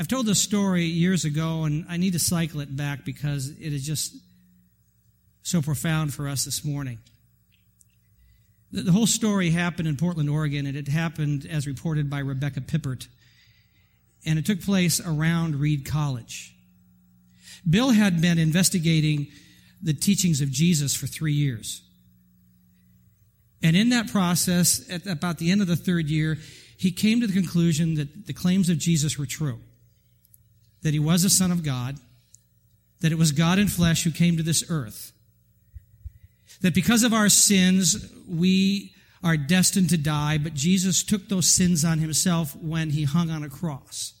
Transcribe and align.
I've 0.00 0.08
told 0.08 0.24
this 0.24 0.40
story 0.40 0.86
years 0.86 1.26
ago, 1.26 1.64
and 1.64 1.84
I 1.86 1.98
need 1.98 2.14
to 2.14 2.18
cycle 2.18 2.60
it 2.60 2.74
back 2.74 3.04
because 3.04 3.50
it 3.50 3.74
is 3.74 3.84
just 3.84 4.16
so 5.42 5.60
profound 5.60 6.14
for 6.14 6.26
us 6.26 6.46
this 6.46 6.64
morning. 6.64 7.00
The, 8.72 8.80
the 8.80 8.92
whole 8.92 9.06
story 9.06 9.50
happened 9.50 9.88
in 9.88 9.98
Portland, 9.98 10.30
Oregon, 10.30 10.64
and 10.64 10.74
it 10.74 10.88
happened 10.88 11.44
as 11.44 11.66
reported 11.66 12.08
by 12.08 12.20
Rebecca 12.20 12.62
Pippert. 12.62 13.08
And 14.24 14.38
it 14.38 14.46
took 14.46 14.62
place 14.62 15.06
around 15.06 15.56
Reed 15.56 15.84
College. 15.84 16.54
Bill 17.68 17.90
had 17.90 18.22
been 18.22 18.38
investigating 18.38 19.26
the 19.82 19.92
teachings 19.92 20.40
of 20.40 20.50
Jesus 20.50 20.94
for 20.94 21.08
three 21.08 21.34
years. 21.34 21.82
And 23.62 23.76
in 23.76 23.90
that 23.90 24.10
process, 24.10 24.90
at 24.90 25.06
about 25.06 25.36
the 25.36 25.50
end 25.50 25.60
of 25.60 25.66
the 25.66 25.76
third 25.76 26.08
year, 26.08 26.38
he 26.78 26.90
came 26.90 27.20
to 27.20 27.26
the 27.26 27.34
conclusion 27.34 27.96
that 27.96 28.26
the 28.26 28.32
claims 28.32 28.70
of 28.70 28.78
Jesus 28.78 29.18
were 29.18 29.26
true. 29.26 29.60
That 30.82 30.94
he 30.94 30.98
was 30.98 31.22
the 31.22 31.30
Son 31.30 31.52
of 31.52 31.62
God, 31.62 31.98
that 33.00 33.12
it 33.12 33.18
was 33.18 33.32
God 33.32 33.58
in 33.58 33.68
flesh 33.68 34.04
who 34.04 34.10
came 34.10 34.36
to 34.36 34.42
this 34.42 34.64
earth, 34.70 35.12
that 36.60 36.74
because 36.74 37.02
of 37.02 37.12
our 37.12 37.28
sins, 37.28 38.10
we 38.28 38.92
are 39.22 39.36
destined 39.36 39.90
to 39.90 39.98
die, 39.98 40.38
but 40.38 40.54
Jesus 40.54 41.02
took 41.02 41.28
those 41.28 41.46
sins 41.46 41.84
on 41.84 41.98
himself 41.98 42.56
when 42.56 42.90
he 42.90 43.04
hung 43.04 43.30
on 43.30 43.42
a 43.42 43.48
cross. 43.48 44.14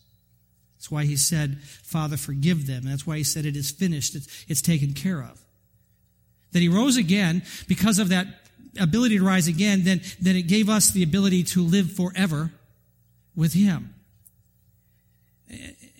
That's 0.76 0.90
why 0.90 1.04
he 1.04 1.16
said, 1.16 1.62
Father, 1.62 2.16
forgive 2.16 2.66
them. 2.66 2.84
That's 2.84 3.06
why 3.06 3.18
he 3.18 3.24
said, 3.24 3.44
it 3.44 3.56
is 3.56 3.70
finished. 3.70 4.14
It's, 4.14 4.44
it's 4.48 4.62
taken 4.62 4.94
care 4.94 5.20
of. 5.20 5.40
That 6.52 6.60
he 6.60 6.68
rose 6.68 6.96
again 6.96 7.42
because 7.68 7.98
of 7.98 8.08
that 8.08 8.26
ability 8.78 9.18
to 9.18 9.24
rise 9.24 9.48
again, 9.48 9.84
then, 9.84 10.00
then 10.20 10.36
it 10.36 10.42
gave 10.42 10.68
us 10.68 10.90
the 10.90 11.02
ability 11.02 11.44
to 11.44 11.62
live 11.62 11.92
forever 11.92 12.50
with 13.34 13.52
him 13.52 13.94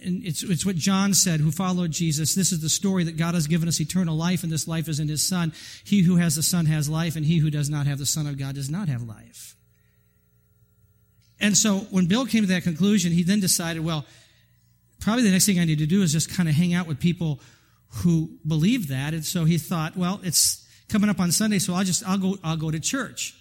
and 0.04 0.24
it's, 0.24 0.42
it's 0.42 0.66
what 0.66 0.76
John 0.76 1.14
said, 1.14 1.40
who 1.40 1.50
followed 1.50 1.90
Jesus. 1.90 2.34
This 2.34 2.52
is 2.52 2.60
the 2.60 2.68
story 2.68 3.04
that 3.04 3.16
God 3.16 3.34
has 3.34 3.46
given 3.46 3.68
us 3.68 3.80
eternal 3.80 4.16
life, 4.16 4.42
and 4.42 4.50
this 4.50 4.68
life 4.68 4.88
is 4.88 5.00
in 5.00 5.08
his 5.08 5.22
Son. 5.22 5.52
He 5.84 6.02
who 6.02 6.16
has 6.16 6.36
the 6.36 6.42
Son 6.42 6.66
has 6.66 6.88
life, 6.88 7.16
and 7.16 7.24
he 7.24 7.38
who 7.38 7.50
does 7.50 7.70
not 7.70 7.86
have 7.86 7.98
the 7.98 8.06
Son 8.06 8.26
of 8.26 8.38
God 8.38 8.54
does 8.54 8.70
not 8.70 8.88
have 8.88 9.02
life. 9.02 9.56
And 11.40 11.56
so 11.56 11.78
when 11.90 12.06
Bill 12.06 12.26
came 12.26 12.42
to 12.42 12.48
that 12.48 12.62
conclusion, 12.64 13.12
he 13.12 13.22
then 13.22 13.40
decided, 13.40 13.84
well, 13.84 14.04
probably 15.00 15.24
the 15.24 15.30
next 15.30 15.46
thing 15.46 15.58
I 15.58 15.64
need 15.64 15.78
to 15.78 15.86
do 15.86 16.02
is 16.02 16.12
just 16.12 16.30
kind 16.30 16.48
of 16.48 16.54
hang 16.54 16.74
out 16.74 16.86
with 16.86 17.00
people 17.00 17.40
who 18.02 18.30
believe 18.46 18.88
that. 18.88 19.14
And 19.14 19.24
so 19.24 19.44
he 19.44 19.58
thought, 19.58 19.96
well, 19.96 20.20
it's 20.22 20.66
coming 20.88 21.08
up 21.08 21.18
on 21.18 21.32
Sunday, 21.32 21.58
so 21.58 21.74
I'll 21.74 21.84
just, 21.84 22.06
I'll 22.06 22.18
go, 22.18 22.36
I'll 22.44 22.56
go 22.56 22.70
to 22.70 22.78
church. 22.78 23.34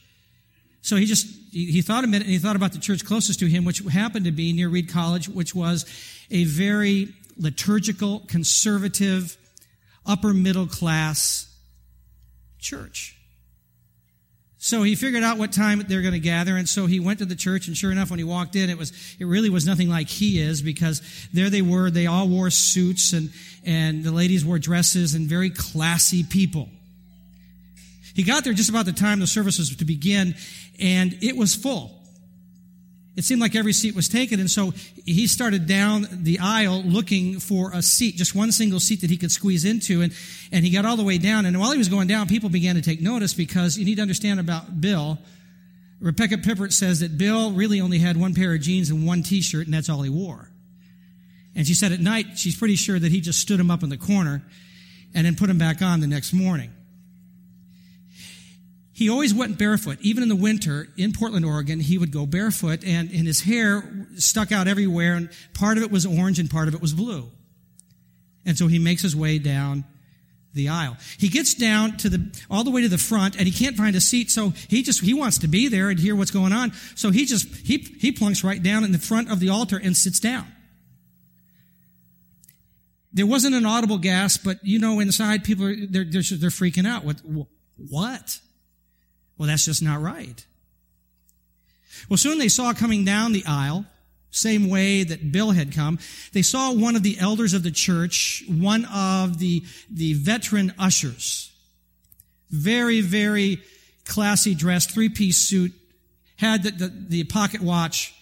So 0.82 0.96
he 0.96 1.06
just, 1.06 1.28
he 1.52 1.82
thought 1.82 2.04
a 2.04 2.08
minute 2.08 2.26
and 2.26 2.32
he 2.32 2.40
thought 2.40 2.56
about 2.56 2.72
the 2.72 2.80
church 2.80 3.04
closest 3.06 3.40
to 3.40 3.48
him, 3.48 3.66
which 3.66 3.80
happened 3.80 4.26
to 4.26 4.32
be 4.32 4.54
near 4.54 4.70
Reed 4.70 4.90
College, 4.90 5.28
which 5.28 5.54
was 5.54 5.86
a 6.32 6.46
very 6.46 7.14
liturgical, 7.38 8.22
conservative, 8.28 9.38
upper 10.06 10.34
middle 10.34 10.68
class 10.68 11.48
church. 12.60 13.16
So 14.62 14.84
he 14.84 14.96
figured 14.96 15.24
out 15.24 15.38
what 15.38 15.54
time 15.54 15.82
they're 15.88 16.02
going 16.02 16.14
to 16.14 16.20
gather, 16.20 16.58
and 16.58 16.68
so 16.68 16.86
he 16.86 17.00
went 17.00 17.20
to 17.20 17.26
the 17.26 17.36
church, 17.36 17.68
and 17.68 17.78
sure 17.78 17.94
enough, 17.94 18.10
when 18.10 18.20
he 18.20 18.26
walked 18.26 18.58
in, 18.58 18.70
it 18.70 18.78
was, 18.78 18.92
it 19.18 19.24
really 19.24 19.50
was 19.50 19.66
nothing 19.66 19.88
like 19.88 20.10
he 20.10 20.42
is, 20.42 20.62
because 20.62 21.02
there 21.32 21.50
they 21.50 21.62
were, 21.62 21.90
they 21.90 22.08
all 22.08 22.28
wore 22.28 22.50
suits, 22.50 23.14
and, 23.14 23.32
and 23.66 24.04
the 24.04 24.12
ladies 24.12 24.44
wore 24.44 24.60
dresses, 24.60 25.14
and 25.14 25.28
very 25.28 25.50
classy 25.50 26.26
people. 26.26 26.68
He 28.16 28.24
got 28.24 28.44
there 28.44 28.52
just 28.52 28.70
about 28.70 28.86
the 28.86 28.92
time 28.92 29.22
the 29.22 29.28
service 29.28 29.60
was 29.60 29.74
to 29.74 29.86
begin, 29.86 30.36
and 30.80 31.18
it 31.22 31.36
was 31.36 31.56
full. 31.56 31.96
It 33.16 33.26
seemed 33.26 33.42
like 33.42 33.54
every 33.54 33.74
seat 33.74 33.96
was 33.96 34.08
taken, 34.08 34.40
and 34.40 34.50
so 34.50 34.72
he 35.06 35.28
started 35.28 35.68
down 35.68 36.08
the 36.10 36.40
aisle 36.40 36.82
looking 36.84 37.42
for 37.42 37.72
a 37.74 37.82
seat, 37.82 38.16
just 38.16 38.34
one 38.34 38.54
single 38.54 38.80
seat 38.80 39.02
that 39.02 39.10
he 39.10 39.18
could 39.18 39.32
squeeze 39.32 39.66
into, 39.66 40.02
and, 40.02 40.14
and 40.54 40.64
he 40.64 40.72
got 40.72 40.86
all 40.86 40.96
the 40.96 41.04
way 41.04 41.18
down. 41.18 41.46
And 41.46 41.60
while 41.60 41.72
he 41.72 41.78
was 41.78 41.90
going 41.90 42.08
down, 42.08 42.28
people 42.28 42.50
began 42.50 42.76
to 42.76 42.82
take 42.82 43.02
notice 43.02 43.34
because 43.34 43.78
you 43.78 43.84
need 43.84 43.96
to 43.96 44.02
understand 44.02 44.40
about 44.40 44.80
Bill. 44.80 45.18
Rebecca 46.00 46.38
Pippert 46.38 46.72
says 46.72 47.02
that 47.02 47.18
Bill 47.18 47.52
really 47.52 47.82
only 47.82 48.00
had 48.00 48.16
one 48.16 48.34
pair 48.34 48.54
of 48.54 48.62
jeans 48.62 48.90
and 48.90 49.06
one 49.06 49.22
t-shirt, 49.22 49.66
and 49.66 49.74
that's 49.74 49.90
all 49.90 50.02
he 50.02 50.10
wore. 50.10 50.50
And 51.56 51.68
she 51.68 51.74
said 51.74 51.92
at 51.92 52.00
night, 52.00 52.38
she's 52.38 52.56
pretty 52.56 52.78
sure 52.78 52.98
that 52.98 53.12
he 53.12 53.20
just 53.20 53.40
stood 53.40 53.60
him 53.60 53.70
up 53.70 53.84
in 53.84 53.90
the 53.90 53.98
corner 53.98 54.44
and 55.14 55.26
then 55.26 55.36
put 55.36 55.50
him 55.50 55.58
back 55.58 55.82
on 55.82 56.00
the 56.00 56.08
next 56.08 56.32
morning. 56.32 56.72
He 59.00 59.10
always 59.10 59.34
went 59.34 59.58
barefoot. 59.58 59.98
Even 60.02 60.24
in 60.24 60.28
the 60.28 60.36
winter 60.36 60.90
in 60.98 61.14
Portland, 61.14 61.46
Oregon, 61.46 61.80
he 61.80 61.98
would 61.98 62.12
go 62.12 62.26
barefoot 62.26 62.84
and, 62.84 63.10
and 63.10 63.26
his 63.26 63.40
hair 63.40 64.06
stuck 64.18 64.52
out 64.52 64.68
everywhere 64.68 65.16
and 65.16 65.30
part 65.54 65.78
of 65.78 65.84
it 65.84 65.90
was 65.90 66.06
orange 66.06 66.38
and 66.38 66.50
part 66.50 66.68
of 66.68 66.74
it 66.74 66.82
was 66.82 66.92
blue. 66.92 67.32
And 68.46 68.58
so 68.58 68.68
he 68.68 68.78
makes 68.78 69.02
his 69.02 69.16
way 69.16 69.40
down 69.40 69.86
the 70.54 70.68
aisle. 70.68 70.98
He 71.18 71.30
gets 71.30 71.54
down 71.54 71.96
to 72.00 72.10
the, 72.10 72.44
all 72.52 72.66
the 72.66 72.72
way 72.72 72.82
to 72.82 72.90
the 72.90 72.98
front 72.98 73.38
and 73.38 73.48
he 73.48 73.54
can't 73.54 73.78
find 73.78 73.96
a 73.96 74.02
seat. 74.02 74.32
So 74.32 74.50
he 74.68 74.84
just, 74.84 75.00
he 75.00 75.14
wants 75.14 75.38
to 75.38 75.48
be 75.48 75.70
there 75.70 75.88
and 75.88 75.98
hear 75.98 76.14
what's 76.14 76.32
going 76.32 76.52
on. 76.52 76.74
So 76.96 77.10
he 77.10 77.24
just, 77.24 77.48
he, 77.56 77.78
he 77.78 78.12
plunks 78.12 78.44
right 78.44 78.62
down 78.62 78.84
in 78.84 78.92
the 78.92 79.00
front 79.00 79.32
of 79.32 79.40
the 79.40 79.48
altar 79.48 79.80
and 79.82 79.96
sits 79.96 80.20
down. 80.20 80.46
There 83.14 83.26
wasn't 83.26 83.56
an 83.56 83.66
audible 83.66 83.98
gasp, 83.98 84.44
but 84.44 84.60
you 84.62 84.78
know, 84.78 85.00
inside 85.00 85.46
people 85.46 85.68
are, 85.68 85.74
they're, 85.74 86.04
they're, 86.04 86.22
they're 86.22 86.50
freaking 86.50 86.86
out. 86.86 87.06
What, 87.06 87.22
what? 87.78 88.42
Well, 89.40 89.48
that's 89.48 89.66
just 89.66 89.82
not 89.82 90.02
right. 90.02 90.46
Well, 92.10 92.18
soon 92.18 92.38
they 92.38 92.50
saw 92.50 92.74
coming 92.74 93.06
down 93.06 93.32
the 93.32 93.46
aisle, 93.48 93.86
same 94.30 94.70
way 94.70 95.04
that 95.04 95.32
Bill 95.32 95.52
had 95.52 95.74
come, 95.74 95.98
they 96.34 96.44
saw 96.44 96.72
one 96.72 96.96
of 96.96 97.02
the 97.02 97.18
elders 97.18 97.56
of 97.56 97.64
the 97.64 97.72
church, 97.72 98.44
one 98.48 98.86
of 98.86 99.40
the, 99.40 99.64
the 99.90 100.14
veteran 100.14 100.74
ushers. 100.78 101.52
Very, 102.52 103.02
very 103.02 103.62
classy 104.06 104.54
dressed, 104.54 104.92
three-piece 104.92 105.38
suit, 105.38 105.72
had 106.36 106.64
the, 106.64 106.72
the, 106.72 106.88
the 106.88 107.24
pocket 107.24 107.62
watch, 107.62 108.14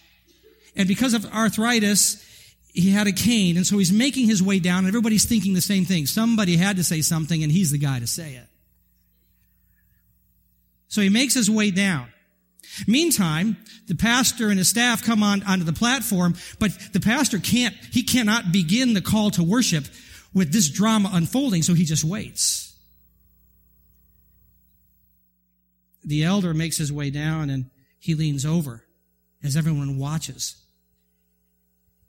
and 0.76 0.86
because 0.86 1.14
of 1.14 1.26
arthritis, 1.32 2.24
he 2.72 2.90
had 2.90 3.06
a 3.06 3.12
cane, 3.12 3.56
and 3.56 3.66
so 3.66 3.78
he's 3.78 3.92
making 3.92 4.26
his 4.26 4.42
way 4.42 4.60
down, 4.60 4.78
and 4.80 4.88
everybody's 4.88 5.24
thinking 5.24 5.54
the 5.54 5.60
same 5.60 5.84
thing. 5.84 6.06
Somebody 6.06 6.56
had 6.56 6.76
to 6.76 6.84
say 6.84 7.00
something, 7.00 7.42
and 7.42 7.50
he's 7.50 7.70
the 7.70 7.78
guy 7.78 7.98
to 7.98 8.06
say 8.06 8.34
it. 8.34 8.47
So 10.88 11.00
he 11.00 11.08
makes 11.08 11.34
his 11.34 11.50
way 11.50 11.70
down. 11.70 12.08
Meantime, 12.86 13.56
the 13.86 13.94
pastor 13.94 14.48
and 14.48 14.58
his 14.58 14.68
staff 14.68 15.02
come 15.02 15.22
on 15.22 15.42
onto 15.42 15.64
the 15.64 15.72
platform, 15.72 16.34
but 16.58 16.70
the 16.92 17.00
pastor 17.00 17.38
can't, 17.38 17.74
he 17.92 18.02
cannot 18.02 18.52
begin 18.52 18.94
the 18.94 19.00
call 19.00 19.30
to 19.30 19.42
worship 19.42 19.84
with 20.34 20.52
this 20.52 20.68
drama 20.68 21.10
unfolding, 21.12 21.62
so 21.62 21.74
he 21.74 21.84
just 21.84 22.04
waits. 22.04 22.76
The 26.04 26.24
elder 26.24 26.54
makes 26.54 26.76
his 26.76 26.92
way 26.92 27.10
down 27.10 27.50
and 27.50 27.66
he 27.98 28.14
leans 28.14 28.46
over 28.46 28.84
as 29.42 29.56
everyone 29.56 29.98
watches. 29.98 30.56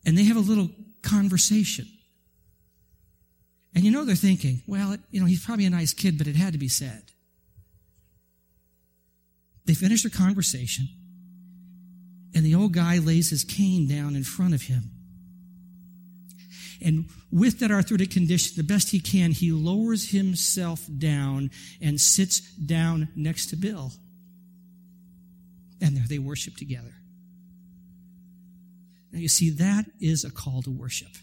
And 0.06 0.18
they 0.18 0.24
have 0.26 0.38
a 0.38 0.42
little 0.42 0.70
conversation. 1.02 1.88
And 3.76 3.84
you 3.84 3.92
know 3.92 4.06
they're 4.06 4.16
thinking, 4.16 4.62
well, 4.68 4.96
you 5.12 5.20
know, 5.20 5.26
he's 5.26 5.44
probably 5.44 5.66
a 5.66 5.70
nice 5.70 5.94
kid, 5.94 6.18
but 6.18 6.28
it 6.28 6.36
had 6.36 6.54
to 6.54 6.60
be 6.60 6.70
said. 6.70 7.09
They 9.70 9.76
finish 9.76 10.02
their 10.02 10.10
conversation, 10.10 10.90
and 12.34 12.44
the 12.44 12.56
old 12.56 12.74
guy 12.74 12.98
lays 12.98 13.30
his 13.30 13.44
cane 13.44 13.88
down 13.88 14.16
in 14.16 14.24
front 14.24 14.56
of 14.56 14.64
him. 14.64 14.90
And 16.82 17.06
with 17.32 17.60
that 17.60 17.70
arthritic 17.70 18.10
condition, 18.10 18.56
the 18.58 18.64
best 18.64 18.90
he 18.90 19.00
can, 19.00 19.30
he 19.30 19.52
lowers 19.52 20.10
himself 20.10 20.88
down 20.98 21.52
and 21.80 22.02
sits 22.02 22.40
down 22.40 23.10
next 23.16 23.52
to 23.52 23.58
Bill. 23.58 23.92
And 25.80 25.96
there 25.96 26.06
they 26.10 26.18
worship 26.18 26.56
together. 26.56 26.96
Now 29.12 29.20
you 29.20 29.30
see, 29.30 29.52
that 29.52 29.86
is 30.02 30.24
a 30.24 30.32
call 30.32 30.64
to 30.64 30.72
worship. 30.72 31.16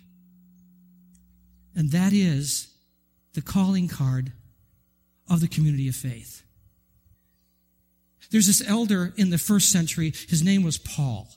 And 1.74 1.90
that 1.90 2.12
is 2.12 2.68
the 3.34 3.42
calling 3.42 3.88
card 3.88 4.30
of 5.28 5.40
the 5.40 5.48
community 5.48 5.88
of 5.88 5.96
faith. 5.96 6.44
There's 8.30 8.46
this 8.46 8.66
elder 8.66 9.12
in 9.16 9.30
the 9.30 9.38
first 9.38 9.70
century. 9.70 10.12
His 10.28 10.42
name 10.42 10.62
was 10.62 10.78
Paul. 10.78 11.28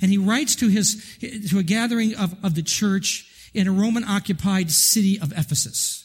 And 0.00 0.10
he 0.10 0.18
writes 0.18 0.54
to 0.56 0.68
his, 0.68 1.16
to 1.50 1.58
a 1.58 1.62
gathering 1.62 2.14
of, 2.14 2.34
of 2.44 2.54
the 2.54 2.62
church 2.62 3.50
in 3.54 3.66
a 3.66 3.72
Roman 3.72 4.04
occupied 4.04 4.70
city 4.70 5.18
of 5.18 5.32
Ephesus. 5.32 6.04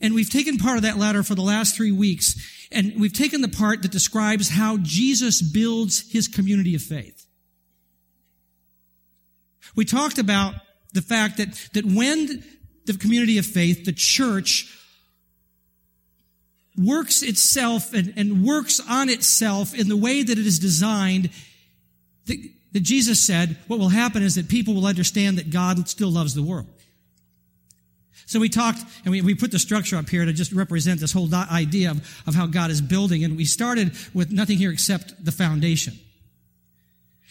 And 0.00 0.14
we've 0.14 0.30
taken 0.30 0.58
part 0.58 0.76
of 0.76 0.82
that 0.82 0.98
letter 0.98 1.22
for 1.22 1.34
the 1.34 1.42
last 1.42 1.76
three 1.76 1.92
weeks, 1.92 2.68
and 2.72 3.00
we've 3.00 3.12
taken 3.12 3.40
the 3.40 3.48
part 3.48 3.82
that 3.82 3.92
describes 3.92 4.50
how 4.50 4.78
Jesus 4.78 5.40
builds 5.40 6.10
his 6.10 6.26
community 6.26 6.74
of 6.74 6.82
faith. 6.82 7.26
We 9.76 9.84
talked 9.84 10.18
about 10.18 10.54
the 10.92 11.02
fact 11.02 11.36
that, 11.38 11.68
that 11.72 11.86
when 11.86 12.44
the 12.84 12.94
community 12.94 13.38
of 13.38 13.46
faith, 13.46 13.84
the 13.84 13.92
church, 13.92 14.76
works 16.76 17.22
itself 17.22 17.92
and, 17.92 18.14
and 18.16 18.44
works 18.44 18.80
on 18.88 19.08
itself 19.08 19.74
in 19.74 19.88
the 19.88 19.96
way 19.96 20.22
that 20.22 20.38
it 20.38 20.46
is 20.46 20.58
designed, 20.58 21.30
that 22.26 22.38
that 22.72 22.82
Jesus 22.82 23.20
said 23.20 23.56
what 23.68 23.78
will 23.78 23.90
happen 23.90 24.22
is 24.22 24.34
that 24.34 24.48
people 24.48 24.74
will 24.74 24.86
understand 24.86 25.38
that 25.38 25.50
God 25.50 25.88
still 25.88 26.10
loves 26.10 26.34
the 26.34 26.42
world. 26.42 26.66
So 28.26 28.40
we 28.40 28.48
talked 28.48 28.82
and 29.04 29.12
we, 29.12 29.20
we 29.20 29.34
put 29.34 29.50
the 29.50 29.58
structure 29.58 29.96
up 29.96 30.08
here 30.08 30.24
to 30.24 30.32
just 30.32 30.52
represent 30.52 31.00
this 31.00 31.12
whole 31.12 31.28
idea 31.34 31.90
of, 31.90 32.22
of 32.26 32.34
how 32.34 32.46
God 32.46 32.70
is 32.70 32.80
building. 32.80 33.24
And 33.24 33.36
we 33.36 33.44
started 33.44 33.92
with 34.14 34.30
nothing 34.30 34.56
here 34.56 34.70
except 34.70 35.22
the 35.22 35.32
foundation. 35.32 35.94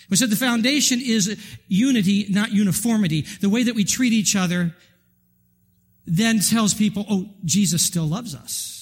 We 0.10 0.18
said 0.18 0.30
the 0.30 0.36
foundation 0.36 1.00
is 1.02 1.40
unity, 1.68 2.28
not 2.30 2.52
uniformity. 2.52 3.22
The 3.40 3.50
way 3.50 3.64
that 3.64 3.74
we 3.74 3.84
treat 3.84 4.14
each 4.14 4.36
other 4.36 4.76
then 6.06 6.40
tells 6.40 6.74
people, 6.74 7.06
oh, 7.10 7.30
Jesus 7.46 7.84
still 7.84 8.06
loves 8.06 8.36
us. 8.36 8.81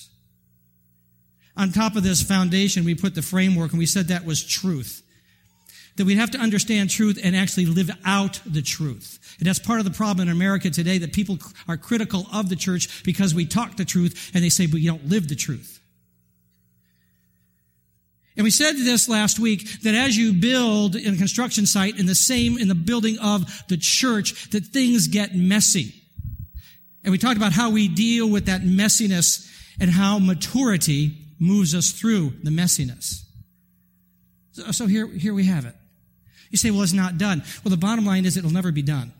On 1.59 1.71
top 1.71 1.95
of 1.95 2.03
this 2.03 2.23
foundation, 2.23 2.85
we 2.85 2.95
put 2.95 3.13
the 3.13 3.21
framework 3.21 3.71
and 3.71 3.79
we 3.79 3.85
said 3.85 4.07
that 4.07 4.25
was 4.25 4.43
truth 4.43 5.03
that 5.99 6.05
we'd 6.05 6.17
have 6.17 6.31
to 6.31 6.37
understand 6.37 6.89
truth 6.89 7.19
and 7.21 7.35
actually 7.35 7.65
live 7.65 7.91
out 8.05 8.39
the 8.45 8.61
truth. 8.61 9.35
And 9.37 9.45
that's 9.45 9.59
part 9.59 9.79
of 9.79 9.85
the 9.85 9.91
problem 9.91 10.29
in 10.29 10.33
America 10.33 10.69
today 10.69 10.97
that 10.99 11.11
people 11.11 11.37
are 11.67 11.75
critical 11.75 12.25
of 12.31 12.47
the 12.47 12.55
church 12.55 13.03
because 13.03 13.35
we 13.35 13.45
talk 13.45 13.75
the 13.75 13.83
truth 13.83 14.31
and 14.33 14.41
they 14.41 14.47
say, 14.47 14.65
but 14.65 14.79
you 14.79 14.89
don't 14.89 15.09
live 15.09 15.27
the 15.27 15.35
truth. 15.35 15.81
And 18.37 18.45
we 18.45 18.49
said 18.49 18.77
this 18.77 19.09
last 19.09 19.39
week 19.39 19.81
that 19.81 19.93
as 19.93 20.15
you 20.15 20.31
build 20.31 20.95
in 20.95 21.15
a 21.15 21.17
construction 21.17 21.65
site 21.65 21.99
in 21.99 22.05
the 22.05 22.15
same, 22.15 22.57
in 22.57 22.69
the 22.69 22.75
building 22.75 23.19
of 23.19 23.67
the 23.67 23.75
church, 23.75 24.51
that 24.51 24.67
things 24.67 25.09
get 25.09 25.35
messy. 25.35 25.93
And 27.03 27.11
we 27.11 27.17
talked 27.17 27.35
about 27.35 27.51
how 27.51 27.71
we 27.71 27.89
deal 27.89 28.29
with 28.29 28.45
that 28.45 28.61
messiness 28.61 29.51
and 29.81 29.91
how 29.91 30.17
maturity 30.17 31.17
moves 31.39 31.73
us 31.73 31.91
through 31.91 32.33
the 32.43 32.51
messiness. 32.51 33.23
So, 34.71 34.87
here, 34.87 35.07
here 35.07 35.33
we 35.33 35.45
have 35.45 35.65
it. 35.65 35.75
You 36.49 36.57
say, 36.57 36.71
well, 36.71 36.81
it's 36.81 36.93
not 36.93 37.17
done. 37.17 37.43
Well, 37.63 37.69
the 37.69 37.77
bottom 37.77 38.05
line 38.05 38.25
is 38.25 38.35
it'll 38.35 38.51
never 38.51 38.71
be 38.71 38.81
done. 38.81 39.13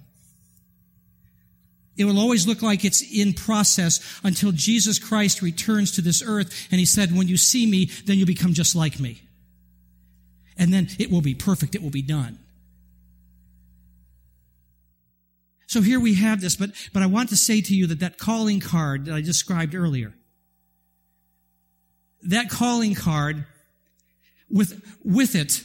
It 1.95 2.05
will 2.05 2.19
always 2.19 2.47
look 2.47 2.61
like 2.61 2.85
it's 2.85 3.01
in 3.01 3.33
process 3.33 3.99
until 4.23 4.53
Jesus 4.53 4.99
Christ 4.99 5.41
returns 5.41 5.91
to 5.91 6.01
this 6.01 6.23
earth 6.25 6.67
and 6.71 6.79
he 6.79 6.85
said, 6.85 7.15
when 7.15 7.27
you 7.27 7.35
see 7.35 7.65
me, 7.65 7.85
then 8.05 8.17
you'll 8.17 8.25
become 8.25 8.53
just 8.53 8.73
like 8.73 8.99
me. 9.01 9.21
And 10.57 10.73
then 10.73 10.87
it 10.97 11.11
will 11.11 11.21
be 11.21 11.35
perfect. 11.35 11.75
It 11.75 11.81
will 11.81 11.89
be 11.89 12.01
done. 12.01 12.39
So 15.67 15.81
here 15.81 15.99
we 15.99 16.15
have 16.15 16.39
this, 16.39 16.55
but, 16.55 16.71
but 16.93 17.03
I 17.03 17.05
want 17.05 17.29
to 17.29 17.37
say 17.37 17.61
to 17.61 17.75
you 17.75 17.85
that 17.87 17.99
that 17.99 18.17
calling 18.17 18.61
card 18.61 19.05
that 19.05 19.13
I 19.13 19.21
described 19.21 19.75
earlier, 19.75 20.13
that 22.23 22.49
calling 22.49 22.95
card 22.95 23.45
with, 24.49 24.83
with 25.03 25.35
it 25.35 25.63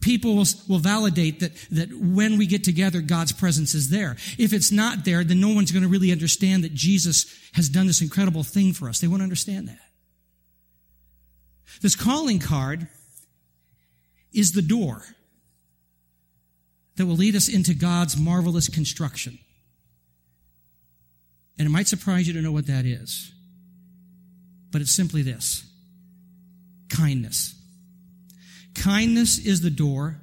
people 0.00 0.34
will, 0.34 0.46
will 0.68 0.78
validate 0.78 1.40
that, 1.40 1.52
that 1.70 1.88
when 1.92 2.38
we 2.38 2.46
get 2.46 2.64
together, 2.64 3.00
God's 3.00 3.32
presence 3.32 3.74
is 3.74 3.90
there. 3.90 4.16
If 4.38 4.52
it's 4.52 4.72
not 4.72 5.04
there, 5.04 5.22
then 5.24 5.40
no 5.40 5.54
one's 5.54 5.72
going 5.72 5.82
to 5.82 5.88
really 5.88 6.12
understand 6.12 6.64
that 6.64 6.74
Jesus 6.74 7.26
has 7.52 7.68
done 7.68 7.86
this 7.86 8.00
incredible 8.00 8.42
thing 8.42 8.72
for 8.72 8.88
us. 8.88 9.00
They 9.00 9.08
won't 9.08 9.22
understand 9.22 9.68
that. 9.68 9.78
This 11.82 11.96
calling 11.96 12.38
card 12.38 12.88
is 14.32 14.52
the 14.52 14.62
door 14.62 15.02
that 16.96 17.06
will 17.06 17.16
lead 17.16 17.34
us 17.34 17.48
into 17.48 17.74
God's 17.74 18.16
marvelous 18.16 18.68
construction. 18.68 19.38
And 21.58 21.66
it 21.66 21.70
might 21.70 21.88
surprise 21.88 22.26
you 22.26 22.34
to 22.34 22.42
know 22.42 22.52
what 22.52 22.66
that 22.66 22.84
is. 22.84 23.32
But 24.72 24.80
it's 24.80 24.92
simply 24.92 25.22
this 25.22 25.64
kindness. 26.88 27.54
Kindness 28.74 29.38
is 29.38 29.60
the 29.60 29.70
door 29.70 30.20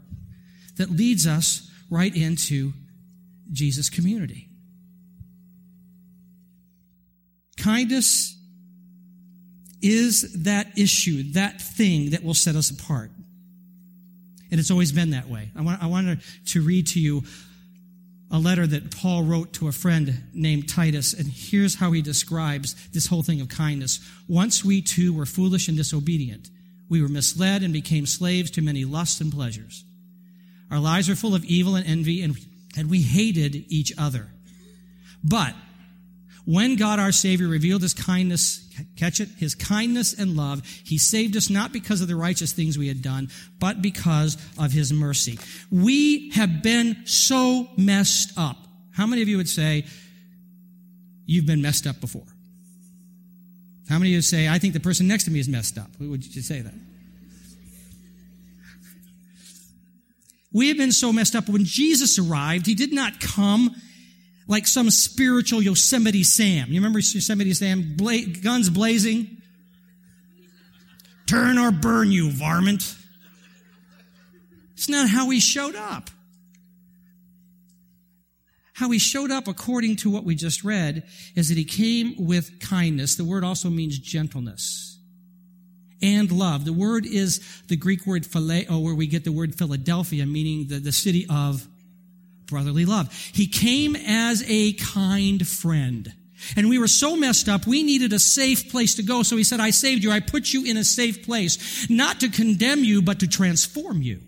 that 0.78 0.90
leads 0.90 1.26
us 1.28 1.70
right 1.90 2.16
into 2.16 2.74
Jesus' 3.52 3.90
community. 3.90 4.50
Kindness 7.58 8.36
is 9.82 10.44
that 10.44 10.78
issue, 10.78 11.32
that 11.34 11.62
thing 11.62 12.12
that 12.12 12.24
will 12.24 12.34
set 12.34 12.56
us 12.56 12.70
apart. 12.70 13.12
And 14.50 14.60
it's 14.60 14.72
always 14.72 14.92
been 14.92 15.12
that 15.12 15.28
way. 15.28 15.52
I 15.56 15.62
want, 15.62 15.84
I 15.84 15.88
wanted 15.88 16.22
to 16.48 16.62
read 16.62 16.88
to 16.88 17.00
you 17.00 17.24
a 18.30 18.40
letter 18.40 18.68
that 18.68 18.92
Paul 18.96 19.24
wrote 19.24 19.54
to 19.54 19.68
a 19.68 19.72
friend 19.72 20.24
named 20.34 20.68
Titus, 20.68 21.14
and 21.14 21.28
here's 21.28 21.76
how 21.76 21.92
he 21.92 22.02
describes 22.02 22.76
this 22.90 23.08
whole 23.08 23.24
thing 23.24 23.40
of 23.40 23.48
kindness. 23.48 24.00
Once 24.28 24.66
we 24.66 24.82
too 24.82 25.14
were 25.14 25.26
foolish 25.26 25.68
and 25.68 25.78
disobedient. 25.78 26.50
We 26.90 27.02
were 27.02 27.08
misled 27.10 27.64
and 27.64 27.74
became 27.74 28.06
slaves 28.06 28.52
to 28.52 28.62
many 28.62 28.86
lusts 28.86 29.22
and 29.22 29.32
pleasures. 29.32 29.84
Our 30.72 30.80
lives 30.80 31.10
were 31.10 31.16
full 31.16 31.36
of 31.36 31.46
evil 31.46 31.76
and 31.76 31.86
envy, 31.86 32.22
and, 32.22 32.38
we 32.90 33.02
hated 33.02 33.66
each 33.70 33.92
other. 33.98 34.28
But 35.24 35.56
when 36.48 36.78
God 36.78 36.98
our 36.98 37.12
Savior 37.12 37.50
revealed 37.50 37.82
his 37.82 37.94
kindness, 37.94 38.66
catch 38.96 39.20
it, 39.20 39.28
his 39.38 39.54
kindness 39.54 40.18
and 40.18 40.38
love, 40.38 40.66
he 40.86 40.98
saved 40.98 41.36
us 41.36 41.50
not 41.50 41.74
because 41.74 42.00
of 42.00 42.08
the 42.08 42.16
righteous 42.16 42.54
things 42.54 42.78
we 42.78 42.88
had 42.88 43.02
done, 43.02 43.28
but 43.60 43.82
because 43.82 44.38
of 44.58 44.72
his 44.72 44.94
mercy. 44.94 45.38
We 45.70 46.32
have 46.32 46.64
been 46.64 47.06
so 47.06 47.68
messed 47.76 48.32
up. 48.38 48.56
How 48.94 49.06
many 49.06 49.22
of 49.22 49.28
you 49.28 49.36
would 49.36 49.50
say 49.50 49.88
you've 51.26 51.46
been 51.46 51.62
messed 51.62 51.86
up 51.86 52.00
before? 52.00 52.24
How 53.90 54.00
many 54.00 54.12
of 54.12 54.16
you 54.16 54.22
say, 54.22 54.48
I 54.48 54.58
think 54.58 54.74
the 54.74 54.80
person 54.80 55.06
next 55.06 55.26
to 55.26 55.32
me 55.32 55.42
is 55.42 55.50
messed 55.50 55.78
up? 55.78 55.90
Would 56.00 56.34
you 56.34 56.42
say 56.42 56.62
that? 56.62 56.74
We 60.54 60.70
have 60.70 60.78
been 60.78 60.94
so 60.94 61.12
messed 61.12 61.36
up. 61.36 61.50
When 61.50 61.66
Jesus 61.66 62.18
arrived, 62.18 62.68
he 62.68 62.74
did 62.74 62.94
not 62.94 63.20
come 63.20 63.76
like 64.48 64.68
some 64.68 64.90
spiritual 64.90 65.62
Yosemite 65.62 66.24
Sam. 66.24 66.70
You 66.70 66.76
remember 66.76 67.00
Yosemite 67.00 67.54
Sam? 67.54 67.96
Bla- 67.96 68.26
guns 68.42 68.70
blazing. 68.70 69.42
Turn 71.28 71.58
or 71.58 71.72
burn 71.72 72.12
you, 72.12 72.32
varmint. 72.32 72.96
It's 74.74 74.88
not 74.88 75.10
how 75.10 75.30
he 75.30 75.40
showed 75.40 75.76
up 75.76 76.10
how 78.78 78.92
he 78.92 79.00
showed 79.00 79.32
up 79.32 79.48
according 79.48 79.96
to 79.96 80.08
what 80.08 80.24
we 80.24 80.36
just 80.36 80.64
read 80.64 81.04
is 81.36 81.50
that 81.50 81.58
he 81.58 81.66
came 81.66 82.14
with 82.20 82.60
kindness. 82.60 83.16
The 83.16 83.24
word 83.24 83.44
also 83.44 83.72
means 83.72 83.98
gentleness 83.98 85.00
and 86.00 86.32
love. 86.32 86.64
The 86.64 86.74
word 86.74 87.08
is 87.08 87.42
the 87.70 87.76
Greek 87.76 88.06
word 88.06 88.22
phileo, 88.22 88.84
where 88.84 88.94
we 88.94 89.08
get 89.08 89.24
the 89.24 89.32
word 89.32 89.56
Philadelphia, 89.56 90.28
meaning 90.28 90.68
the, 90.68 90.78
the 90.78 90.92
city 90.92 91.26
of 91.28 91.68
brotherly 92.48 92.86
love. 92.86 93.14
He 93.34 93.48
came 93.48 93.96
as 93.96 94.44
a 94.48 94.74
kind 94.74 95.48
friend. 95.48 96.12
And 96.56 96.70
we 96.70 96.78
were 96.78 96.88
so 96.88 97.16
messed 97.16 97.50
up, 97.50 97.66
we 97.66 97.84
needed 97.84 98.14
a 98.14 98.20
safe 98.20 98.72
place 98.72 98.96
to 98.96 99.04
go. 99.04 99.24
So 99.24 99.38
he 99.38 99.44
said, 99.44 99.60
I 99.60 99.72
saved 99.72 100.04
you. 100.04 100.12
I 100.12 100.20
put 100.20 100.54
you 100.54 100.66
in 100.66 100.78
a 100.78 100.84
safe 100.84 101.26
place, 101.26 101.90
not 101.90 102.20
to 102.20 102.30
condemn 102.30 102.84
you, 102.84 103.02
but 103.02 103.20
to 103.22 103.28
transform 103.28 104.02
you. 104.02 104.22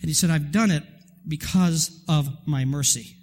And 0.00 0.08
he 0.08 0.14
said, 0.14 0.30
I've 0.30 0.52
done 0.52 0.70
it 0.70 0.82
because 1.26 2.02
of 2.08 2.28
my 2.46 2.64
mercy. 2.64 3.16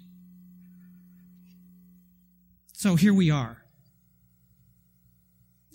So 2.72 2.96
here 2.96 3.14
we 3.14 3.30
are. 3.30 3.56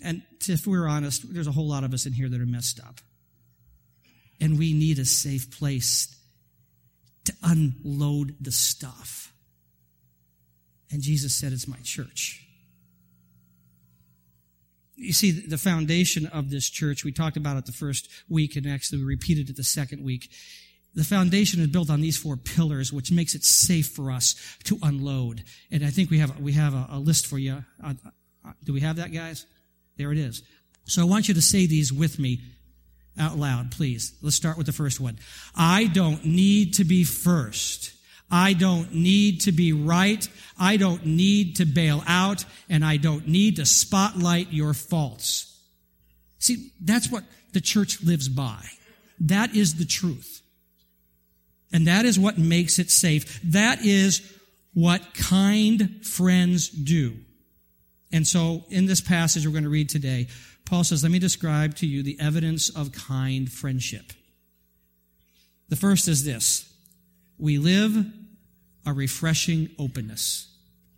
And 0.02 0.22
if 0.46 0.66
we're 0.66 0.86
honest, 0.86 1.32
there's 1.32 1.46
a 1.46 1.52
whole 1.52 1.68
lot 1.68 1.84
of 1.84 1.94
us 1.94 2.06
in 2.06 2.12
here 2.12 2.28
that 2.28 2.40
are 2.40 2.46
messed 2.46 2.80
up. 2.80 3.00
And 4.40 4.58
we 4.58 4.72
need 4.72 4.98
a 4.98 5.04
safe 5.04 5.56
place 5.58 6.15
to 7.26 7.34
unload 7.42 8.36
the 8.40 8.52
stuff. 8.52 9.32
And 10.90 11.02
Jesus 11.02 11.34
said, 11.34 11.52
It's 11.52 11.68
my 11.68 11.78
church. 11.82 12.42
You 14.96 15.12
see, 15.12 15.30
the 15.30 15.58
foundation 15.58 16.26
of 16.26 16.48
this 16.48 16.70
church, 16.70 17.04
we 17.04 17.12
talked 17.12 17.36
about 17.36 17.58
it 17.58 17.66
the 17.66 17.72
first 17.72 18.08
week, 18.30 18.56
and 18.56 18.66
actually 18.66 18.98
we 18.98 19.04
repeated 19.04 19.50
it 19.50 19.56
the 19.56 19.64
second 19.64 20.02
week, 20.02 20.30
the 20.94 21.04
foundation 21.04 21.60
is 21.60 21.66
built 21.66 21.90
on 21.90 22.00
these 22.00 22.16
four 22.16 22.38
pillars, 22.38 22.90
which 22.90 23.12
makes 23.12 23.34
it 23.34 23.44
safe 23.44 23.88
for 23.88 24.10
us 24.10 24.34
to 24.64 24.78
unload. 24.82 25.44
And 25.70 25.84
I 25.84 25.90
think 25.90 26.10
we 26.10 26.18
have, 26.18 26.40
we 26.40 26.52
have 26.52 26.72
a, 26.72 26.86
a 26.92 26.98
list 26.98 27.26
for 27.26 27.38
you. 27.38 27.62
Uh, 27.84 27.92
uh, 28.42 28.52
do 28.64 28.72
we 28.72 28.80
have 28.80 28.96
that, 28.96 29.12
guys? 29.12 29.44
There 29.98 30.10
it 30.10 30.18
is. 30.18 30.42
So 30.84 31.02
I 31.02 31.04
want 31.04 31.28
you 31.28 31.34
to 31.34 31.42
say 31.42 31.66
these 31.66 31.92
with 31.92 32.18
me 32.18 32.40
out 33.18 33.36
loud, 33.38 33.70
please. 33.70 34.12
Let's 34.22 34.36
start 34.36 34.56
with 34.56 34.66
the 34.66 34.72
first 34.72 35.00
one. 35.00 35.18
I 35.54 35.86
don't 35.86 36.24
need 36.24 36.74
to 36.74 36.84
be 36.84 37.04
first. 37.04 37.92
I 38.30 38.54
don't 38.54 38.92
need 38.92 39.42
to 39.42 39.52
be 39.52 39.72
right. 39.72 40.28
I 40.58 40.76
don't 40.76 41.06
need 41.06 41.56
to 41.56 41.64
bail 41.64 42.02
out. 42.06 42.44
And 42.68 42.84
I 42.84 42.96
don't 42.96 43.28
need 43.28 43.56
to 43.56 43.66
spotlight 43.66 44.52
your 44.52 44.74
faults. 44.74 45.56
See, 46.38 46.72
that's 46.80 47.10
what 47.10 47.24
the 47.52 47.60
church 47.60 48.02
lives 48.02 48.28
by. 48.28 48.64
That 49.20 49.54
is 49.54 49.76
the 49.76 49.84
truth. 49.84 50.42
And 51.72 51.86
that 51.86 52.04
is 52.04 52.18
what 52.18 52.38
makes 52.38 52.78
it 52.78 52.90
safe. 52.90 53.40
That 53.44 53.84
is 53.84 54.20
what 54.74 55.14
kind 55.14 56.04
friends 56.06 56.68
do. 56.68 57.14
And 58.12 58.26
so 58.26 58.64
in 58.68 58.86
this 58.86 59.00
passage 59.00 59.46
we're 59.46 59.52
going 59.52 59.64
to 59.64 59.70
read 59.70 59.88
today, 59.88 60.28
Paul 60.66 60.84
says, 60.84 61.02
let 61.02 61.12
me 61.12 61.18
describe 61.18 61.76
to 61.76 61.86
you 61.86 62.02
the 62.02 62.18
evidence 62.20 62.68
of 62.68 62.92
kind 62.92 63.50
friendship. 63.50 64.12
The 65.68 65.76
first 65.76 66.08
is 66.08 66.24
this 66.24 66.70
we 67.38 67.58
live 67.58 68.06
a 68.84 68.92
refreshing 68.92 69.70
openness. 69.78 70.52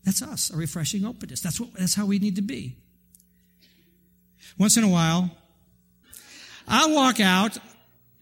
That's 0.04 0.22
us, 0.22 0.50
a 0.50 0.56
refreshing 0.56 1.04
openness. 1.04 1.40
That's, 1.40 1.60
what, 1.60 1.74
that's 1.74 1.94
how 1.94 2.06
we 2.06 2.18
need 2.18 2.36
to 2.36 2.42
be. 2.42 2.76
Once 4.58 4.76
in 4.76 4.84
a 4.84 4.88
while, 4.88 5.30
I'll 6.66 6.94
walk 6.94 7.20
out 7.20 7.58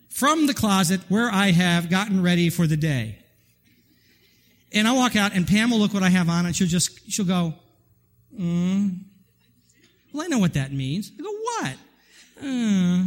from 0.09 0.47
the 0.47 0.55
closet 0.55 1.01
where 1.09 1.31
I 1.31 1.51
have 1.53 1.91
gotten 1.91 2.23
ready 2.23 2.51
for 2.51 2.67
the 2.67 2.77
day. 2.77 3.19
And 4.73 4.89
I'll 4.89 4.97
walk 4.97 5.15
out 5.15 5.35
and 5.35 5.47
Pam 5.47 5.71
will 5.71 5.79
look 5.79 5.95
what 5.95 6.03
I 6.03 6.09
have 6.09 6.29
on 6.29 6.47
and 6.47 6.57
she'll 6.57 6.67
just, 6.67 7.11
she'll 7.11 7.25
go, 7.25 7.55
mm. 8.39 8.99
Well, 10.13 10.25
I 10.25 10.29
know 10.29 10.39
what 10.39 10.55
that 10.55 10.73
means. 10.73 11.13
I 11.19 11.23
go, 11.23 11.31
what? 11.61 11.73
Uh, 12.43 13.05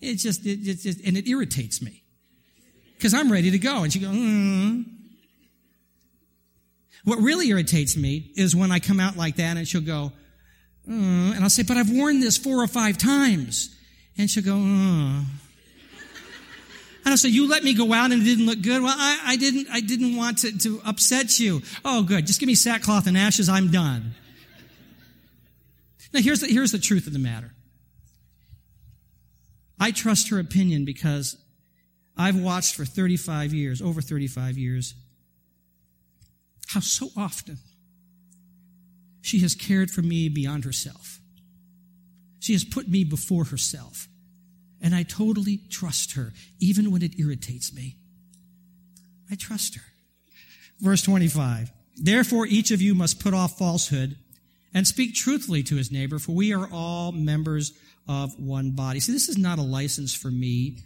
it's 0.00 0.22
just, 0.22 0.44
it, 0.46 0.60
it's 0.62 0.82
just, 0.82 1.00
and 1.04 1.16
it 1.16 1.28
irritates 1.28 1.80
me. 1.80 2.02
Because 2.96 3.14
I'm 3.14 3.32
ready 3.32 3.50
to 3.50 3.58
go. 3.58 3.82
And 3.82 3.92
she 3.92 3.98
goes, 3.98 4.10
mm. 4.10 4.84
What 7.04 7.18
really 7.18 7.48
irritates 7.48 7.96
me 7.96 8.30
is 8.36 8.54
when 8.54 8.70
I 8.70 8.78
come 8.78 9.00
out 9.00 9.16
like 9.16 9.36
that 9.36 9.56
and 9.56 9.66
she'll 9.66 9.80
go, 9.80 10.12
mm, 10.88 11.34
and 11.34 11.42
I'll 11.42 11.50
say, 11.50 11.64
but 11.64 11.76
I've 11.76 11.90
worn 11.90 12.20
this 12.20 12.36
four 12.36 12.62
or 12.62 12.68
five 12.68 12.96
times. 12.98 13.76
And 14.16 14.30
she'll 14.30 14.44
go, 14.44 14.52
mm. 14.52 15.24
And 17.04 17.10
I'll 17.10 17.16
say, 17.16 17.30
you 17.30 17.48
let 17.48 17.64
me 17.64 17.74
go 17.74 17.92
out 17.92 18.12
and 18.12 18.22
it 18.22 18.24
didn't 18.24 18.46
look 18.46 18.62
good. 18.62 18.80
Well, 18.80 18.94
I, 18.96 19.20
I 19.26 19.36
didn't, 19.36 19.66
I 19.72 19.80
didn't 19.80 20.14
want 20.14 20.38
to, 20.38 20.56
to 20.58 20.80
upset 20.86 21.40
you. 21.40 21.62
Oh, 21.84 22.04
good. 22.04 22.28
Just 22.28 22.38
give 22.38 22.46
me 22.46 22.54
sackcloth 22.54 23.08
and 23.08 23.18
ashes. 23.18 23.48
I'm 23.48 23.72
done. 23.72 24.14
Now, 26.14 26.20
here's 26.20 26.40
the, 26.40 26.46
here's 26.46 26.70
the 26.70 26.78
truth 26.78 27.08
of 27.08 27.12
the 27.12 27.18
matter. 27.18 27.52
I 29.82 29.90
trust 29.90 30.28
her 30.28 30.38
opinion 30.38 30.84
because 30.84 31.36
I've 32.16 32.38
watched 32.38 32.76
for 32.76 32.84
35 32.84 33.52
years, 33.52 33.82
over 33.82 34.00
35 34.00 34.56
years, 34.56 34.94
how 36.68 36.78
so 36.78 37.08
often 37.16 37.58
she 39.22 39.40
has 39.40 39.56
cared 39.56 39.90
for 39.90 40.00
me 40.00 40.28
beyond 40.28 40.64
herself. 40.64 41.18
She 42.38 42.52
has 42.52 42.62
put 42.62 42.88
me 42.88 43.02
before 43.02 43.46
herself. 43.46 44.06
And 44.80 44.94
I 44.94 45.02
totally 45.02 45.62
trust 45.68 46.12
her, 46.12 46.32
even 46.60 46.92
when 46.92 47.02
it 47.02 47.18
irritates 47.18 47.74
me. 47.74 47.96
I 49.32 49.34
trust 49.34 49.74
her. 49.74 49.82
Verse 50.78 51.02
25. 51.02 51.72
Therefore, 51.96 52.46
each 52.46 52.70
of 52.70 52.80
you 52.80 52.94
must 52.94 53.18
put 53.18 53.34
off 53.34 53.58
falsehood 53.58 54.16
and 54.72 54.86
speak 54.86 55.16
truthfully 55.16 55.64
to 55.64 55.74
his 55.74 55.90
neighbor, 55.90 56.20
for 56.20 56.32
we 56.32 56.54
are 56.54 56.68
all 56.72 57.10
members 57.10 57.72
of 58.08 58.38
one 58.38 58.72
body. 58.72 59.00
See, 59.00 59.12
this 59.12 59.28
is 59.28 59.38
not 59.38 59.58
a 59.58 59.62
license 59.62 60.14
for 60.14 60.30
me 60.30 60.78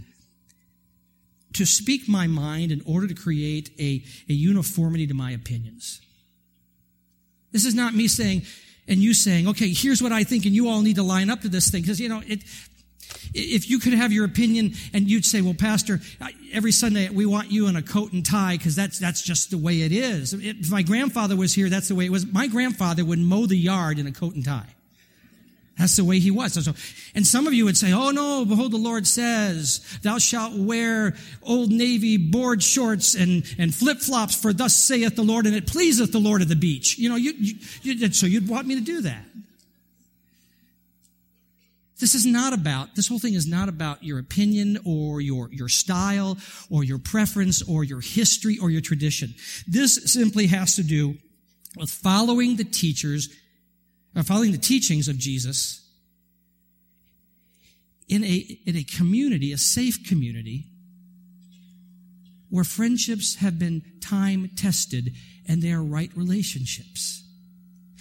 to 1.54 1.64
speak 1.64 2.08
my 2.08 2.26
mind 2.26 2.70
in 2.70 2.82
order 2.86 3.06
to 3.08 3.14
create 3.14 3.70
a, 3.78 4.02
a 4.28 4.32
uniformity 4.32 5.06
to 5.06 5.14
my 5.14 5.30
opinions. 5.30 6.00
This 7.52 7.64
is 7.64 7.74
not 7.74 7.94
me 7.94 8.08
saying, 8.08 8.42
and 8.86 8.98
you 8.98 9.14
saying, 9.14 9.48
okay, 9.48 9.72
here's 9.72 10.02
what 10.02 10.12
I 10.12 10.24
think, 10.24 10.44
and 10.44 10.54
you 10.54 10.68
all 10.68 10.82
need 10.82 10.96
to 10.96 11.02
line 11.02 11.30
up 11.30 11.40
to 11.40 11.48
this 11.48 11.70
thing. 11.70 11.80
Because, 11.80 11.98
you 11.98 12.10
know, 12.10 12.22
it, 12.26 12.42
if 13.32 13.70
you 13.70 13.78
could 13.78 13.94
have 13.94 14.12
your 14.12 14.26
opinion 14.26 14.74
and 14.92 15.08
you'd 15.08 15.24
say, 15.24 15.40
well, 15.40 15.54
Pastor, 15.54 16.00
every 16.52 16.72
Sunday 16.72 17.08
we 17.08 17.24
want 17.24 17.50
you 17.50 17.68
in 17.68 17.76
a 17.76 17.82
coat 17.82 18.12
and 18.12 18.24
tie 18.26 18.58
because 18.58 18.76
that's, 18.76 18.98
that's 18.98 19.22
just 19.22 19.50
the 19.50 19.58
way 19.58 19.82
it 19.82 19.92
is. 19.92 20.34
If 20.34 20.70
my 20.70 20.82
grandfather 20.82 21.36
was 21.36 21.54
here, 21.54 21.70
that's 21.70 21.88
the 21.88 21.94
way 21.94 22.04
it 22.06 22.12
was. 22.12 22.26
My 22.26 22.48
grandfather 22.48 23.04
would 23.04 23.18
mow 23.18 23.46
the 23.46 23.56
yard 23.56 23.98
in 23.98 24.06
a 24.06 24.12
coat 24.12 24.34
and 24.34 24.44
tie. 24.44 24.75
That's 25.78 25.96
the 25.96 26.04
way 26.04 26.20
he 26.20 26.30
was. 26.30 26.64
So, 26.64 26.72
and 27.14 27.26
some 27.26 27.46
of 27.46 27.52
you 27.52 27.66
would 27.66 27.76
say, 27.76 27.92
oh 27.92 28.10
no, 28.10 28.46
behold, 28.46 28.72
the 28.72 28.78
Lord 28.78 29.06
says, 29.06 29.80
thou 30.02 30.16
shalt 30.16 30.54
wear 30.54 31.14
old 31.42 31.70
navy 31.70 32.16
board 32.16 32.62
shorts 32.62 33.14
and, 33.14 33.44
and 33.58 33.74
flip 33.74 33.98
flops 33.98 34.34
for 34.34 34.54
thus 34.54 34.74
saith 34.74 35.16
the 35.16 35.22
Lord 35.22 35.44
and 35.44 35.54
it 35.54 35.66
pleaseth 35.66 36.12
the 36.12 36.18
Lord 36.18 36.40
of 36.40 36.48
the 36.48 36.56
beach. 36.56 36.96
You 36.98 37.10
know, 37.10 37.16
you, 37.16 37.32
you, 37.36 37.54
you, 37.82 38.12
so 38.12 38.26
you'd 38.26 38.48
want 38.48 38.66
me 38.66 38.76
to 38.76 38.80
do 38.80 39.02
that. 39.02 39.24
This 41.98 42.14
is 42.14 42.26
not 42.26 42.52
about, 42.52 42.94
this 42.94 43.08
whole 43.08 43.18
thing 43.18 43.34
is 43.34 43.46
not 43.46 43.68
about 43.68 44.02
your 44.02 44.18
opinion 44.18 44.78
or 44.86 45.20
your, 45.20 45.50
your 45.50 45.68
style 45.68 46.38
or 46.70 46.84
your 46.84 46.98
preference 46.98 47.62
or 47.62 47.84
your 47.84 48.00
history 48.00 48.58
or 48.58 48.70
your 48.70 48.82
tradition. 48.82 49.34
This 49.66 50.12
simply 50.12 50.46
has 50.48 50.76
to 50.76 50.82
do 50.82 51.16
with 51.76 51.90
following 51.90 52.56
the 52.56 52.64
teachers 52.64 53.28
following 54.24 54.52
the 54.52 54.58
teachings 54.58 55.08
of 55.08 55.18
Jesus 55.18 55.82
in 58.08 58.24
a, 58.24 58.58
in 58.64 58.76
a 58.76 58.84
community, 58.84 59.52
a 59.52 59.58
safe 59.58 60.08
community, 60.08 60.64
where 62.48 62.64
friendships 62.64 63.36
have 63.36 63.58
been 63.58 63.82
time 64.00 64.50
tested 64.56 65.12
and 65.48 65.60
they 65.60 65.72
are 65.72 65.82
right 65.82 66.10
relationships. 66.14 67.24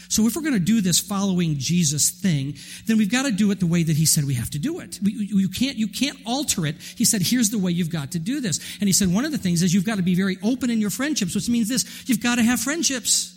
So 0.08 0.28
if 0.28 0.36
we're 0.36 0.44
going 0.44 0.54
to 0.54 0.60
do 0.60 0.82
this 0.82 1.00
following 1.00 1.56
Jesus 1.58 2.12
thing, 2.12 2.56
then 2.86 2.98
we've 2.98 3.12
got 3.12 3.24
to 3.24 3.32
do 3.32 3.50
it 3.52 3.60
the 3.60 3.66
way 3.66 3.82
that 3.82 3.98
he 3.98 4.06
said 4.06 4.24
we 4.24 4.36
have 4.36 4.52
to 4.52 4.60
do 4.60 4.80
it. 4.80 5.00
We, 5.04 5.14
you 5.14 5.50
can't, 5.50 5.78
you 5.78 5.88
can't 5.88 6.18
alter 6.26 6.68
it. 6.68 6.76
He 6.80 7.06
said, 7.06 7.24
here's 7.24 7.50
the 7.50 7.58
way 7.58 7.72
you've 7.72 7.90
got 7.90 8.12
to 8.12 8.20
do 8.20 8.40
this. 8.40 8.60
And 8.80 8.88
he 8.88 8.94
said, 8.94 9.12
one 9.12 9.26
of 9.26 9.32
the 9.32 9.38
things 9.40 9.64
is 9.64 9.74
you've 9.74 9.86
got 9.86 9.98
to 9.98 10.04
be 10.04 10.16
very 10.16 10.38
open 10.44 10.70
in 10.70 10.80
your 10.80 10.92
friendships, 10.92 11.34
which 11.34 11.50
means 11.50 11.68
this, 11.68 12.08
you've 12.08 12.22
got 12.22 12.36
to 12.36 12.44
have 12.44 12.60
friendships. 12.60 13.35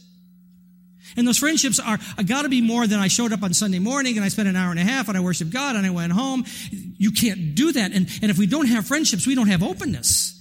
And 1.18 1.26
those 1.26 1.36
friendships 1.36 1.80
are, 1.80 1.98
uh, 2.16 2.22
gotta 2.22 2.48
be 2.48 2.60
more 2.60 2.86
than 2.86 3.00
I 3.00 3.08
showed 3.08 3.32
up 3.32 3.42
on 3.42 3.52
Sunday 3.52 3.80
morning 3.80 4.16
and 4.16 4.24
I 4.24 4.28
spent 4.28 4.46
an 4.46 4.54
hour 4.54 4.70
and 4.70 4.78
a 4.78 4.84
half 4.84 5.08
and 5.08 5.18
I 5.18 5.20
worshiped 5.20 5.50
God 5.50 5.74
and 5.74 5.84
I 5.84 5.90
went 5.90 6.12
home. 6.12 6.44
You 6.70 7.10
can't 7.10 7.56
do 7.56 7.72
that. 7.72 7.92
And, 7.92 8.08
and 8.22 8.30
if 8.30 8.38
we 8.38 8.46
don't 8.46 8.66
have 8.66 8.86
friendships, 8.86 9.26
we 9.26 9.34
don't 9.34 9.48
have 9.48 9.64
openness. 9.64 10.36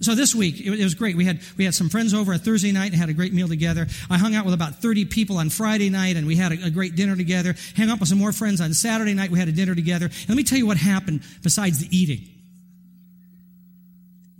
So 0.00 0.16
this 0.16 0.34
week, 0.34 0.60
it, 0.60 0.70
was 0.82 0.94
great. 0.94 1.16
We 1.16 1.24
had, 1.24 1.40
we 1.56 1.64
had 1.64 1.74
some 1.74 1.88
friends 1.88 2.12
over 2.12 2.32
a 2.32 2.38
Thursday 2.38 2.72
night 2.72 2.90
and 2.90 2.96
had 2.96 3.08
a 3.08 3.12
great 3.12 3.32
meal 3.32 3.46
together. 3.46 3.86
I 4.10 4.18
hung 4.18 4.34
out 4.34 4.44
with 4.44 4.54
about 4.54 4.82
30 4.82 5.04
people 5.04 5.38
on 5.38 5.48
Friday 5.48 5.90
night 5.90 6.16
and 6.16 6.26
we 6.26 6.34
had 6.34 6.50
a, 6.50 6.66
a 6.66 6.70
great 6.70 6.96
dinner 6.96 7.14
together. 7.14 7.54
Hung 7.76 7.88
out 7.88 8.00
with 8.00 8.08
some 8.08 8.18
more 8.18 8.32
friends 8.32 8.60
on 8.60 8.74
Saturday 8.74 9.14
night. 9.14 9.30
We 9.30 9.38
had 9.38 9.48
a 9.48 9.52
dinner 9.52 9.76
together. 9.76 10.06
And 10.06 10.28
let 10.28 10.36
me 10.36 10.42
tell 10.42 10.58
you 10.58 10.66
what 10.66 10.76
happened 10.76 11.22
besides 11.44 11.78
the 11.78 11.96
eating. 11.96 12.28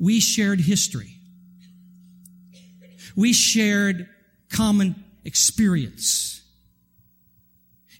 We 0.00 0.18
shared 0.18 0.60
history. 0.60 1.14
We 3.14 3.32
shared 3.32 4.08
common 4.52 5.04
experience. 5.24 6.38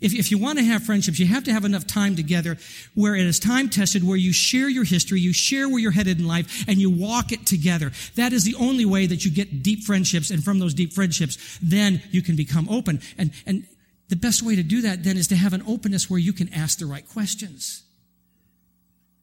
If, 0.01 0.15
if 0.15 0.31
you 0.31 0.39
want 0.39 0.59
to 0.59 0.65
have 0.65 0.85
friendships, 0.85 1.19
you 1.19 1.27
have 1.27 1.45
to 1.45 1.53
have 1.53 1.65
enough 1.65 1.87
time 1.87 2.15
together 2.15 2.57
where 2.95 3.17
it 3.17 3.27
is 3.27 3.41
time 3.41 3.69
tested, 3.69 4.07
where 4.07 4.17
you 4.17 4.33
share 4.33 4.69
your 4.69 4.85
history, 4.85 5.21
you 5.21 5.33
share 5.33 5.69
where 5.69 5.79
you're 5.79 5.91
headed 5.91 6.21
in 6.21 6.27
life, 6.27 6.65
and 6.69 6.79
you 6.79 6.89
walk 6.89 7.33
it 7.33 7.47
together. 7.47 7.91
That 8.15 8.33
is 8.33 8.45
the 8.45 8.55
only 8.57 8.85
way 8.85 9.07
that 9.07 9.25
you 9.25 9.31
get 9.31 9.63
deep 9.63 9.83
friendships, 9.85 10.31
and 10.31 10.45
from 10.45 10.61
those 10.61 10.75
deep 10.75 10.93
friendships, 10.93 11.59
then 11.61 12.01
you 12.11 12.23
can 12.23 12.37
become 12.37 12.69
open. 12.69 13.01
And, 13.17 13.33
and 13.45 13.67
the 14.09 14.17
best 14.17 14.43
way 14.43 14.55
to 14.55 14.63
do 14.63 14.83
that 14.83 15.03
then 15.03 15.17
is 15.17 15.27
to 15.29 15.37
have 15.37 15.53
an 15.53 15.65
openness 15.67 16.09
where 16.09 16.21
you 16.21 16.33
can 16.33 16.53
ask 16.53 16.79
the 16.79 16.87
right 16.87 17.07
questions. 17.09 17.83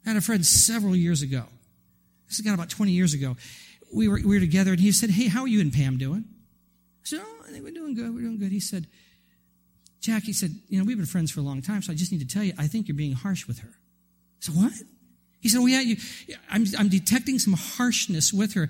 I 0.05 0.09
had 0.09 0.17
a 0.17 0.21
friend 0.21 0.45
several 0.45 0.95
years 0.95 1.21
ago. 1.21 1.45
This 2.27 2.41
got 2.41 2.53
about 2.53 2.69
20 2.69 2.91
years 2.91 3.13
ago. 3.13 3.37
We 3.93 4.07
were, 4.07 4.19
we 4.23 4.35
were 4.35 4.39
together, 4.39 4.71
and 4.71 4.79
he 4.79 4.91
said, 4.91 5.09
Hey, 5.09 5.27
how 5.27 5.41
are 5.41 5.47
you 5.47 5.61
and 5.61 5.71
Pam 5.71 5.97
doing? 5.97 6.25
I 6.27 7.05
said, 7.05 7.21
Oh, 7.23 7.34
think 7.55 7.65
we're 7.65 7.73
doing 7.73 7.95
good. 7.95 8.13
We're 8.13 8.21
doing 8.21 8.37
good. 8.37 8.51
He 8.51 8.59
said, 8.59 8.87
Jack, 10.01 10.23
he 10.23 10.33
said, 10.33 10.51
You 10.67 10.79
know, 10.79 10.85
we've 10.85 10.97
been 10.97 11.05
friends 11.05 11.31
for 11.31 11.39
a 11.39 11.43
long 11.43 11.61
time, 11.61 11.81
so 11.81 11.91
I 11.91 11.95
just 11.95 12.11
need 12.11 12.19
to 12.19 12.27
tell 12.27 12.43
you, 12.43 12.53
I 12.57 12.67
think 12.67 12.87
you're 12.87 12.97
being 12.97 13.13
harsh 13.13 13.47
with 13.47 13.59
her. 13.59 13.71
So 14.39 14.51
What? 14.51 14.73
He 15.39 15.49
said, 15.49 15.59
Well, 15.59 15.69
yeah, 15.69 15.81
you, 15.81 15.95
I'm, 16.49 16.65
I'm 16.77 16.89
detecting 16.89 17.39
some 17.39 17.53
harshness 17.53 18.33
with 18.33 18.53
her. 18.53 18.69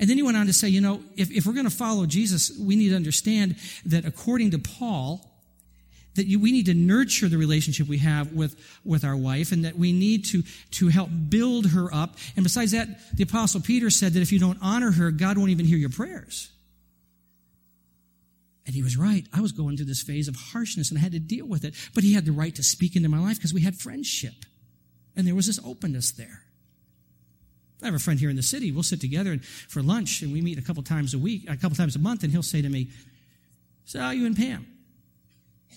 And 0.00 0.08
then 0.08 0.16
he 0.16 0.22
went 0.22 0.36
on 0.36 0.46
to 0.46 0.52
say, 0.52 0.68
You 0.68 0.80
know, 0.80 1.02
if, 1.16 1.30
if 1.30 1.46
we're 1.46 1.54
going 1.54 1.68
to 1.68 1.74
follow 1.74 2.06
Jesus, 2.06 2.56
we 2.58 2.76
need 2.76 2.90
to 2.90 2.96
understand 2.96 3.56
that 3.86 4.04
according 4.04 4.50
to 4.50 4.58
Paul, 4.58 5.24
that 6.16 6.26
you, 6.26 6.38
we 6.38 6.52
need 6.52 6.66
to 6.66 6.74
nurture 6.74 7.28
the 7.28 7.38
relationship 7.38 7.88
we 7.88 7.98
have 7.98 8.32
with, 8.32 8.56
with 8.84 9.04
our 9.04 9.16
wife 9.16 9.52
and 9.52 9.64
that 9.64 9.76
we 9.76 9.92
need 9.92 10.24
to, 10.26 10.42
to 10.72 10.88
help 10.88 11.08
build 11.28 11.70
her 11.70 11.94
up. 11.94 12.16
And 12.36 12.42
besides 12.42 12.72
that, 12.72 12.88
the 13.16 13.22
apostle 13.22 13.60
Peter 13.60 13.88
said 13.88 14.12
that 14.12 14.20
if 14.20 14.32
you 14.32 14.38
don't 14.38 14.58
honor 14.60 14.90
her, 14.90 15.12
God 15.12 15.38
won't 15.38 15.50
even 15.50 15.64
hear 15.64 15.78
your 15.78 15.90
prayers. 15.90 16.50
And 18.68 18.74
he 18.74 18.82
was 18.82 18.98
right. 18.98 19.24
I 19.32 19.40
was 19.40 19.52
going 19.52 19.78
through 19.78 19.86
this 19.86 20.02
phase 20.02 20.28
of 20.28 20.36
harshness 20.36 20.90
and 20.90 20.98
I 20.98 21.00
had 21.00 21.12
to 21.12 21.18
deal 21.18 21.46
with 21.46 21.64
it. 21.64 21.74
But 21.94 22.04
he 22.04 22.12
had 22.12 22.26
the 22.26 22.32
right 22.32 22.54
to 22.54 22.62
speak 22.62 22.96
into 22.96 23.08
my 23.08 23.18
life 23.18 23.38
because 23.38 23.54
we 23.54 23.62
had 23.62 23.74
friendship. 23.74 24.34
And 25.16 25.26
there 25.26 25.34
was 25.34 25.46
this 25.46 25.58
openness 25.64 26.12
there. 26.12 26.42
I 27.82 27.86
have 27.86 27.94
a 27.94 27.98
friend 27.98 28.20
here 28.20 28.28
in 28.28 28.36
the 28.36 28.42
city. 28.42 28.70
We'll 28.70 28.82
sit 28.82 29.00
together 29.00 29.38
for 29.68 29.82
lunch 29.82 30.20
and 30.20 30.34
we 30.34 30.42
meet 30.42 30.58
a 30.58 30.62
couple 30.62 30.82
times 30.82 31.14
a 31.14 31.18
week, 31.18 31.48
a 31.48 31.56
couple 31.56 31.76
times 31.76 31.96
a 31.96 31.98
month, 31.98 32.24
and 32.24 32.30
he'll 32.30 32.42
say 32.42 32.60
to 32.60 32.68
me, 32.68 32.90
So, 33.86 34.10
you 34.10 34.26
and 34.26 34.36
Pam? 34.36 34.66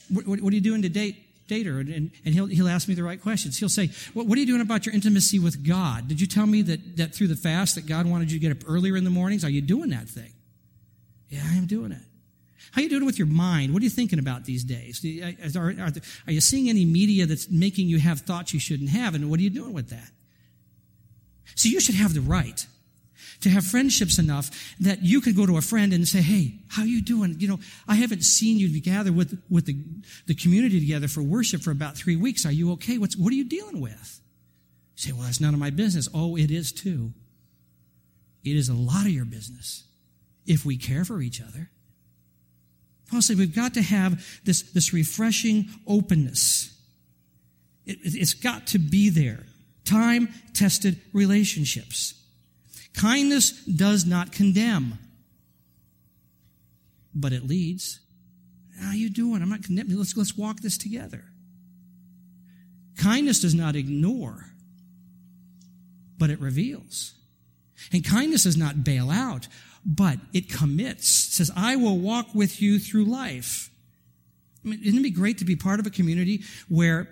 What, 0.10 0.28
what, 0.28 0.42
what, 0.42 0.52
are 0.52 0.56
you 0.56 0.62
doing 0.62 0.82
to 0.82 0.90
date, 0.90 1.48
date 1.48 1.68
her? 1.68 1.80
And, 1.80 2.12
and 2.26 2.34
he'll, 2.34 2.48
he'll 2.48 2.68
ask 2.68 2.90
me 2.90 2.94
the 2.94 3.04
right 3.04 3.22
questions. 3.22 3.58
He'll 3.58 3.70
say, 3.70 3.92
what, 4.14 4.28
what 4.28 4.38
are 4.38 4.42
you 4.42 4.48
doing 4.48 4.60
about 4.60 4.86
your 4.86 4.94
intimacy 4.94 5.40
with 5.40 5.66
God? 5.66 6.10
Did 6.10 6.20
you 6.20 6.28
tell 6.28 6.46
me 6.46 6.62
that, 6.64 6.98
that 6.98 7.16
through 7.16 7.28
the 7.28 7.38
fast 7.38 7.76
that 7.76 7.86
God 7.86 8.06
wanted 8.06 8.34
you 8.34 8.40
to 8.40 8.42
get 8.42 8.52
up 8.52 8.70
earlier 8.70 8.98
in 8.98 9.06
the 9.06 9.10
mornings? 9.10 9.46
Are 9.46 9.50
you 9.50 9.62
doing 9.62 9.92
that 9.92 10.10
thing? 10.10 10.34
Yeah, 11.30 11.44
I 11.50 11.56
am 11.56 11.68
doing 11.68 11.94
it. 11.94 12.02
How 12.72 12.82
are 12.82 12.84
you 12.84 12.90
doing 12.90 13.06
with 13.06 13.18
your 13.18 13.28
mind? 13.28 13.74
What 13.74 13.82
are 13.82 13.84
you 13.84 13.90
thinking 13.90 14.20
about 14.20 14.46
these 14.46 14.64
days? 14.64 15.04
Are, 15.56 15.72
are, 15.72 15.92
are, 16.28 16.32
you 16.32 16.42
seeing 16.42 16.70
any 16.70 16.86
media 16.86 17.26
that's 17.26 17.50
making 17.50 17.88
you 17.88 18.00
have 18.00 18.22
thoughts 18.22 18.54
you 18.54 18.60
shouldn't 18.60 18.90
have? 18.90 19.16
And 19.16 19.30
what 19.30 19.40
are 19.40 19.44
you 19.44 19.50
doing 19.50 19.74
with 19.74 19.90
that? 19.90 20.10
So 21.56 21.70
you 21.70 21.80
should 21.80 21.96
have 21.96 22.14
the 22.14 22.22
right 22.22 22.66
to 23.42 23.50
have 23.50 23.66
friendships 23.66 24.20
enough 24.20 24.76
that 24.80 25.02
you 25.02 25.20
could 25.20 25.36
go 25.36 25.46
to 25.46 25.58
a 25.58 25.62
friend 25.62 25.94
and 25.94 26.08
say, 26.08 26.22
Hey, 26.22 26.60
how 26.70 26.84
you 26.84 27.02
doing? 27.02 27.36
You 27.40 27.48
know, 27.50 27.60
I 27.88 27.96
haven't 27.96 28.24
seen 28.24 28.58
you 28.58 28.80
gather 28.80 29.12
with, 29.12 29.42
with 29.50 29.66
the, 29.66 29.78
the 30.28 30.36
community 30.36 30.80
together 30.80 31.08
for 31.08 31.22
worship 31.22 31.62
for 31.62 31.72
about 31.72 31.98
three 31.98 32.16
weeks. 32.16 32.46
Are 32.46 32.52
you 32.52 32.72
okay? 32.74 32.98
What's, 32.98 33.18
what 33.18 33.34
are 33.34 33.36
you 33.36 33.46
dealing 33.46 33.82
with? 33.82 34.22
You 34.96 35.02
say, 35.02 35.12
well, 35.12 35.24
that's 35.24 35.42
none 35.42 35.54
of 35.54 35.60
my 35.60 35.72
business. 35.72 36.08
Oh, 36.14 36.38
it 36.38 36.52
is 36.52 36.72
too. 36.72 37.14
It 38.44 38.56
is 38.56 38.70
a 38.70 38.74
lot 38.74 39.06
of 39.06 39.12
your 39.12 39.26
business 39.26 39.86
if 40.46 40.66
we 40.66 40.78
care 40.78 41.06
for 41.06 41.22
each 41.22 41.42
other. 41.42 41.70
Paul 43.12 43.22
said 43.22 43.38
we've 43.38 43.54
got 43.54 43.74
to 43.74 43.82
have 43.82 44.26
this, 44.46 44.62
this 44.72 44.94
refreshing 44.94 45.68
openness. 45.86 46.74
It, 47.86 47.98
it's 48.04 48.34
got 48.34 48.68
to 48.68 48.80
be 48.80 49.10
there. 49.10 49.44
Time 49.84 50.30
tested 50.54 51.02
relationships. 51.12 52.14
Kindness 52.94 53.66
does 53.66 54.06
not 54.06 54.32
condemn, 54.32 54.98
but 57.14 57.34
it 57.34 57.46
leads. 57.46 58.00
How 58.80 58.94
you 58.94 59.10
doing? 59.10 59.42
I'm 59.42 59.50
not 59.50 59.64
condemning. 59.64 59.98
Let's, 59.98 60.16
let's 60.16 60.38
walk 60.38 60.62
this 60.62 60.78
together. 60.78 61.26
Kindness 62.98 63.42
does 63.42 63.54
not 63.54 63.76
ignore, 63.76 64.46
but 66.18 66.30
it 66.30 66.40
reveals. 66.40 67.14
And 67.92 68.06
kindness 68.06 68.44
does 68.44 68.58
not 68.58 68.84
bail 68.84 69.10
out, 69.10 69.48
but 69.86 70.20
it 70.34 70.50
commits. 70.50 71.28
It 71.28 71.32
says, 71.32 71.52
I 71.56 71.76
will 71.76 71.98
walk 71.98 72.36
with 72.36 72.62
you 72.62 72.80
through 72.80 73.06
life. 73.06 73.70
I 74.64 74.70
mean, 74.70 74.82
isn't 74.84 75.00
it 75.00 75.04
be 75.04 75.12
great 75.12 75.40
to 75.40 75.46
be 75.46 75.56
part 75.56 75.80
of 75.80 75.88
a 75.88 75.90
community 75.90 76.44
where 76.70 77.08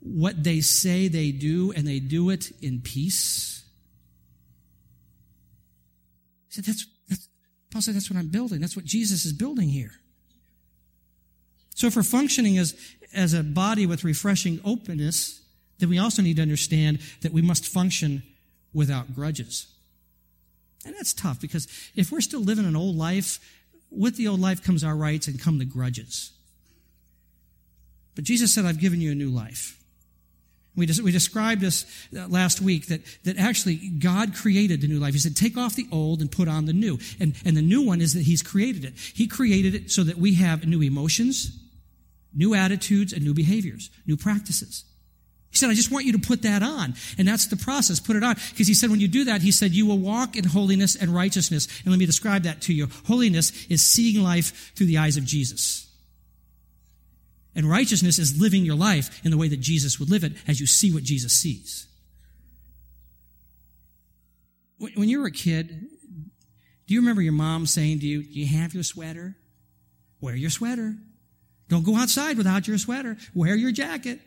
what 0.00 0.42
they 0.42 0.60
say 0.60 1.08
they 1.08 1.30
do 1.30 1.72
and 1.72 1.86
they 1.86 1.98
do 1.98 2.30
it 2.30 2.52
in 2.62 2.80
peace? 2.80 3.56
said, 6.56 6.64
that's, 6.64 6.86
that's, 7.08 7.28
Paul 7.70 7.82
said, 7.82 7.94
that's 7.94 8.10
what 8.10 8.18
I'm 8.18 8.28
building. 8.28 8.60
That's 8.60 8.76
what 8.76 8.84
Jesus 8.84 9.24
is 9.24 9.32
building 9.32 9.68
here. 9.68 9.92
So 11.74 11.86
if 11.86 11.96
we're 11.96 12.02
functioning 12.02 12.58
as, 12.58 12.74
as 13.14 13.34
a 13.34 13.42
body 13.42 13.86
with 13.86 14.04
refreshing 14.04 14.60
openness, 14.64 15.42
then 15.78 15.90
we 15.90 15.98
also 15.98 16.22
need 16.22 16.36
to 16.36 16.42
understand 16.42 17.00
that 17.20 17.32
we 17.32 17.42
must 17.42 17.66
function 17.66 18.22
without 18.72 19.14
grudges. 19.14 19.66
And 20.86 20.94
that's 20.94 21.12
tough 21.12 21.40
because 21.40 21.66
if 21.96 22.12
we're 22.12 22.20
still 22.20 22.40
living 22.40 22.64
an 22.64 22.76
old 22.76 22.96
life, 22.96 23.40
with 23.90 24.16
the 24.16 24.28
old 24.28 24.40
life 24.40 24.62
comes 24.62 24.84
our 24.84 24.96
rights 24.96 25.26
and 25.26 25.40
come 25.40 25.58
the 25.58 25.64
grudges. 25.64 26.32
But 28.14 28.24
Jesus 28.24 28.54
said, 28.54 28.64
I've 28.64 28.80
given 28.80 29.00
you 29.00 29.12
a 29.12 29.14
new 29.14 29.28
life. 29.28 29.82
We, 30.76 30.86
we 31.02 31.10
described 31.10 31.60
this 31.60 31.86
uh, 32.16 32.28
last 32.28 32.60
week 32.60 32.88
that, 32.88 33.00
that 33.24 33.38
actually 33.38 33.76
God 33.76 34.34
created 34.34 34.82
the 34.82 34.88
new 34.88 34.98
life. 34.98 35.14
He 35.14 35.18
said, 35.18 35.34
take 35.34 35.56
off 35.56 35.74
the 35.74 35.86
old 35.90 36.20
and 36.20 36.30
put 36.30 36.48
on 36.48 36.66
the 36.66 36.72
new. 36.72 36.98
And, 37.18 37.34
and 37.44 37.56
the 37.56 37.62
new 37.62 37.82
one 37.82 38.00
is 38.00 38.14
that 38.14 38.22
He's 38.22 38.42
created 38.42 38.84
it. 38.84 38.94
He 38.96 39.26
created 39.26 39.74
it 39.74 39.90
so 39.90 40.04
that 40.04 40.18
we 40.18 40.34
have 40.34 40.66
new 40.66 40.82
emotions, 40.82 41.58
new 42.34 42.54
attitudes, 42.54 43.12
and 43.12 43.24
new 43.24 43.34
behaviors, 43.34 43.90
new 44.06 44.16
practices. 44.16 44.84
He 45.50 45.58
said, 45.58 45.70
I 45.70 45.74
just 45.74 45.90
want 45.90 46.04
you 46.04 46.12
to 46.12 46.18
put 46.18 46.42
that 46.42 46.62
on. 46.62 46.94
And 47.16 47.26
that's 47.26 47.46
the 47.46 47.56
process. 47.56 47.98
Put 47.98 48.16
it 48.16 48.22
on. 48.22 48.34
Because 48.50 48.66
he 48.66 48.74
said, 48.74 48.90
when 48.90 49.00
you 49.00 49.08
do 49.08 49.24
that, 49.24 49.42
he 49.42 49.50
said, 49.50 49.72
you 49.72 49.86
will 49.86 49.98
walk 49.98 50.36
in 50.36 50.44
holiness 50.44 50.96
and 50.96 51.14
righteousness. 51.14 51.66
And 51.82 51.92
let 51.92 51.98
me 51.98 52.06
describe 52.06 52.42
that 52.42 52.60
to 52.62 52.74
you. 52.74 52.88
Holiness 53.06 53.66
is 53.66 53.82
seeing 53.82 54.22
life 54.22 54.72
through 54.76 54.86
the 54.86 54.98
eyes 54.98 55.16
of 55.16 55.24
Jesus. 55.24 55.90
And 57.54 57.68
righteousness 57.68 58.18
is 58.18 58.38
living 58.38 58.66
your 58.66 58.76
life 58.76 59.24
in 59.24 59.30
the 59.30 59.38
way 59.38 59.48
that 59.48 59.60
Jesus 59.60 59.98
would 59.98 60.10
live 60.10 60.24
it 60.24 60.34
as 60.46 60.60
you 60.60 60.66
see 60.66 60.92
what 60.92 61.04
Jesus 61.04 61.32
sees. 61.32 61.86
When 64.78 65.08
you 65.08 65.20
were 65.20 65.28
a 65.28 65.32
kid, 65.32 65.86
do 66.86 66.94
you 66.94 67.00
remember 67.00 67.22
your 67.22 67.32
mom 67.32 67.64
saying 67.64 68.00
to 68.00 68.06
you, 68.06 68.22
Do 68.22 68.38
you 68.38 68.46
have 68.46 68.74
your 68.74 68.82
sweater? 68.82 69.36
Wear 70.20 70.36
your 70.36 70.50
sweater. 70.50 70.94
Don't 71.68 71.84
go 71.84 71.96
outside 71.96 72.36
without 72.36 72.68
your 72.68 72.76
sweater. 72.78 73.16
Wear 73.34 73.56
your 73.56 73.72
jacket. 73.72 74.20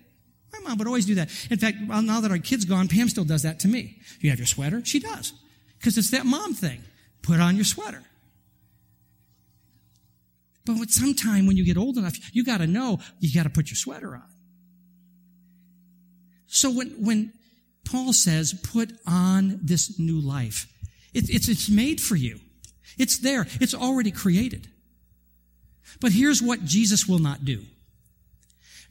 My 0.54 0.60
mom 0.60 0.78
would 0.78 0.88
always 0.88 1.06
do 1.06 1.16
that. 1.16 1.30
In 1.50 1.58
fact, 1.58 1.78
now 1.82 2.22
that 2.22 2.32
our 2.32 2.38
kid's 2.38 2.66
gone, 2.66 2.88
Pam 2.88 3.10
still 3.10 3.26
does 3.26 3.44
that 3.44 3.60
to 3.62 3.68
me. 3.68 4.00
You 4.20 4.30
have 4.30 4.40
your 4.40 4.48
sweater? 4.48 4.84
She 4.84 5.00
does. 5.00 5.34
Because 5.78 5.98
it's 5.98 6.12
that 6.12 6.26
mom 6.26 6.54
thing. 6.54 6.82
Put 7.22 7.40
on 7.40 7.56
your 7.56 7.66
sweater. 7.66 8.04
But 10.66 10.90
sometime 10.90 11.48
when 11.48 11.58
you 11.58 11.66
get 11.66 11.78
old 11.78 11.98
enough, 11.98 12.16
you 12.34 12.44
got 12.44 12.60
to 12.60 12.68
know 12.68 13.00
you 13.20 13.34
got 13.34 13.44
to 13.44 13.50
put 13.50 13.70
your 13.70 13.76
sweater 13.76 14.16
on. 14.16 14.24
So 16.48 16.72
when, 16.72 16.90
when 17.04 17.34
Paul 17.86 18.14
says, 18.14 18.54
put 18.54 18.92
on 19.08 19.60
this 19.64 20.00
new 20.00 20.20
life, 20.20 20.68
it, 21.14 21.30
it's, 21.30 21.48
it's 21.48 21.70
made 21.70 22.02
for 22.02 22.16
you. 22.16 22.40
It's 22.98 23.20
there. 23.20 23.48
It's 23.62 23.74
already 23.74 24.12
created. 24.12 24.68
But 26.02 26.12
here's 26.12 26.42
what 26.42 26.66
Jesus 26.66 27.08
will 27.08 27.20
not 27.20 27.46
do. 27.46 27.64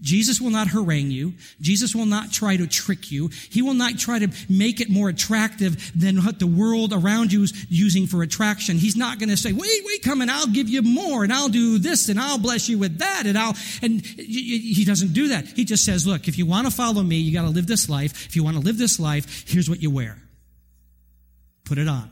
Jesus 0.00 0.40
will 0.40 0.50
not 0.50 0.68
harangue 0.68 1.10
you. 1.10 1.34
Jesus 1.60 1.94
will 1.94 2.06
not 2.06 2.30
try 2.30 2.56
to 2.56 2.66
trick 2.66 3.10
you. 3.10 3.30
He 3.50 3.62
will 3.62 3.74
not 3.74 3.98
try 3.98 4.20
to 4.20 4.28
make 4.48 4.80
it 4.80 4.88
more 4.88 5.08
attractive 5.08 5.90
than 5.94 6.18
what 6.18 6.38
the 6.38 6.46
world 6.46 6.92
around 6.92 7.32
you 7.32 7.42
is 7.42 7.66
using 7.68 8.06
for 8.06 8.22
attraction. 8.22 8.76
He's 8.76 8.96
not 8.96 9.18
going 9.18 9.30
to 9.30 9.36
say, 9.36 9.52
wait, 9.52 9.82
wait, 9.84 10.02
come 10.02 10.20
and 10.20 10.30
I'll 10.30 10.46
give 10.46 10.68
you 10.68 10.82
more 10.82 11.24
and 11.24 11.32
I'll 11.32 11.48
do 11.48 11.78
this 11.78 12.08
and 12.08 12.20
I'll 12.20 12.38
bless 12.38 12.68
you 12.68 12.78
with 12.78 12.98
that 12.98 13.24
and 13.26 13.36
I'll, 13.36 13.56
and 13.82 14.00
he 14.00 14.84
doesn't 14.84 15.12
do 15.12 15.28
that. 15.28 15.48
He 15.48 15.64
just 15.64 15.84
says, 15.84 16.06
look, 16.06 16.28
if 16.28 16.38
you 16.38 16.46
want 16.46 16.68
to 16.68 16.72
follow 16.72 17.02
me, 17.02 17.16
you 17.16 17.32
got 17.32 17.42
to 17.42 17.50
live 17.50 17.66
this 17.66 17.88
life. 17.88 18.26
If 18.26 18.36
you 18.36 18.44
want 18.44 18.56
to 18.56 18.62
live 18.62 18.78
this 18.78 19.00
life, 19.00 19.48
here's 19.48 19.68
what 19.68 19.82
you 19.82 19.90
wear. 19.90 20.16
Put 21.64 21.78
it 21.78 21.88
on. 21.88 22.10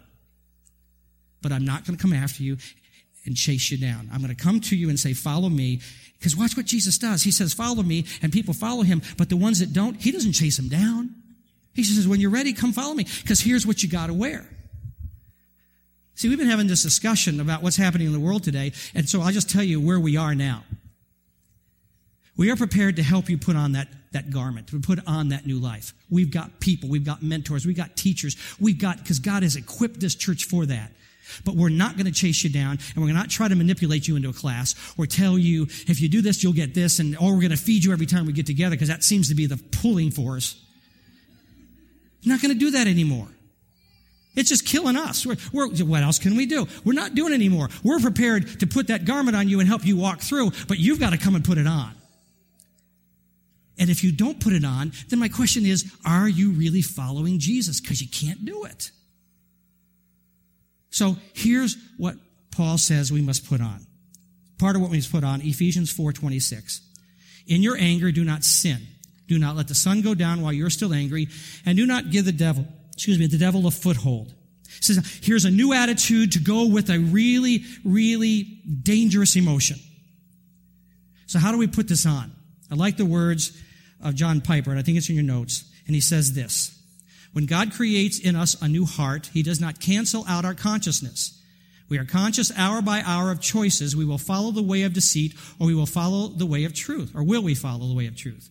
But 1.40 1.52
I'm 1.52 1.64
not 1.64 1.86
going 1.86 1.96
to 1.96 2.02
come 2.02 2.12
after 2.12 2.42
you 2.42 2.56
and 3.26 3.36
chase 3.36 3.70
you 3.70 3.78
down. 3.78 4.08
I'm 4.12 4.20
going 4.20 4.34
to 4.34 4.42
come 4.42 4.60
to 4.60 4.76
you 4.76 4.88
and 4.88 4.98
say, 4.98 5.12
follow 5.12 5.48
me. 5.48 5.80
Because 6.18 6.36
watch 6.36 6.56
what 6.56 6.66
Jesus 6.66 6.98
does. 6.98 7.22
He 7.22 7.30
says, 7.30 7.52
follow 7.52 7.82
me, 7.82 8.06
and 8.22 8.32
people 8.32 8.54
follow 8.54 8.82
him. 8.82 9.02
But 9.16 9.28
the 9.28 9.36
ones 9.36 9.58
that 9.60 9.72
don't, 9.72 10.00
he 10.00 10.12
doesn't 10.12 10.32
chase 10.32 10.56
them 10.56 10.68
down. 10.68 11.14
He 11.74 11.84
says, 11.84 12.08
when 12.08 12.20
you're 12.20 12.30
ready, 12.30 12.52
come 12.54 12.72
follow 12.72 12.94
me. 12.94 13.06
Because 13.22 13.40
here's 13.40 13.66
what 13.66 13.82
you 13.82 13.88
got 13.88 14.06
to 14.06 14.14
wear. 14.14 14.46
See, 16.14 16.30
we've 16.30 16.38
been 16.38 16.48
having 16.48 16.66
this 16.66 16.82
discussion 16.82 17.40
about 17.40 17.62
what's 17.62 17.76
happening 17.76 18.06
in 18.06 18.14
the 18.14 18.20
world 18.20 18.42
today. 18.42 18.72
And 18.94 19.06
so 19.06 19.20
I'll 19.20 19.32
just 19.32 19.50
tell 19.50 19.62
you 19.62 19.78
where 19.78 20.00
we 20.00 20.16
are 20.16 20.34
now. 20.34 20.64
We 22.38 22.50
are 22.50 22.56
prepared 22.56 22.96
to 22.96 23.02
help 23.02 23.28
you 23.28 23.36
put 23.36 23.56
on 23.56 23.72
that, 23.72 23.88
that 24.12 24.30
garment, 24.30 24.68
to 24.68 24.80
put 24.80 24.98
on 25.06 25.28
that 25.28 25.46
new 25.46 25.58
life. 25.58 25.92
We've 26.10 26.30
got 26.30 26.60
people, 26.60 26.88
we've 26.88 27.04
got 27.04 27.22
mentors, 27.22 27.66
we've 27.66 27.76
got 27.76 27.96
teachers, 27.96 28.36
we've 28.58 28.78
got, 28.78 28.98
because 28.98 29.18
God 29.18 29.42
has 29.42 29.56
equipped 29.56 30.00
this 30.00 30.14
church 30.14 30.44
for 30.44 30.64
that. 30.66 30.92
But 31.44 31.54
we're 31.54 31.68
not 31.68 31.96
going 31.96 32.06
to 32.06 32.12
chase 32.12 32.44
you 32.44 32.50
down 32.50 32.78
and 32.94 33.04
we're 33.04 33.12
not 33.12 33.30
try 33.30 33.48
to 33.48 33.54
manipulate 33.54 34.08
you 34.08 34.16
into 34.16 34.28
a 34.28 34.32
class 34.32 34.74
or 34.96 35.06
tell 35.06 35.38
you 35.38 35.64
if 35.86 36.00
you 36.00 36.08
do 36.08 36.22
this, 36.22 36.42
you'll 36.42 36.52
get 36.52 36.74
this 36.74 36.98
and, 36.98 37.16
or 37.18 37.34
we're 37.34 37.40
going 37.40 37.50
to 37.50 37.56
feed 37.56 37.84
you 37.84 37.92
every 37.92 38.06
time 38.06 38.26
we 38.26 38.32
get 38.32 38.46
together 38.46 38.74
because 38.74 38.88
that 38.88 39.04
seems 39.04 39.28
to 39.28 39.34
be 39.34 39.46
the 39.46 39.56
pulling 39.82 40.10
force. 40.10 40.62
We're 42.24 42.32
not 42.32 42.42
going 42.42 42.52
to 42.52 42.58
do 42.58 42.72
that 42.72 42.86
anymore. 42.86 43.28
It's 44.34 44.50
just 44.50 44.66
killing 44.66 44.96
us. 44.96 45.24
We're, 45.24 45.36
we're, 45.52 45.68
what 45.84 46.02
else 46.02 46.18
can 46.18 46.36
we 46.36 46.44
do? 46.46 46.68
We're 46.84 46.92
not 46.92 47.14
doing 47.14 47.32
anymore. 47.32 47.70
We're 47.82 48.00
prepared 48.00 48.60
to 48.60 48.66
put 48.66 48.88
that 48.88 49.06
garment 49.06 49.36
on 49.36 49.48
you 49.48 49.60
and 49.60 49.68
help 49.68 49.84
you 49.86 49.96
walk 49.96 50.20
through, 50.20 50.52
but 50.68 50.78
you've 50.78 51.00
got 51.00 51.10
to 51.10 51.18
come 51.18 51.34
and 51.34 51.44
put 51.44 51.56
it 51.56 51.66
on. 51.66 51.94
And 53.78 53.90
if 53.90 54.04
you 54.04 54.12
don't 54.12 54.40
put 54.40 54.52
it 54.52 54.64
on, 54.64 54.92
then 55.08 55.18
my 55.18 55.28
question 55.28 55.66
is, 55.66 55.90
are 56.04 56.28
you 56.28 56.50
really 56.50 56.82
following 56.82 57.38
Jesus? 57.38 57.80
Because 57.80 58.00
you 58.00 58.08
can't 58.08 58.44
do 58.44 58.64
it. 58.64 58.90
So 60.96 61.18
here's 61.34 61.76
what 61.98 62.14
Paul 62.50 62.78
says 62.78 63.12
we 63.12 63.20
must 63.20 63.46
put 63.46 63.60
on. 63.60 63.86
Part 64.58 64.76
of 64.76 64.80
what 64.80 64.90
we 64.90 64.96
must 64.96 65.12
put 65.12 65.24
on, 65.24 65.42
Ephesians 65.42 65.92
4:26. 65.92 66.80
In 67.46 67.62
your 67.62 67.76
anger, 67.76 68.10
do 68.10 68.24
not 68.24 68.42
sin. 68.42 68.78
Do 69.28 69.38
not 69.38 69.56
let 69.56 69.68
the 69.68 69.74
sun 69.74 70.00
go 70.00 70.14
down 70.14 70.40
while 70.40 70.54
you're 70.54 70.70
still 70.70 70.94
angry, 70.94 71.28
and 71.66 71.76
do 71.76 71.84
not 71.84 72.10
give 72.10 72.24
the 72.24 72.32
devil, 72.32 72.66
excuse 72.94 73.18
me, 73.18 73.26
the 73.26 73.36
devil 73.36 73.66
a 73.66 73.70
foothold. 73.70 74.32
He 74.68 74.82
says, 74.82 75.20
here's 75.22 75.44
a 75.44 75.50
new 75.50 75.74
attitude 75.74 76.32
to 76.32 76.38
go 76.38 76.66
with 76.66 76.88
a 76.88 76.98
really, 76.98 77.64
really 77.84 78.44
dangerous 78.82 79.36
emotion. 79.36 79.78
So 81.26 81.38
how 81.38 81.52
do 81.52 81.58
we 81.58 81.66
put 81.66 81.88
this 81.88 82.06
on? 82.06 82.32
I 82.70 82.74
like 82.74 82.96
the 82.96 83.04
words 83.04 83.52
of 84.00 84.14
John 84.14 84.40
Piper, 84.40 84.70
and 84.70 84.78
I 84.78 84.82
think 84.82 84.96
it's 84.96 85.10
in 85.10 85.14
your 85.14 85.24
notes. 85.24 85.70
And 85.86 85.94
he 85.94 86.00
says 86.00 86.32
this. 86.32 86.75
When 87.36 87.44
God 87.44 87.70
creates 87.70 88.18
in 88.18 88.34
us 88.34 88.56
a 88.62 88.66
new 88.66 88.86
heart, 88.86 89.28
He 89.34 89.42
does 89.42 89.60
not 89.60 89.78
cancel 89.78 90.24
out 90.26 90.46
our 90.46 90.54
consciousness. 90.54 91.38
We 91.86 91.98
are 91.98 92.04
conscious 92.06 92.50
hour 92.56 92.80
by 92.80 93.02
hour 93.04 93.30
of 93.30 93.42
choices. 93.42 93.94
We 93.94 94.06
will 94.06 94.16
follow 94.16 94.52
the 94.52 94.62
way 94.62 94.84
of 94.84 94.94
deceit 94.94 95.34
or 95.60 95.66
we 95.66 95.74
will 95.74 95.84
follow 95.84 96.28
the 96.28 96.46
way 96.46 96.64
of 96.64 96.72
truth. 96.72 97.12
Or 97.14 97.22
will 97.22 97.42
we 97.42 97.54
follow 97.54 97.88
the 97.88 97.94
way 97.94 98.06
of 98.06 98.16
truth? 98.16 98.48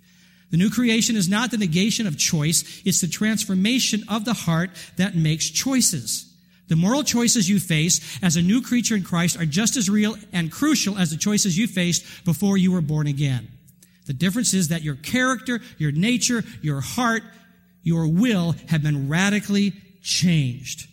The 0.51 0.57
new 0.57 0.69
creation 0.69 1.15
is 1.15 1.27
not 1.27 1.49
the 1.49 1.57
negation 1.57 2.05
of 2.05 2.15
choice. 2.15 2.83
It's 2.85 3.01
the 3.01 3.07
transformation 3.07 4.03
of 4.07 4.23
the 4.23 4.35
heart 4.35 4.69
that 4.97 5.15
makes 5.15 5.49
choices. 5.49 6.31
The 6.67 6.75
moral 6.75 7.03
choices 7.03 7.49
you 7.49 7.59
face 7.59 8.19
as 8.21 8.35
a 8.35 8.41
new 8.43 8.61
creature 8.61 8.95
in 8.95 9.03
Christ 9.03 9.41
are 9.41 9.47
just 9.47 9.77
as 9.77 9.89
real 9.89 10.15
and 10.31 10.51
crucial 10.51 10.99
as 10.99 11.09
the 11.09 11.17
choices 11.17 11.57
you 11.57 11.65
faced 11.65 12.23
before 12.23 12.55
you 12.55 12.71
were 12.71 12.81
born 12.81 13.07
again. 13.07 13.47
The 14.05 14.13
difference 14.13 14.53
is 14.53 14.67
that 14.67 14.83
your 14.83 14.93
character, 14.93 15.59
your 15.79 15.91
nature, 15.91 16.43
your 16.61 16.81
heart 16.81 17.23
your 17.85 18.07
will 18.07 18.55
have 18.67 18.81
been 18.81 19.07
radically 19.07 19.71
changed. 20.01 20.89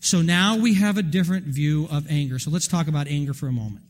So 0.00 0.22
now 0.22 0.56
we 0.56 0.74
have 0.74 0.96
a 0.96 1.02
different 1.02 1.44
view 1.44 1.86
of 1.90 2.10
anger. 2.10 2.38
So 2.38 2.50
let's 2.50 2.66
talk 2.66 2.88
about 2.88 3.06
anger 3.06 3.34
for 3.34 3.46
a 3.46 3.52
moment. 3.52 3.84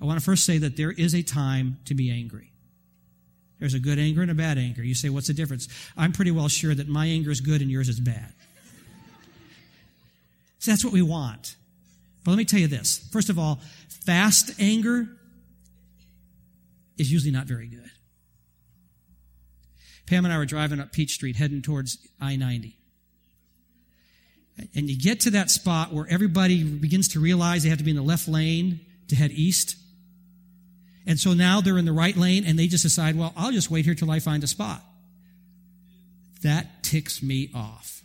I 0.00 0.04
want 0.04 0.20
to 0.20 0.24
first 0.24 0.44
say 0.44 0.58
that 0.58 0.76
there 0.76 0.92
is 0.92 1.14
a 1.14 1.22
time 1.22 1.78
to 1.86 1.94
be 1.94 2.10
angry. 2.10 2.52
There's 3.58 3.74
a 3.74 3.80
good 3.80 3.98
anger 3.98 4.20
and 4.20 4.30
a 4.30 4.34
bad 4.34 4.58
anger. 4.58 4.84
You 4.84 4.94
say, 4.94 5.08
what's 5.08 5.28
the 5.28 5.34
difference? 5.34 5.66
I'm 5.96 6.12
pretty 6.12 6.30
well 6.30 6.48
sure 6.48 6.74
that 6.74 6.86
my 6.86 7.06
anger 7.06 7.30
is 7.30 7.40
good 7.40 7.62
and 7.62 7.70
yours 7.70 7.88
is 7.88 7.98
bad. 7.98 8.32
So 10.58 10.70
that's 10.70 10.84
what 10.84 10.92
we 10.92 11.02
want. 11.02 11.56
But 12.22 12.32
let 12.32 12.36
me 12.36 12.44
tell 12.44 12.60
you 12.60 12.68
this. 12.68 12.98
First 13.10 13.30
of 13.30 13.38
all, 13.38 13.60
fast 14.04 14.50
anger 14.60 15.08
is 16.98 17.10
usually 17.10 17.32
not 17.32 17.46
very 17.46 17.66
good. 17.66 17.90
Pam 20.08 20.24
and 20.24 20.32
I 20.32 20.38
were 20.38 20.46
driving 20.46 20.80
up 20.80 20.92
Peach 20.92 21.12
Street 21.12 21.36
heading 21.36 21.60
towards 21.60 21.98
I 22.20 22.36
90. 22.36 22.76
And 24.74 24.88
you 24.88 24.98
get 24.98 25.20
to 25.20 25.30
that 25.30 25.50
spot 25.50 25.92
where 25.92 26.06
everybody 26.08 26.64
begins 26.64 27.08
to 27.08 27.20
realize 27.20 27.62
they 27.62 27.68
have 27.68 27.78
to 27.78 27.84
be 27.84 27.90
in 27.90 27.96
the 27.96 28.02
left 28.02 28.26
lane 28.26 28.80
to 29.08 29.16
head 29.16 29.30
east. 29.30 29.76
And 31.06 31.18
so 31.18 31.32
now 31.32 31.60
they're 31.60 31.78
in 31.78 31.84
the 31.84 31.92
right 31.92 32.16
lane 32.16 32.44
and 32.46 32.58
they 32.58 32.66
just 32.66 32.82
decide, 32.82 33.16
well, 33.16 33.32
I'll 33.36 33.52
just 33.52 33.70
wait 33.70 33.84
here 33.84 33.94
till 33.94 34.10
I 34.10 34.18
find 34.18 34.42
a 34.42 34.46
spot. 34.46 34.82
That 36.42 36.82
ticks 36.82 37.22
me 37.22 37.50
off. 37.54 38.02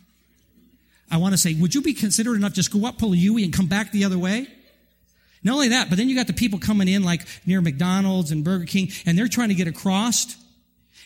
I 1.10 1.16
want 1.16 1.32
to 1.32 1.38
say, 1.38 1.54
would 1.54 1.74
you 1.74 1.82
be 1.82 1.94
considerate 1.94 2.36
enough 2.36 2.52
just 2.52 2.72
go 2.72 2.86
up 2.86 2.98
Pulaui 2.98 3.44
and 3.44 3.52
come 3.52 3.66
back 3.66 3.92
the 3.92 4.04
other 4.04 4.18
way? 4.18 4.46
Not 5.42 5.54
only 5.54 5.68
that, 5.68 5.90
but 5.90 5.98
then 5.98 6.08
you 6.08 6.16
got 6.16 6.26
the 6.26 6.32
people 6.32 6.58
coming 6.58 6.88
in 6.88 7.02
like 7.02 7.26
near 7.46 7.60
McDonald's 7.60 8.30
and 8.30 8.44
Burger 8.44 8.64
King 8.64 8.90
and 9.06 9.18
they're 9.18 9.28
trying 9.28 9.48
to 9.48 9.54
get 9.54 9.68
across. 9.68 10.36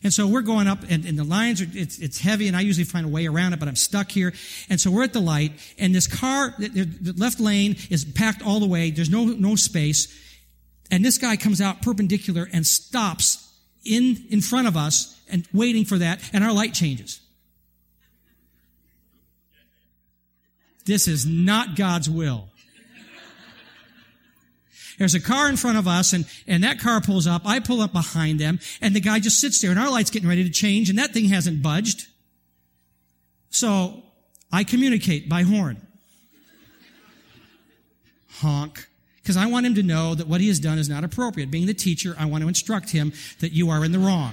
And 0.03 0.13
so 0.13 0.27
we're 0.27 0.43
going 0.43 0.69
up 0.69 0.81
and, 0.89 1.05
and 1.05 1.19
the 1.19 1.25
lines 1.25 1.61
are, 1.61 1.67
it's, 1.73 1.99
it's 1.99 2.21
heavy 2.21 2.47
and 2.49 2.57
I 2.57 2.61
usually 2.61 2.85
find 2.85 3.05
a 3.05 3.09
way 3.09 3.27
around 3.27 3.53
it, 3.53 3.59
but 3.59 3.69
I'm 3.69 3.77
stuck 3.77 4.11
here. 4.11 4.33
And 4.71 4.81
so 4.81 4.91
we're 4.91 5.03
at 5.03 5.13
the 5.13 5.21
light 5.21 5.53
and 5.79 5.95
this 5.95 6.07
car, 6.07 6.55
the 6.59 7.15
left 7.17 7.41
lane 7.41 7.77
is 7.91 8.05
packed 8.05 8.47
all 8.47 8.61
the 8.61 8.67
way. 8.67 8.91
There's 8.91 9.11
no, 9.11 9.25
no 9.25 9.57
space. 9.57 10.15
And 10.91 11.05
this 11.05 11.19
guy 11.19 11.37
comes 11.37 11.61
out 11.61 11.83
perpendicular 11.83 12.49
and 12.53 12.67
stops 12.67 13.53
in, 13.85 14.25
in 14.31 14.41
front 14.41 14.69
of 14.69 14.77
us 14.77 15.21
and 15.31 15.47
waiting 15.53 15.85
for 15.85 15.99
that 15.99 16.21
and 16.33 16.45
our 16.45 16.53
light 16.53 16.75
changes. 16.75 17.21
This 20.85 21.07
is 21.07 21.27
not 21.27 21.77
God's 21.77 22.09
will. 22.09 22.48
There's 24.99 25.15
a 25.15 25.21
car 25.21 25.49
in 25.49 25.57
front 25.57 25.79
of 25.79 25.87
us 25.87 26.13
and, 26.13 26.27
and 26.47 26.65
that 26.65 26.81
car 26.81 27.01
pulls 27.01 27.27
up. 27.27 27.43
I 27.45 27.61
pull 27.61 27.81
up 27.81 27.93
behind 27.93 28.41
them 28.41 28.59
and 28.81 28.95
the 28.95 29.01
guy 29.01 29.21
just 29.21 29.41
sits 29.41 29.61
there 29.61 29.71
and 29.71 29.79
our 29.79 29.91
light's 29.91 30.11
getting 30.11 30.29
ready 30.29 30.45
to 30.45 30.51
change 30.51 30.91
and 30.91 30.99
that 30.99 31.13
thing 31.13 31.27
hasn't 31.27 31.63
budged. 31.63 32.07
So 33.51 34.03
I 34.53 34.65
communicate 34.65 35.29
by 35.29 35.43
horn. 35.43 35.81
Honk. 38.41 38.87
Because 39.23 39.37
I 39.37 39.47
want 39.47 39.67
him 39.67 39.75
to 39.75 39.83
know 39.83 40.15
that 40.15 40.27
what 40.27 40.41
he 40.41 40.49
has 40.49 40.59
done 40.59 40.79
is 40.79 40.89
not 40.89 41.05
appropriate. 41.05 41.51
Being 41.51 41.67
the 41.67 41.75
teacher, 41.75 42.17
I 42.19 42.25
want 42.25 42.43
to 42.43 42.49
instruct 42.49 42.91
him 42.91 43.13
that 43.41 43.53
you 43.53 43.69
are 43.71 43.85
in 43.85 43.93
the 43.93 43.99
wrong. 43.99 44.33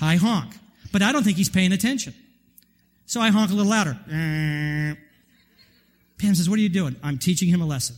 I 0.00 0.16
honk. 0.16 0.54
But 0.90 1.00
I 1.00 1.12
don't 1.12 1.22
think 1.22 1.36
he's 1.36 1.48
paying 1.48 1.72
attention. 1.72 2.12
So 3.06 3.20
I 3.20 3.28
honk 3.28 3.50
a 3.50 3.54
little 3.54 3.70
louder. 3.70 3.98
Pam 4.06 4.96
says, 6.34 6.50
What 6.50 6.58
are 6.58 6.62
you 6.62 6.68
doing? 6.68 6.96
I'm 7.02 7.18
teaching 7.18 7.48
him 7.48 7.62
a 7.62 7.66
lesson. 7.66 7.96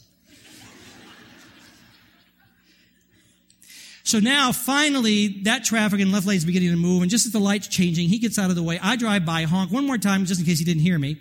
So 4.05 4.21
now, 4.21 4.53
finally, 4.53 5.29
that 5.45 5.64
traffic 5.64 5.99
in 5.99 6.12
left 6.12 6.27
lane 6.27 6.37
is 6.37 6.45
beginning 6.45 6.71
to 6.71 6.77
move, 6.77 7.01
and 7.01 7.11
just 7.11 7.25
as 7.25 7.33
the 7.33 7.38
light's 7.38 7.69
changing, 7.69 8.11
he 8.11 8.19
gets 8.19 8.38
out 8.38 8.51
of 8.51 8.57
the 8.57 8.62
way. 8.62 8.79
I 8.83 8.97
drive 8.97 9.25
by, 9.25 9.45
honk 9.45 9.73
one 9.73 9.87
more 9.87 9.97
time, 9.97 10.27
just 10.27 10.38
in 10.38 10.47
case 10.47 10.59
he 10.59 10.64
didn't 10.64 10.83
hear 10.83 10.99
me. 10.99 11.17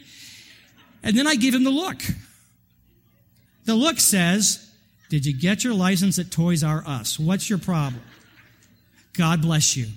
And 1.02 1.18
then 1.18 1.26
I 1.26 1.36
give 1.36 1.54
him 1.54 1.64
the 1.64 1.70
look. 1.72 2.02
The 3.64 3.74
look 3.74 4.00
says, 4.00 4.70
Did 5.10 5.26
you 5.26 5.34
get 5.34 5.64
your 5.64 5.74
license 5.74 6.20
at 6.20 6.30
Toys 6.30 6.62
R 6.62 6.84
Us? 6.86 7.18
What's 7.18 7.50
your 7.50 7.58
problem? 7.58 8.02
God 9.14 9.42
bless 9.42 9.78
you. 9.78 9.88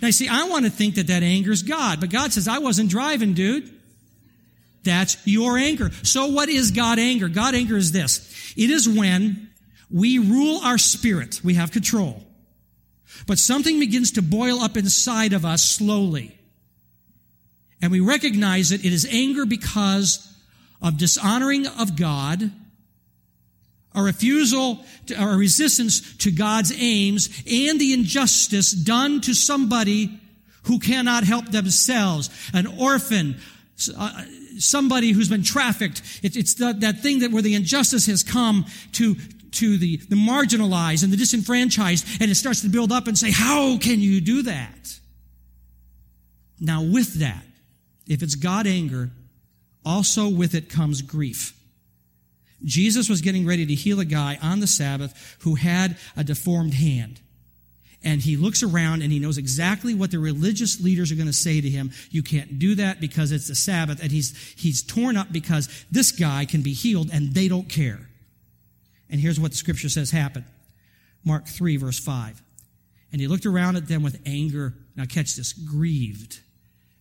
Now, 0.00 0.10
see, 0.10 0.28
I 0.28 0.44
want 0.44 0.64
to 0.64 0.70
think 0.70 0.94
that 0.94 1.08
that 1.08 1.24
angers 1.24 1.62
God, 1.62 2.00
but 2.00 2.10
God 2.10 2.32
says, 2.32 2.46
I 2.46 2.58
wasn't 2.58 2.90
driving, 2.90 3.34
dude. 3.34 3.72
That's 4.84 5.16
your 5.26 5.58
anger. 5.58 5.90
So 6.04 6.26
what 6.26 6.48
is 6.48 6.70
God 6.70 7.00
anger? 7.00 7.28
God 7.28 7.56
anger 7.56 7.76
is 7.76 7.90
this. 7.90 8.54
It 8.56 8.70
is 8.70 8.88
when 8.88 9.50
we 9.90 10.18
rule 10.18 10.60
our 10.62 10.78
spirit. 10.78 11.40
We 11.44 11.54
have 11.54 11.70
control. 11.70 12.22
But 13.26 13.38
something 13.38 13.78
begins 13.80 14.12
to 14.12 14.22
boil 14.22 14.60
up 14.60 14.76
inside 14.76 15.32
of 15.32 15.44
us 15.44 15.62
slowly. 15.62 16.36
And 17.80 17.92
we 17.92 18.00
recognize 18.00 18.72
it. 18.72 18.84
It 18.84 18.92
is 18.92 19.06
anger 19.10 19.46
because 19.46 20.32
of 20.82 20.98
dishonoring 20.98 21.66
of 21.66 21.96
God, 21.96 22.50
a 23.94 24.02
refusal 24.02 24.84
to, 25.06 25.22
or 25.22 25.36
resistance 25.36 26.16
to 26.18 26.30
God's 26.30 26.72
aims, 26.76 27.28
and 27.50 27.80
the 27.80 27.92
injustice 27.94 28.72
done 28.72 29.20
to 29.22 29.34
somebody 29.34 30.20
who 30.64 30.78
cannot 30.78 31.24
help 31.24 31.50
themselves, 31.50 32.28
an 32.52 32.66
orphan, 32.66 33.36
uh, 33.96 34.22
somebody 34.58 35.12
who's 35.12 35.28
been 35.28 35.42
trafficked. 35.42 36.02
It, 36.22 36.36
it's 36.36 36.54
that 36.54 37.00
thing 37.00 37.20
that 37.20 37.30
where 37.30 37.42
the 37.42 37.54
injustice 37.54 38.06
has 38.06 38.22
come 38.22 38.66
to, 38.92 39.16
to 39.56 39.76
the, 39.78 39.96
the 39.96 40.16
marginalized 40.16 41.02
and 41.02 41.12
the 41.12 41.16
disenfranchised, 41.16 42.20
and 42.20 42.30
it 42.30 42.36
starts 42.36 42.62
to 42.62 42.68
build 42.68 42.92
up 42.92 43.06
and 43.06 43.16
say, 43.16 43.30
how 43.30 43.78
can 43.78 44.00
you 44.00 44.20
do 44.20 44.42
that? 44.42 44.98
Now 46.60 46.82
with 46.82 47.20
that, 47.20 47.44
if 48.06 48.22
it's 48.22 48.34
God 48.34 48.66
anger, 48.66 49.10
also 49.84 50.28
with 50.28 50.54
it 50.54 50.68
comes 50.68 51.02
grief. 51.02 51.52
Jesus 52.64 53.08
was 53.08 53.20
getting 53.20 53.46
ready 53.46 53.66
to 53.66 53.74
heal 53.74 54.00
a 54.00 54.04
guy 54.04 54.38
on 54.42 54.60
the 54.60 54.66
Sabbath 54.66 55.36
who 55.40 55.54
had 55.54 55.96
a 56.16 56.24
deformed 56.24 56.74
hand. 56.74 57.20
And 58.02 58.20
he 58.20 58.36
looks 58.36 58.62
around 58.62 59.02
and 59.02 59.10
he 59.10 59.18
knows 59.18 59.36
exactly 59.36 59.94
what 59.94 60.10
the 60.10 60.18
religious 60.18 60.80
leaders 60.80 61.10
are 61.10 61.16
going 61.16 61.26
to 61.26 61.32
say 61.32 61.60
to 61.60 61.68
him. 61.68 61.90
You 62.10 62.22
can't 62.22 62.58
do 62.58 62.76
that 62.76 63.00
because 63.00 63.32
it's 63.32 63.48
the 63.48 63.54
Sabbath. 63.54 64.00
And 64.00 64.12
he's, 64.12 64.36
he's 64.56 64.82
torn 64.82 65.16
up 65.16 65.32
because 65.32 65.84
this 65.90 66.12
guy 66.12 66.44
can 66.44 66.62
be 66.62 66.72
healed 66.72 67.10
and 67.12 67.34
they 67.34 67.48
don't 67.48 67.68
care. 67.68 68.08
And 69.10 69.20
here's 69.20 69.38
what 69.38 69.52
the 69.52 69.56
scripture 69.56 69.88
says 69.88 70.10
happened. 70.10 70.44
Mark 71.24 71.46
3 71.46 71.76
verse 71.76 71.98
5. 71.98 72.42
And 73.12 73.20
he 73.20 73.28
looked 73.28 73.46
around 73.46 73.76
at 73.76 73.88
them 73.88 74.02
with 74.02 74.20
anger. 74.26 74.74
Now 74.96 75.04
catch 75.04 75.36
this. 75.36 75.52
Grieved 75.52 76.40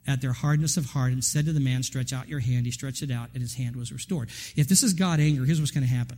at 0.07 0.21
their 0.21 0.33
hardness 0.33 0.77
of 0.77 0.85
heart 0.85 1.11
and 1.11 1.23
said 1.23 1.45
to 1.45 1.53
the 1.53 1.59
man, 1.59 1.83
stretch 1.83 2.13
out 2.13 2.27
your 2.27 2.39
hand. 2.39 2.65
He 2.65 2.71
stretched 2.71 3.01
it 3.01 3.11
out 3.11 3.29
and 3.33 3.41
his 3.41 3.55
hand 3.55 3.75
was 3.75 3.91
restored. 3.91 4.29
If 4.55 4.67
this 4.67 4.83
is 4.83 4.93
God 4.93 5.19
anger, 5.19 5.45
here's 5.45 5.59
what's 5.59 5.71
going 5.71 5.85
to 5.85 5.93
happen. 5.93 6.17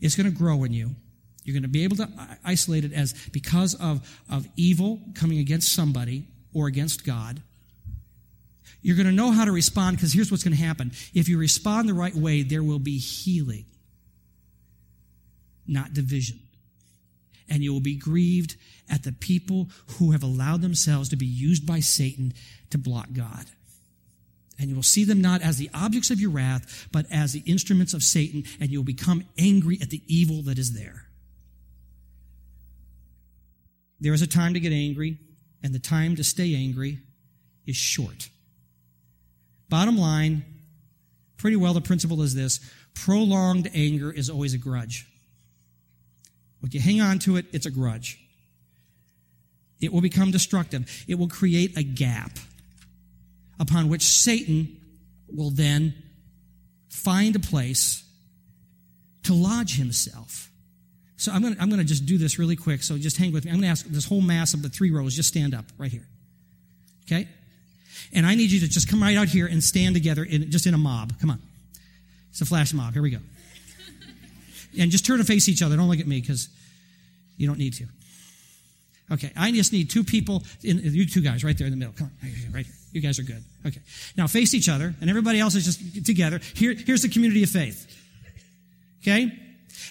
It's 0.00 0.16
going 0.16 0.30
to 0.30 0.36
grow 0.36 0.64
in 0.64 0.72
you. 0.72 0.90
You're 1.44 1.54
going 1.54 1.62
to 1.62 1.68
be 1.68 1.84
able 1.84 1.96
to 1.96 2.08
isolate 2.44 2.84
it 2.84 2.92
as 2.92 3.14
because 3.32 3.74
of, 3.76 4.20
of 4.28 4.48
evil 4.56 5.00
coming 5.14 5.38
against 5.38 5.72
somebody 5.72 6.26
or 6.52 6.66
against 6.66 7.06
God. 7.06 7.40
You're 8.82 8.96
going 8.96 9.06
to 9.06 9.12
know 9.12 9.30
how 9.30 9.44
to 9.44 9.52
respond 9.52 9.96
because 9.96 10.12
here's 10.12 10.30
what's 10.30 10.42
going 10.42 10.56
to 10.56 10.62
happen. 10.62 10.90
If 11.14 11.28
you 11.28 11.38
respond 11.38 11.88
the 11.88 11.94
right 11.94 12.14
way, 12.14 12.42
there 12.42 12.64
will 12.64 12.80
be 12.80 12.98
healing 12.98 13.64
not 15.66 15.94
division. 15.94 16.40
And 17.48 17.62
you 17.62 17.72
will 17.72 17.80
be 17.80 17.96
grieved 17.96 18.56
at 18.90 19.04
the 19.04 19.12
people 19.12 19.68
who 19.98 20.12
have 20.12 20.22
allowed 20.22 20.62
themselves 20.62 21.08
to 21.10 21.16
be 21.16 21.26
used 21.26 21.66
by 21.66 21.80
Satan 21.80 22.32
to 22.70 22.78
block 22.78 23.08
God. 23.12 23.46
And 24.58 24.68
you 24.68 24.74
will 24.74 24.82
see 24.82 25.04
them 25.04 25.20
not 25.20 25.42
as 25.42 25.58
the 25.58 25.70
objects 25.74 26.10
of 26.10 26.20
your 26.20 26.30
wrath, 26.30 26.88
but 26.90 27.06
as 27.10 27.32
the 27.32 27.42
instruments 27.46 27.94
of 27.94 28.02
Satan, 28.02 28.44
and 28.58 28.70
you 28.70 28.78
will 28.78 28.84
become 28.84 29.24
angry 29.38 29.78
at 29.80 29.90
the 29.90 30.02
evil 30.06 30.42
that 30.42 30.58
is 30.58 30.72
there. 30.72 31.04
There 34.00 34.14
is 34.14 34.22
a 34.22 34.26
time 34.26 34.54
to 34.54 34.60
get 34.60 34.72
angry, 34.72 35.18
and 35.62 35.74
the 35.74 35.78
time 35.78 36.16
to 36.16 36.24
stay 36.24 36.54
angry 36.54 36.98
is 37.66 37.76
short. 37.76 38.30
Bottom 39.68 39.98
line, 39.98 40.44
pretty 41.36 41.56
well 41.56 41.74
the 41.74 41.80
principle 41.80 42.22
is 42.22 42.34
this 42.34 42.60
prolonged 42.94 43.70
anger 43.74 44.10
is 44.10 44.30
always 44.30 44.54
a 44.54 44.58
grudge. 44.58 45.06
If 46.62 46.74
you 46.74 46.80
hang 46.80 47.00
on 47.00 47.18
to 47.20 47.36
it, 47.36 47.46
it's 47.52 47.66
a 47.66 47.70
grudge. 47.70 48.18
It 49.80 49.92
will 49.92 50.00
become 50.00 50.30
destructive. 50.30 51.04
It 51.06 51.16
will 51.16 51.28
create 51.28 51.76
a 51.76 51.82
gap 51.82 52.32
upon 53.60 53.88
which 53.88 54.02
Satan 54.02 54.80
will 55.28 55.50
then 55.50 55.94
find 56.88 57.36
a 57.36 57.38
place 57.38 58.04
to 59.24 59.34
lodge 59.34 59.76
himself. 59.76 60.50
So 61.16 61.32
I'm 61.32 61.42
going 61.42 61.56
to, 61.56 61.84
just 61.84 62.06
do 62.06 62.18
this 62.18 62.38
really 62.38 62.56
quick. 62.56 62.82
So 62.82 62.98
just 62.98 63.16
hang 63.16 63.32
with 63.32 63.44
me. 63.44 63.50
I'm 63.50 63.56
going 63.56 63.64
to 63.64 63.70
ask 63.70 63.86
this 63.86 64.06
whole 64.06 64.20
mass 64.20 64.54
of 64.54 64.62
the 64.62 64.68
three 64.68 64.90
rows, 64.90 65.16
just 65.16 65.28
stand 65.28 65.54
up 65.54 65.64
right 65.78 65.90
here. 65.90 66.06
Okay? 67.04 67.28
And 68.12 68.26
I 68.26 68.34
need 68.34 68.50
you 68.50 68.60
to 68.60 68.68
just 68.68 68.88
come 68.88 69.02
right 69.02 69.16
out 69.16 69.28
here 69.28 69.46
and 69.46 69.62
stand 69.62 69.94
together 69.94 70.24
in, 70.24 70.50
just 70.50 70.66
in 70.66 70.74
a 70.74 70.78
mob. 70.78 71.18
Come 71.20 71.30
on. 71.30 71.40
It's 72.30 72.40
a 72.40 72.46
flash 72.46 72.74
mob. 72.74 72.92
Here 72.92 73.02
we 73.02 73.10
go. 73.10 73.18
And 74.78 74.90
just 74.90 75.06
turn 75.06 75.18
to 75.18 75.24
face 75.24 75.48
each 75.48 75.62
other. 75.62 75.76
Don't 75.76 75.88
look 75.88 76.00
at 76.00 76.06
me 76.06 76.20
because 76.20 76.48
you 77.36 77.46
don't 77.46 77.58
need 77.58 77.74
to. 77.74 77.86
Okay, 79.10 79.30
I 79.36 79.52
just 79.52 79.72
need 79.72 79.88
two 79.88 80.02
people, 80.02 80.42
in, 80.64 80.80
you 80.82 81.06
two 81.06 81.20
guys 81.20 81.44
right 81.44 81.56
there 81.56 81.66
in 81.66 81.70
the 81.70 81.76
middle. 81.76 81.94
Come 81.96 82.10
on, 82.22 82.52
right 82.52 82.66
here. 82.66 82.74
You 82.92 83.00
guys 83.00 83.18
are 83.18 83.22
good. 83.22 83.42
Okay. 83.64 83.80
Now 84.16 84.26
face 84.26 84.52
each 84.54 84.68
other, 84.68 84.94
and 85.00 85.08
everybody 85.08 85.38
else 85.38 85.54
is 85.54 85.64
just 85.64 86.06
together. 86.06 86.40
Here, 86.54 86.74
here's 86.74 87.02
the 87.02 87.08
community 87.08 87.42
of 87.44 87.50
faith. 87.50 87.86
Okay? 89.02 89.32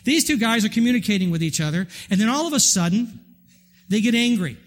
These 0.04 0.26
two 0.26 0.38
guys 0.38 0.66
are 0.66 0.70
communicating 0.70 1.32
with 1.32 1.42
each 1.42 1.62
other, 1.62 1.88
and 2.10 2.20
then 2.20 2.30
all 2.30 2.48
of 2.48 2.54
a 2.54 2.60
sudden, 2.60 3.20
they 3.88 4.02
get 4.02 4.16
angry. 4.16 4.58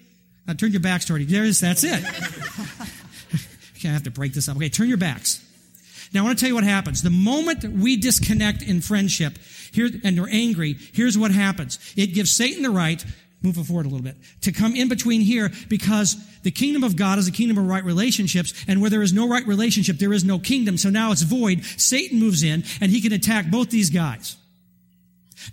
Now 0.47 0.55
turn 0.55 0.71
your 0.71 0.81
backs 0.81 1.05
toward 1.05 1.21
each 1.21 1.29
other. 1.29 1.51
That's 1.51 1.85
it. 1.85 2.05
okay, 3.77 3.89
I 3.89 3.93
have 3.93 4.05
to 4.05 4.11
break 4.11 4.33
this 4.33 4.49
up. 4.49 4.57
Okay, 4.57 4.71
turn 4.71 4.89
your 4.89 4.97
backs. 4.97 5.45
Now 6.13 6.21
I 6.21 6.25
want 6.25 6.39
to 6.39 6.43
tell 6.43 6.49
you 6.49 6.55
what 6.55 6.65
happens. 6.65 7.03
The 7.03 7.11
moment 7.11 7.65
we 7.65 7.97
disconnect 7.97 8.63
in 8.63 8.81
friendship 8.81 9.39
here, 9.73 9.91
and 10.05 10.21
we're 10.21 10.31
angry, 10.31 10.77
here's 10.93 11.19
what 11.19 11.31
happens. 11.31 11.79
It 11.97 12.09
gives 12.15 12.31
Satan 12.31 12.63
the 12.63 12.71
right 12.71 13.05
move 13.43 13.55
forward 13.67 13.87
a 13.87 13.89
little 13.89 14.05
bit, 14.05 14.17
to 14.43 14.53
come 14.53 14.75
in 14.75 14.89
between 14.89 15.21
here 15.21 15.51
because 15.69 16.17
the 16.43 16.51
kingdom 16.51 16.83
of 16.83 16.97
God 16.97 17.19
is 17.19 17.29
a 17.29 17.33
kingdom 17.33 17.59
of 17.59 17.67
right 17.67 17.85
relationships, 17.85 18.53
and 18.67 18.81
where 18.81 18.91
there 18.91 19.03
is 19.03 19.13
no 19.13 19.29
right 19.29 19.47
relationship, 19.47 19.99
there 19.99 20.13
is 20.13 20.25
no 20.25 20.39
kingdom, 20.39 20.77
so 20.77 20.91
now 20.91 21.13
it's 21.13 21.23
void. 21.23 21.65
Satan 21.77 22.19
moves 22.19 22.43
in, 22.43 22.65
and 22.81 22.91
he 22.91 23.01
can 23.01 23.13
attack 23.13 23.51
both 23.51 23.71
these 23.71 23.91
guys. 23.91 24.37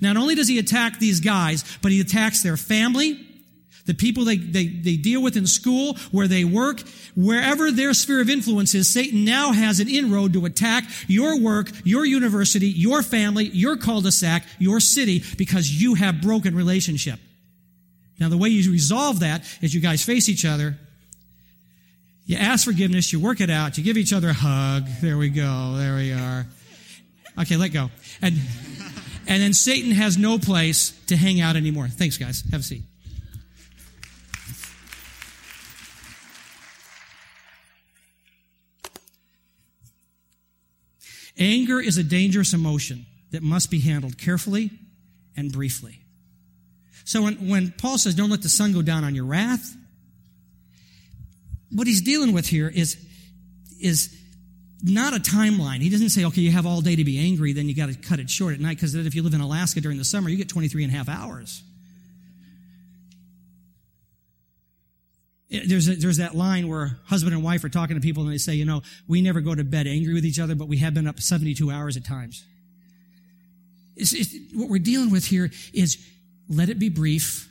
Not 0.02 0.18
only 0.18 0.36
does 0.36 0.48
he 0.48 0.58
attack 0.58 1.00
these 1.00 1.20
guys, 1.20 1.64
but 1.82 1.92
he 1.92 2.02
attacks 2.02 2.42
their 2.42 2.58
family, 2.58 3.25
the 3.86 3.94
people 3.94 4.26
they, 4.26 4.38
they, 4.38 4.68
they 4.68 4.98
deal 4.98 5.22
with 5.22 5.38
in 5.38 5.46
school, 5.46 5.96
where 6.12 6.28
they 6.28 6.44
work, 6.44 6.82
wherever 7.16 7.72
their 7.72 7.94
sphere 7.94 8.20
of 8.20 8.30
influence 8.30 8.74
is, 8.74 8.92
Satan 8.92 9.24
now 9.26 9.52
has 9.52 9.80
an 9.80 9.88
inroad 9.88 10.34
to 10.34 10.46
attack 10.46 10.86
your 11.08 11.40
work, 11.40 11.70
your 11.84 12.04
university, 12.04 12.68
your 12.68 13.04
family, 13.04 13.46
your 13.46 13.78
cul-de-sac, 13.78 14.44
your 14.58 14.80
city, 14.80 15.24
because 15.38 15.70
you 15.70 15.94
have 15.94 16.22
broken 16.22 16.56
relationship. 16.56 17.20
Now, 18.20 18.30
the 18.30 18.38
way 18.38 18.50
you 18.50 18.72
resolve 18.72 19.20
that 19.20 19.44
is 19.62 19.76
you 19.76 19.82
guys 19.82 20.04
face 20.04 20.30
each 20.30 20.46
other. 20.46 20.78
You 22.26 22.38
ask 22.38 22.66
forgiveness, 22.66 23.14
you 23.14 23.20
work 23.20 23.40
it 23.40 23.52
out, 23.52 23.78
you 23.78 23.84
give 23.84 23.98
each 23.98 24.14
other 24.14 24.30
a 24.30 24.34
hug. 24.34 24.88
There 25.00 25.18
we 25.18 25.30
go. 25.30 25.76
There 25.78 25.96
we 25.96 26.12
are. 26.12 26.48
Okay, 27.40 27.56
let 27.56 27.68
go. 27.74 27.92
And, 28.22 28.36
and 29.28 29.44
then 29.44 29.54
Satan 29.54 29.92
has 29.92 30.18
no 30.18 30.40
place 30.40 31.00
to 31.08 31.16
hang 31.16 31.40
out 31.40 31.56
anymore. 31.56 31.88
Thanks, 31.88 32.18
guys. 32.18 32.44
Have 32.52 32.62
a 32.62 32.64
seat. 32.64 32.82
Anger 41.38 41.80
is 41.80 41.98
a 41.98 42.04
dangerous 42.04 42.54
emotion 42.54 43.06
that 43.32 43.44
must 43.44 43.70
be 43.70 43.80
handled 43.80 44.18
carefully 44.18 44.72
and 45.36 45.52
briefly. 45.52 46.00
So 47.04 47.24
when, 47.24 47.50
when 47.50 47.74
Paul 47.78 47.98
says, 47.98 48.16
don't 48.16 48.30
let 48.30 48.42
the 48.42 48.50
sun 48.50 48.74
go 48.74 48.82
down 48.82 49.04
on 49.04 49.14
your 49.14 49.26
wrath, 49.26 49.76
what 51.72 51.88
he's 51.88 52.02
dealing 52.02 52.34
with 52.34 52.48
here 52.48 52.72
is, 52.74 52.98
is 53.80 54.16
not 54.82 55.14
a 55.14 55.20
timeline. 55.20 55.82
He 55.82 55.90
doesn't 55.90 56.10
say, 56.10 56.26
okay, 56.26 56.42
you 56.42 56.52
have 56.52 56.66
all 56.66 56.82
day 56.82 56.96
to 56.96 57.04
be 57.04 57.20
angry, 57.20 57.54
then 57.54 57.68
you 57.68 57.76
got 57.76 57.90
to 57.90 57.96
cut 57.96 58.20
it 58.20 58.30
short 58.30 58.54
at 58.54 58.60
night, 58.60 58.78
because 58.78 58.96
if 58.96 59.14
you 59.14 59.24
live 59.24 59.34
in 59.34 59.42
Alaska 59.42 59.82
during 59.82 59.98
the 59.98 60.06
summer, 60.06 60.30
you 60.30 60.38
get 60.38 60.50
23 60.50 60.84
and 60.84 60.94
a 60.94 60.96
half 60.96 61.10
hours. 61.10 61.64
There's, 65.66 65.88
a, 65.88 65.96
there's 65.96 66.18
that 66.18 66.36
line 66.36 66.68
where 66.68 66.98
husband 67.06 67.34
and 67.34 67.44
wife 67.44 67.64
are 67.64 67.70
talking 67.70 67.96
to 67.96 68.02
people 68.02 68.24
and 68.24 68.32
they 68.32 68.38
say, 68.38 68.56
you 68.56 68.66
know, 68.66 68.82
we 69.08 69.22
never 69.22 69.42
go 69.42 69.54
to 69.54 69.64
bed 69.64 69.88
angry 69.88 70.14
with 70.14 70.26
each 70.26 70.40
other, 70.40 70.56
but 70.56 70.68
we 70.68 70.78
have 70.78 70.94
been 70.94 71.08
up 71.08 71.20
72 71.20 71.70
hours 71.70 71.98
at 71.98 72.06
times. 72.06 72.44
It's, 73.96 74.14
it's, 74.14 74.36
what 74.54 74.70
we're 74.70 74.80
dealing 74.80 75.12
with 75.12 75.26
here 75.26 75.52
is 75.74 75.98
let 76.50 76.70
it 76.70 76.80
be 76.80 76.90
brief. 76.90 77.50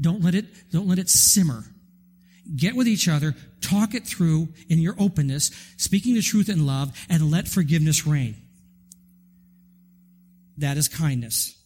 Don't 0.00 0.22
let 0.22 0.34
it, 0.34 0.46
don't 0.70 0.88
let 0.88 0.98
it 0.98 1.08
simmer. 1.08 1.64
Get 2.56 2.74
with 2.74 2.88
each 2.88 3.08
other, 3.08 3.34
talk 3.60 3.94
it 3.94 4.06
through 4.06 4.48
in 4.68 4.78
your 4.80 4.96
openness, 4.98 5.50
speaking 5.76 6.14
the 6.14 6.22
truth 6.22 6.48
in 6.48 6.66
love, 6.66 6.92
and 7.08 7.30
let 7.30 7.46
forgiveness 7.48 8.06
reign. 8.06 8.36
That 10.58 10.76
is 10.76 10.88
kindness. 10.88 11.56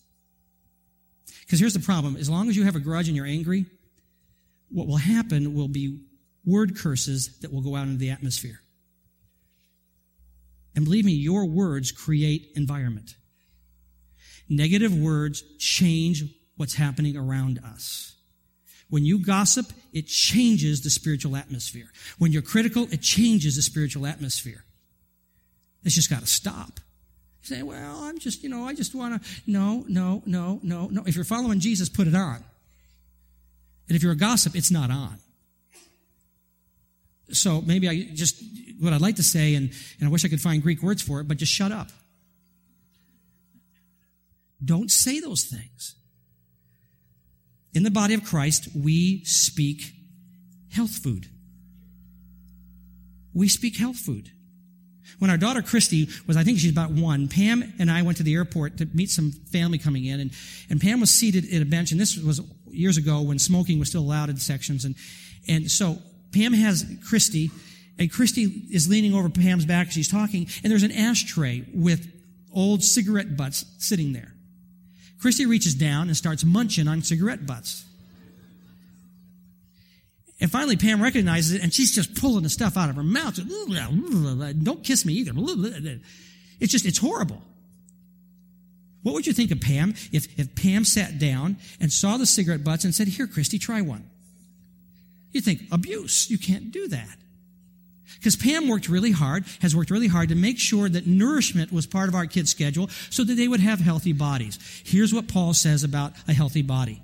Because 1.40 1.60
here's 1.60 1.74
the 1.74 1.80
problem. 1.80 2.16
As 2.16 2.28
long 2.28 2.48
as 2.48 2.56
you 2.56 2.64
have 2.64 2.76
a 2.76 2.80
grudge 2.80 3.08
and 3.08 3.16
you're 3.16 3.26
angry, 3.26 3.66
what 4.76 4.86
will 4.86 4.98
happen 4.98 5.54
will 5.54 5.68
be 5.68 5.98
word 6.44 6.76
curses 6.76 7.38
that 7.40 7.50
will 7.50 7.62
go 7.62 7.74
out 7.74 7.86
into 7.86 7.96
the 7.96 8.10
atmosphere. 8.10 8.60
And 10.74 10.84
believe 10.84 11.06
me, 11.06 11.12
your 11.12 11.46
words 11.46 11.90
create 11.90 12.52
environment. 12.56 13.16
Negative 14.50 14.94
words 14.94 15.42
change 15.58 16.24
what's 16.58 16.74
happening 16.74 17.16
around 17.16 17.58
us. 17.64 18.16
When 18.90 19.06
you 19.06 19.24
gossip, 19.24 19.64
it 19.94 20.08
changes 20.08 20.82
the 20.82 20.90
spiritual 20.90 21.36
atmosphere. 21.36 21.90
When 22.18 22.30
you're 22.30 22.42
critical, 22.42 22.86
it 22.92 23.00
changes 23.00 23.56
the 23.56 23.62
spiritual 23.62 24.04
atmosphere. 24.04 24.62
It's 25.84 25.94
just 25.94 26.10
got 26.10 26.20
to 26.20 26.26
stop. 26.26 26.80
You 27.40 27.56
say, 27.56 27.62
well, 27.62 28.00
I'm 28.02 28.18
just, 28.18 28.42
you 28.42 28.50
know, 28.50 28.64
I 28.64 28.74
just 28.74 28.94
want 28.94 29.22
to. 29.22 29.30
No, 29.46 29.86
no, 29.88 30.22
no, 30.26 30.60
no, 30.62 30.88
no. 30.88 31.02
If 31.06 31.16
you're 31.16 31.24
following 31.24 31.60
Jesus, 31.60 31.88
put 31.88 32.06
it 32.06 32.14
on. 32.14 32.44
And 33.88 33.96
if 33.96 34.02
you're 34.02 34.12
a 34.12 34.16
gossip, 34.16 34.56
it's 34.56 34.70
not 34.70 34.90
on. 34.90 35.18
So 37.30 37.60
maybe 37.60 37.88
I 37.88 38.08
just, 38.14 38.42
what 38.80 38.92
I'd 38.92 39.00
like 39.00 39.16
to 39.16 39.22
say, 39.22 39.54
and, 39.54 39.72
and 39.98 40.08
I 40.08 40.12
wish 40.12 40.24
I 40.24 40.28
could 40.28 40.40
find 40.40 40.62
Greek 40.62 40.82
words 40.82 41.02
for 41.02 41.20
it, 41.20 41.28
but 41.28 41.36
just 41.36 41.52
shut 41.52 41.72
up. 41.72 41.88
Don't 44.64 44.90
say 44.90 45.20
those 45.20 45.44
things. 45.44 45.94
In 47.74 47.82
the 47.82 47.90
body 47.90 48.14
of 48.14 48.24
Christ, 48.24 48.68
we 48.74 49.22
speak 49.24 49.82
health 50.72 50.92
food. 50.92 51.28
We 53.34 53.48
speak 53.48 53.76
health 53.76 53.98
food. 53.98 54.30
When 55.18 55.30
our 55.30 55.36
daughter 55.36 55.62
Christy 55.62 56.08
was, 56.26 56.36
I 56.36 56.44
think 56.44 56.58
she's 56.58 56.70
about 56.70 56.90
one, 56.90 57.28
Pam 57.28 57.74
and 57.78 57.90
I 57.90 58.02
went 58.02 58.16
to 58.18 58.22
the 58.22 58.34
airport 58.34 58.78
to 58.78 58.86
meet 58.92 59.10
some 59.10 59.30
family 59.30 59.78
coming 59.78 60.04
in, 60.04 60.20
and, 60.20 60.30
and 60.70 60.80
Pam 60.80 61.00
was 61.00 61.10
seated 61.10 61.52
at 61.52 61.62
a 61.62 61.64
bench, 61.64 61.92
and 61.92 62.00
this 62.00 62.16
was 62.16 62.40
years 62.76 62.96
ago 62.96 63.22
when 63.22 63.38
smoking 63.38 63.78
was 63.78 63.88
still 63.88 64.02
allowed 64.02 64.30
in 64.30 64.36
sections, 64.36 64.84
and, 64.84 64.94
and 65.48 65.70
so 65.70 65.98
Pam 66.32 66.52
has 66.52 66.84
Christy, 67.08 67.50
and 67.98 68.10
Christy 68.12 68.44
is 68.70 68.88
leaning 68.88 69.14
over 69.14 69.28
Pam's 69.28 69.64
back 69.64 69.90
she's 69.90 70.10
talking, 70.10 70.46
and 70.62 70.70
there's 70.70 70.82
an 70.82 70.92
ashtray 70.92 71.64
with 71.72 72.12
old 72.52 72.82
cigarette 72.82 73.36
butts 73.36 73.64
sitting 73.78 74.12
there. 74.12 74.32
Christy 75.20 75.46
reaches 75.46 75.74
down 75.74 76.08
and 76.08 76.16
starts 76.16 76.44
munching 76.44 76.88
on 76.88 77.02
cigarette 77.02 77.46
butts. 77.46 77.84
And 80.40 80.50
finally, 80.50 80.76
Pam 80.76 81.02
recognizes 81.02 81.54
it, 81.54 81.62
and 81.62 81.72
she's 81.72 81.94
just 81.94 82.14
pulling 82.14 82.42
the 82.42 82.50
stuff 82.50 82.76
out 82.76 82.90
of 82.90 82.96
her 82.96 83.02
mouth. 83.02 83.40
Don't 84.62 84.84
kiss 84.84 85.06
me 85.06 85.14
either. 85.14 85.32
It's 86.60 86.72
just, 86.72 86.84
it's 86.84 86.98
horrible. 86.98 87.42
What 89.06 89.14
would 89.14 89.26
you 89.28 89.32
think 89.32 89.52
of 89.52 89.60
Pam 89.60 89.94
if, 90.10 90.36
if 90.36 90.52
Pam 90.56 90.84
sat 90.84 91.20
down 91.20 91.58
and 91.80 91.92
saw 91.92 92.16
the 92.16 92.26
cigarette 92.26 92.64
butts 92.64 92.82
and 92.82 92.92
said, 92.92 93.06
Here, 93.06 93.28
Christy, 93.28 93.56
try 93.56 93.80
one? 93.80 94.10
You 95.30 95.40
think, 95.40 95.60
abuse. 95.70 96.28
You 96.28 96.38
can't 96.38 96.72
do 96.72 96.88
that. 96.88 97.16
Because 98.18 98.34
Pam 98.34 98.66
worked 98.66 98.88
really 98.88 99.12
hard, 99.12 99.44
has 99.60 99.76
worked 99.76 99.92
really 99.92 100.08
hard 100.08 100.30
to 100.30 100.34
make 100.34 100.58
sure 100.58 100.88
that 100.88 101.06
nourishment 101.06 101.72
was 101.72 101.86
part 101.86 102.08
of 102.08 102.16
our 102.16 102.26
kids' 102.26 102.50
schedule 102.50 102.88
so 103.08 103.22
that 103.22 103.34
they 103.34 103.46
would 103.46 103.60
have 103.60 103.78
healthy 103.78 104.12
bodies. 104.12 104.58
Here's 104.84 105.14
what 105.14 105.28
Paul 105.28 105.54
says 105.54 105.84
about 105.84 106.12
a 106.26 106.32
healthy 106.32 106.62
body. 106.62 107.00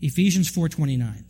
Ephesians 0.00 0.50
4:29. 0.50 1.24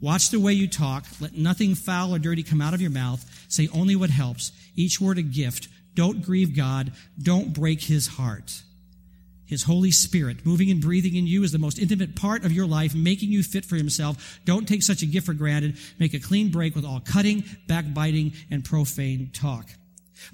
Watch 0.00 0.30
the 0.30 0.40
way 0.40 0.54
you 0.54 0.66
talk. 0.66 1.04
Let 1.20 1.36
nothing 1.36 1.74
foul 1.74 2.14
or 2.14 2.18
dirty 2.18 2.42
come 2.42 2.62
out 2.62 2.72
of 2.72 2.80
your 2.80 2.90
mouth. 2.90 3.22
Say 3.48 3.68
only 3.68 3.96
what 3.96 4.08
helps. 4.08 4.50
Each 4.74 4.98
word 4.98 5.18
a 5.18 5.22
gift. 5.22 5.68
Don't 5.94 6.24
grieve 6.24 6.56
God. 6.56 6.92
Don't 7.22 7.52
break 7.52 7.82
his 7.82 8.06
heart. 8.06 8.62
His 9.48 9.62
Holy 9.62 9.90
Spirit 9.90 10.44
moving 10.44 10.70
and 10.70 10.80
breathing 10.80 11.16
in 11.16 11.26
you 11.26 11.42
is 11.42 11.52
the 11.52 11.58
most 11.58 11.78
intimate 11.78 12.14
part 12.14 12.44
of 12.44 12.52
your 12.52 12.66
life, 12.66 12.94
making 12.94 13.30
you 13.30 13.42
fit 13.42 13.64
for 13.64 13.76
Himself. 13.76 14.40
Don't 14.44 14.68
take 14.68 14.82
such 14.82 15.02
a 15.02 15.06
gift 15.06 15.26
for 15.26 15.32
granted. 15.32 15.78
Make 15.98 16.12
a 16.12 16.20
clean 16.20 16.50
break 16.50 16.74
with 16.74 16.84
all 16.84 17.00
cutting, 17.00 17.44
backbiting, 17.66 18.34
and 18.50 18.62
profane 18.62 19.30
talk. 19.32 19.66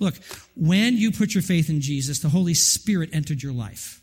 Look, 0.00 0.16
when 0.56 0.96
you 0.96 1.12
put 1.12 1.32
your 1.32 1.42
faith 1.42 1.70
in 1.70 1.80
Jesus, 1.80 2.18
the 2.18 2.28
Holy 2.28 2.54
Spirit 2.54 3.10
entered 3.12 3.42
your 3.42 3.52
life. 3.52 4.00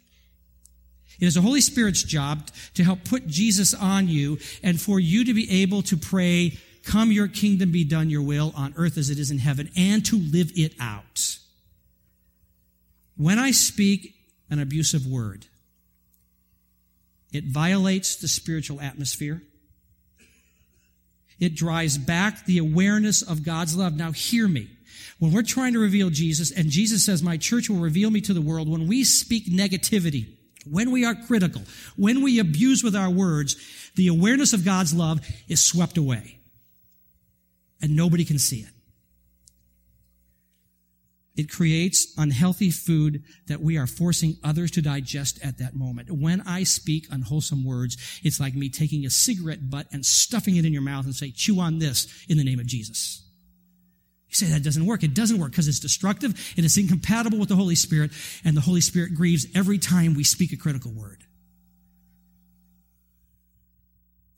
It 1.20 1.26
is 1.26 1.36
the 1.36 1.42
Holy 1.42 1.62
Spirit's 1.62 2.04
job 2.04 2.50
to 2.76 2.84
help 2.84 3.04
put 3.04 3.28
Jesus 3.28 3.74
on 3.74 4.08
you 4.08 4.40
and 4.64 4.80
for 4.80 5.00
you 5.00 5.26
to 5.26 5.34
be 5.34 5.62
able 5.62 5.82
to 5.84 5.98
pray, 5.98 6.58
Come 6.84 7.12
your 7.12 7.28
kingdom 7.28 7.72
be 7.72 7.84
done, 7.84 8.10
your 8.10 8.24
will 8.24 8.54
on 8.56 8.74
earth 8.76 8.98
as 8.98 9.10
it 9.10 9.20
is 9.20 9.30
in 9.30 9.38
heaven, 9.38 9.70
and 9.78 10.06
to 10.08 10.18
live 10.18 10.52
it 10.56 10.74
out. 10.80 11.38
When 13.18 13.38
I 13.38 13.52
speak 13.52 14.16
an 14.52 14.60
abusive 14.60 15.08
word. 15.08 15.48
It 17.34 17.46
violates 17.46 18.18
the 18.18 18.28
spiritual 18.28 18.80
atmosphere. 18.82 19.42
It 21.40 21.56
drives 21.56 21.98
back 21.98 22.46
the 22.46 22.60
awareness 22.60 23.24
of 23.24 23.44
God's 23.44 23.76
love. 23.76 23.96
Now, 23.96 24.12
hear 24.12 24.48
me. 24.48 24.70
When 25.18 25.32
we're 25.32 25.42
trying 25.42 25.74
to 25.74 25.80
reveal 25.80 26.10
Jesus, 26.10 26.52
and 26.52 26.70
Jesus 26.70 27.04
says, 27.06 27.24
My 27.24 27.38
church 27.38 27.70
will 27.70 27.78
reveal 27.78 28.12
me 28.12 28.22
to 28.22 28.34
the 28.34 28.42
world, 28.42 28.70
when 28.70 28.88
we 28.88 29.04
speak 29.04 29.46
negativity 29.48 30.38
When 30.70 30.92
we 30.92 31.06
are 31.06 31.16
critical, 31.16 31.64
when 31.96 32.22
we 32.22 32.38
abuse 32.40 32.84
with 32.84 32.96
our 32.96 33.10
words, 33.10 33.56
the 33.96 34.08
awareness 34.08 34.54
of 34.54 34.64
God's 34.64 34.94
love 34.94 35.26
is 35.48 35.64
swept 35.64 35.98
away. 35.98 36.38
And 37.82 37.96
nobody 37.96 38.26
can 38.26 38.38
see 38.38 38.60
it. 38.60 38.70
It 41.42 41.50
creates 41.50 42.14
unhealthy 42.20 42.70
food 42.70 43.24
that 43.48 43.62
we 43.62 43.76
are 43.76 43.88
forcing 43.88 44.38
others 44.44 44.70
to 44.72 44.82
digest 44.84 45.40
at 45.44 45.58
that 45.58 45.76
moment. 45.76 46.12
When 46.12 46.42
I 46.42 46.62
speak 46.62 47.08
unwholesome 47.10 47.66
words, 47.66 47.98
it's 48.22 48.40
like 48.40 48.54
me 48.54 48.70
taking 48.70 49.08
a 49.08 49.10
cigarette 49.10 49.68
butt 49.68 49.88
and 49.92 50.06
stuffing 50.06 50.56
it 50.56 50.66
in 50.66 50.72
your 50.72 50.84
mouth 50.84 51.06
and 51.06 51.16
say, 51.16 51.32
chew 51.32 51.60
on 51.60 51.80
this 51.80 52.06
in 52.30 52.38
the 52.38 52.44
name 52.44 52.60
of 52.60 52.68
Jesus. 52.68 53.28
You 54.30 54.36
say 54.36 54.46
that 54.54 54.62
doesn't 54.62 54.86
work. 54.86 55.02
It 55.02 55.16
doesn't 55.16 55.40
work 55.40 55.50
because 55.50 55.68
it's 55.68 55.80
destructive 55.80 56.54
and 56.56 56.64
it's 56.64 56.78
incompatible 56.78 57.40
with 57.40 57.50
the 57.50 57.56
Holy 57.56 57.74
Spirit, 57.74 58.12
and 58.46 58.56
the 58.56 58.62
Holy 58.62 58.82
Spirit 58.82 59.16
grieves 59.16 59.48
every 59.56 59.80
time 59.80 60.14
we 60.14 60.24
speak 60.24 60.54
a 60.54 60.58
critical 60.58 60.92
word. 60.92 61.24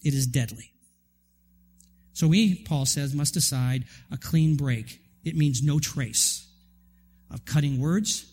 It 0.05 0.13
is 0.13 0.25
deadly. 0.25 0.71
So 2.13 2.29
we, 2.29 2.55
Paul 2.55 2.85
says, 2.85 3.13
must 3.13 3.33
decide 3.33 3.83
a 4.09 4.15
clean 4.15 4.55
break. 4.55 5.01
It 5.25 5.35
means 5.35 5.61
no 5.61 5.79
trace 5.79 6.47
of 7.33 7.45
cutting 7.45 7.81
words, 7.81 8.31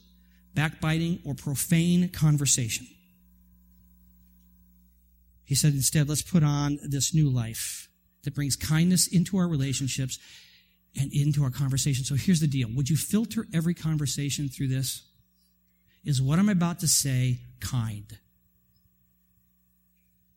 backbiting, 0.55 1.21
or 1.25 1.35
profane 1.35 2.09
conversation. 2.11 2.87
He 5.45 5.55
said 5.55 5.73
instead, 5.73 6.09
let's 6.09 6.23
put 6.23 6.45
on 6.45 6.79
this 6.83 7.13
new 7.13 7.29
life 7.29 7.89
that 8.23 8.35
brings 8.35 8.55
kindness 8.55 9.09
into 9.09 9.37
our 9.39 9.49
relationships 9.49 10.19
and 10.99 11.13
into 11.13 11.43
our 11.43 11.51
conversation. 11.51 12.05
So 12.05 12.15
here's 12.15 12.41
the 12.41 12.47
deal. 12.47 12.69
Would 12.75 12.91
you 12.91 12.97
filter 12.97 13.47
every 13.53 13.75
conversation 13.75 14.49
through 14.49 14.69
this? 14.69 15.03
Is 16.05 16.23
what 16.23 16.39
I'm 16.39 16.49
about 16.49 16.81
to 16.81 16.89
say 16.89 17.41
kind? 17.61 18.07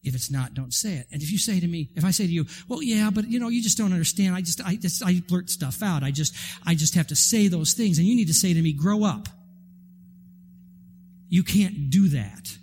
If 0.03 0.15
it's 0.15 0.29
not, 0.29 0.53
don't 0.53 0.73
say 0.73 0.95
it. 0.95 1.07
And 1.11 1.21
if 1.21 1.31
you 1.31 1.37
say 1.37 1.61
to 1.61 1.67
me, 1.67 1.89
if 1.95 2.03
I 2.03 2.11
say 2.11 2.27
to 2.27 2.31
you, 2.31 2.45
well, 2.67 2.83
yeah, 2.83 3.09
but 3.09 3.27
you 3.29 3.39
know, 3.39 3.47
you 3.47 3.63
just 3.63 3.77
don't 3.77 3.93
understand. 3.93 4.35
I 4.35 4.41
just, 4.41 4.61
I 4.65 4.75
just, 4.75 5.03
I 5.03 5.21
blurt 5.27 5.49
stuff 5.49 5.81
out. 5.81 6.03
I 6.03 6.11
just, 6.11 6.35
I 6.65 6.75
just 6.75 6.95
have 6.95 7.07
to 7.07 7.15
say 7.15 7.47
those 7.47 7.73
things. 7.73 7.97
And 7.97 8.07
you 8.07 8.15
need 8.15 8.27
to 8.27 8.33
say 8.33 8.53
to 8.53 8.61
me, 8.61 8.73
grow 8.73 9.05
up. 9.05 9.29
You 11.29 11.43
can't 11.43 11.89
do 11.89 12.09
that. 12.09 12.57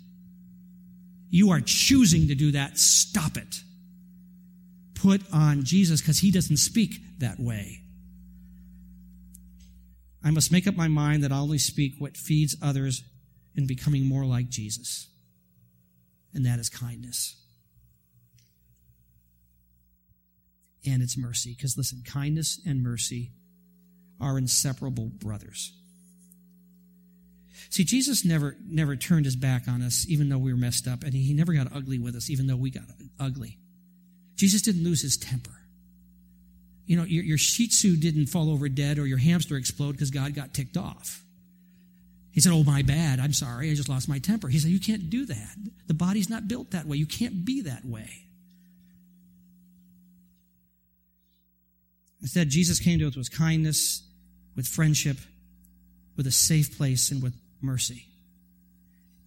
You 1.31 1.49
are 1.51 1.61
choosing 1.61 2.27
to 2.27 2.35
do 2.35 2.51
that. 2.51 2.77
Stop 2.77 3.37
it. 3.37 3.63
Put 4.93 5.21
on 5.33 5.63
Jesus 5.63 5.99
because 5.99 6.19
he 6.19 6.29
doesn't 6.29 6.57
speak 6.57 6.99
that 7.19 7.39
way. 7.39 7.81
I 10.23 10.29
must 10.29 10.51
make 10.51 10.67
up 10.67 10.75
my 10.75 10.87
mind 10.87 11.23
that 11.23 11.31
I'll 11.31 11.43
only 11.43 11.57
speak 11.57 11.95
what 11.97 12.15
feeds 12.15 12.55
others 12.61 13.03
in 13.55 13.65
becoming 13.65 14.05
more 14.05 14.25
like 14.25 14.49
Jesus 14.49 15.10
and 16.33 16.45
that 16.45 16.59
is 16.59 16.69
kindness. 16.69 17.35
And 20.85 21.03
it's 21.03 21.17
mercy. 21.17 21.53
Because 21.55 21.77
listen, 21.77 22.01
kindness 22.05 22.59
and 22.65 22.81
mercy 22.81 23.31
are 24.19 24.37
inseparable 24.37 25.07
brothers. 25.07 25.73
See, 27.69 27.83
Jesus 27.83 28.25
never, 28.25 28.57
never 28.65 28.95
turned 28.95 29.25
his 29.25 29.35
back 29.35 29.67
on 29.67 29.81
us, 29.81 30.05
even 30.09 30.29
though 30.29 30.37
we 30.37 30.51
were 30.51 30.59
messed 30.59 30.87
up, 30.87 31.03
and 31.03 31.13
he 31.13 31.33
never 31.33 31.53
got 31.53 31.73
ugly 31.73 31.99
with 31.99 32.15
us, 32.15 32.29
even 32.29 32.47
though 32.47 32.55
we 32.55 32.69
got 32.69 32.83
ugly. 33.19 33.57
Jesus 34.35 34.61
didn't 34.61 34.83
lose 34.83 35.01
his 35.01 35.17
temper. 35.17 35.51
You 36.85 36.97
know, 36.97 37.03
your, 37.03 37.23
your 37.23 37.37
Shih 37.37 37.67
Tzu 37.67 37.95
didn't 37.97 38.25
fall 38.25 38.49
over 38.49 38.67
dead 38.67 38.97
or 38.97 39.05
your 39.05 39.19
hamster 39.19 39.55
explode 39.55 39.93
because 39.93 40.11
God 40.11 40.33
got 40.33 40.53
ticked 40.53 40.75
off. 40.75 41.23
He 42.31 42.39
said, 42.39 42.53
Oh, 42.53 42.63
my 42.63 42.81
bad. 42.81 43.19
I'm 43.19 43.33
sorry. 43.33 43.69
I 43.71 43.75
just 43.75 43.89
lost 43.89 44.07
my 44.07 44.19
temper. 44.19 44.47
He 44.47 44.59
said, 44.59 44.71
You 44.71 44.79
can't 44.79 45.09
do 45.09 45.25
that. 45.25 45.55
The 45.87 45.93
body's 45.93 46.29
not 46.29 46.47
built 46.47 46.71
that 46.71 46.85
way. 46.85 46.97
You 46.97 47.05
can't 47.05 47.43
be 47.45 47.61
that 47.61 47.85
way. 47.85 48.09
Instead, 52.21 52.49
Jesus 52.49 52.79
came 52.79 52.99
to 52.99 53.07
us 53.07 53.15
with 53.15 53.31
kindness, 53.31 54.03
with 54.55 54.67
friendship, 54.67 55.17
with 56.15 56.27
a 56.27 56.31
safe 56.31 56.77
place, 56.77 57.11
and 57.11 57.21
with 57.21 57.33
mercy. 57.61 58.05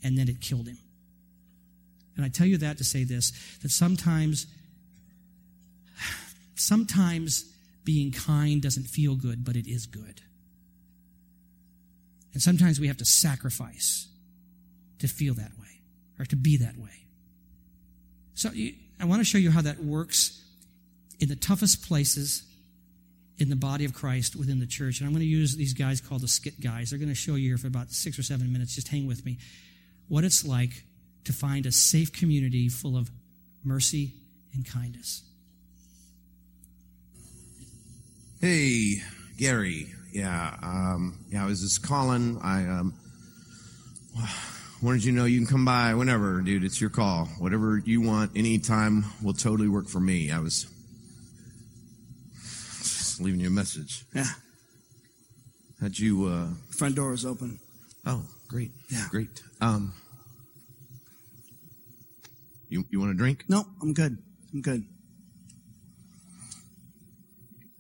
And 0.03 0.17
then 0.17 0.29
it 0.29 0.41
killed 0.41 0.69
him. 0.69 0.79
And 2.17 2.25
I 2.25 2.29
tell 2.29 2.47
you 2.47 2.59
that 2.59 2.79
to 2.79 2.85
say 2.85 3.05
this 3.05 3.33
that 3.63 3.71
sometimes, 3.71 4.47
sometimes 6.55 7.45
being 7.85 8.13
kind 8.13 8.63
doesn't 8.63 8.85
feel 8.85 9.17
good, 9.17 9.45
but 9.45 9.57
it 9.57 9.67
is 9.67 9.87
good. 9.87 10.23
And 12.35 12.43
sometimes 12.43 12.79
we 12.79 12.89
have 12.89 12.99
to 12.99 13.05
sacrifice 13.05 14.09
to 14.99 15.09
feel 15.09 15.35
that 15.35 15.53
way 15.59 15.81
or 16.19 16.25
to 16.27 16.37
be 16.37 16.59
that 16.59 16.77
way. 16.77 17.07
So 18.35 18.51
I 19.01 19.05
want 19.05 19.21
to 19.21 19.25
show 19.25 19.39
you 19.39 19.51
how 19.51 19.63
that 19.63 19.83
works 19.83 20.43
in 21.21 21.29
the 21.29 21.37
toughest 21.37 21.87
places 21.87 22.43
in 23.39 23.49
the 23.51 23.57
body 23.57 23.85
of 23.85 23.95
Christ 23.95 24.37
within 24.37 24.61
the 24.61 24.67
church. 24.67 24.99
And 24.99 25.07
I'm 25.07 25.13
going 25.13 25.21
to 25.21 25.27
use 25.27 25.57
these 25.57 25.75
guys 25.75 26.01
called 26.01 26.21
the 26.21 26.29
skit 26.29 26.61
guys. 26.61 26.91
They're 26.91 26.99
going 26.99 27.09
to 27.09 27.15
show 27.15 27.37
you 27.37 27.51
here 27.51 27.59
for 27.59 27.69
about 27.69 27.91
six 27.91 28.19
or 28.19 28.23
seven 28.23 28.53
minutes. 28.53 28.75
Just 28.75 28.89
hang 28.89 29.07
with 29.07 29.25
me. 29.25 29.39
What 30.09 30.25
it's 30.25 30.45
like 30.45 30.85
to 31.25 31.33
find 31.33 31.67
a 31.67 31.73
safe 31.73 32.13
community 32.13 32.69
full 32.69 32.97
of 32.97 33.11
mercy 33.65 34.13
and 34.53 34.67
kindness. 34.67 35.23
Hey, 38.41 39.03
Gary. 39.39 39.89
Yeah, 40.15 40.57
um, 40.63 41.19
yeah. 41.29 41.43
I 41.43 41.47
was 41.47 41.61
just 41.61 41.83
calling. 41.83 42.39
I 42.41 42.63
um, 42.69 42.95
wanted 44.81 45.03
you 45.03 45.11
to 45.11 45.19
know 45.19 45.25
you 45.25 45.39
can 45.39 45.47
come 45.49 45.65
by 45.65 45.93
whenever, 45.95 46.41
dude. 46.41 46.63
It's 46.63 46.81
your 46.81 46.89
call. 46.89 47.25
Whatever 47.41 47.83
you 47.85 48.01
want, 48.01 48.31
anytime 48.37 49.07
will 49.21 49.33
totally 49.33 49.69
work 49.69 49.89
for 49.89 49.99
me. 49.99 50.31
I 50.31 50.39
was 50.39 50.69
just 52.79 53.21
leaving 53.21 53.41
you 53.41 53.49
a 53.49 53.51
message. 53.51 54.05
Yeah. 54.15 54.27
How'd 55.81 55.99
you? 55.99 56.27
Uh, 56.27 56.47
Front 56.71 56.95
door 56.95 57.13
is 57.13 57.27
open. 57.27 57.59
oh, 58.07 58.25
great. 58.47 58.71
Yeah. 58.91 59.09
great. 59.11 59.43
Um, 59.61 59.95
you 62.69 62.85
you 62.89 63.01
want 63.01 63.11
a 63.11 63.15
drink? 63.15 63.47
No, 63.49 63.67
I'm 63.83 63.93
good. 63.93 64.17
I'm 64.53 64.63
good. 64.63 64.85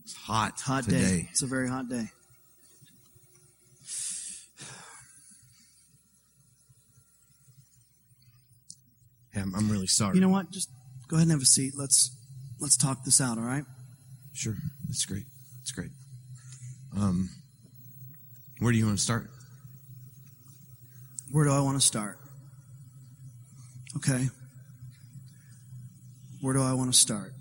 It's 0.02 0.14
hot. 0.14 0.60
Hot 0.62 0.82
today. 0.82 0.98
day. 0.98 1.28
It's 1.30 1.42
a 1.42 1.46
very 1.46 1.68
hot 1.68 1.88
day. 1.88 2.10
Yeah, 9.34 9.42
I'm, 9.42 9.54
I'm 9.54 9.70
really 9.70 9.86
sorry. 9.86 10.14
You 10.14 10.20
know 10.20 10.28
what? 10.28 10.50
Just 10.50 10.70
go 11.08 11.16
ahead 11.16 11.24
and 11.24 11.32
have 11.32 11.42
a 11.42 11.46
seat. 11.46 11.74
Let's 11.76 12.16
let's 12.60 12.76
talk 12.76 13.04
this 13.04 13.20
out. 13.20 13.38
All 13.38 13.44
right. 13.44 13.64
Sure, 14.32 14.56
that's 14.86 15.04
great. 15.06 15.24
That's 15.60 15.72
great. 15.72 15.90
Um, 16.96 17.30
where 18.60 18.72
do 18.72 18.78
you 18.78 18.86
want 18.86 18.98
to 18.98 19.02
start? 19.02 19.28
Where 21.30 21.44
do 21.44 21.52
I 21.52 21.60
want 21.60 21.80
to 21.80 21.84
start? 21.86 22.18
Okay. 23.96 24.28
Where 26.40 26.54
do 26.54 26.62
I 26.62 26.74
want 26.74 26.92
to 26.92 26.98
start? 26.98 27.32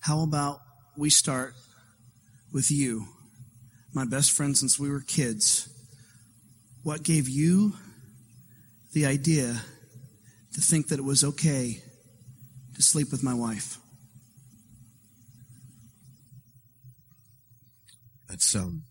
How 0.00 0.22
about 0.22 0.60
we 0.96 1.10
start 1.10 1.54
with 2.52 2.70
you, 2.70 3.06
my 3.92 4.04
best 4.04 4.32
friend 4.32 4.56
since 4.56 4.78
we 4.78 4.90
were 4.90 5.00
kids? 5.00 5.68
What 6.82 7.02
gave 7.04 7.28
you 7.28 7.74
the 8.92 9.06
idea 9.06 9.62
to 10.54 10.60
think 10.60 10.88
that 10.88 10.98
it 10.98 11.04
was 11.04 11.22
okay 11.24 11.80
to 12.74 12.82
sleep 12.82 13.10
with 13.12 13.22
my 13.22 13.34
wife? 13.34 13.78
That's 18.28 18.54
um, 18.56 18.82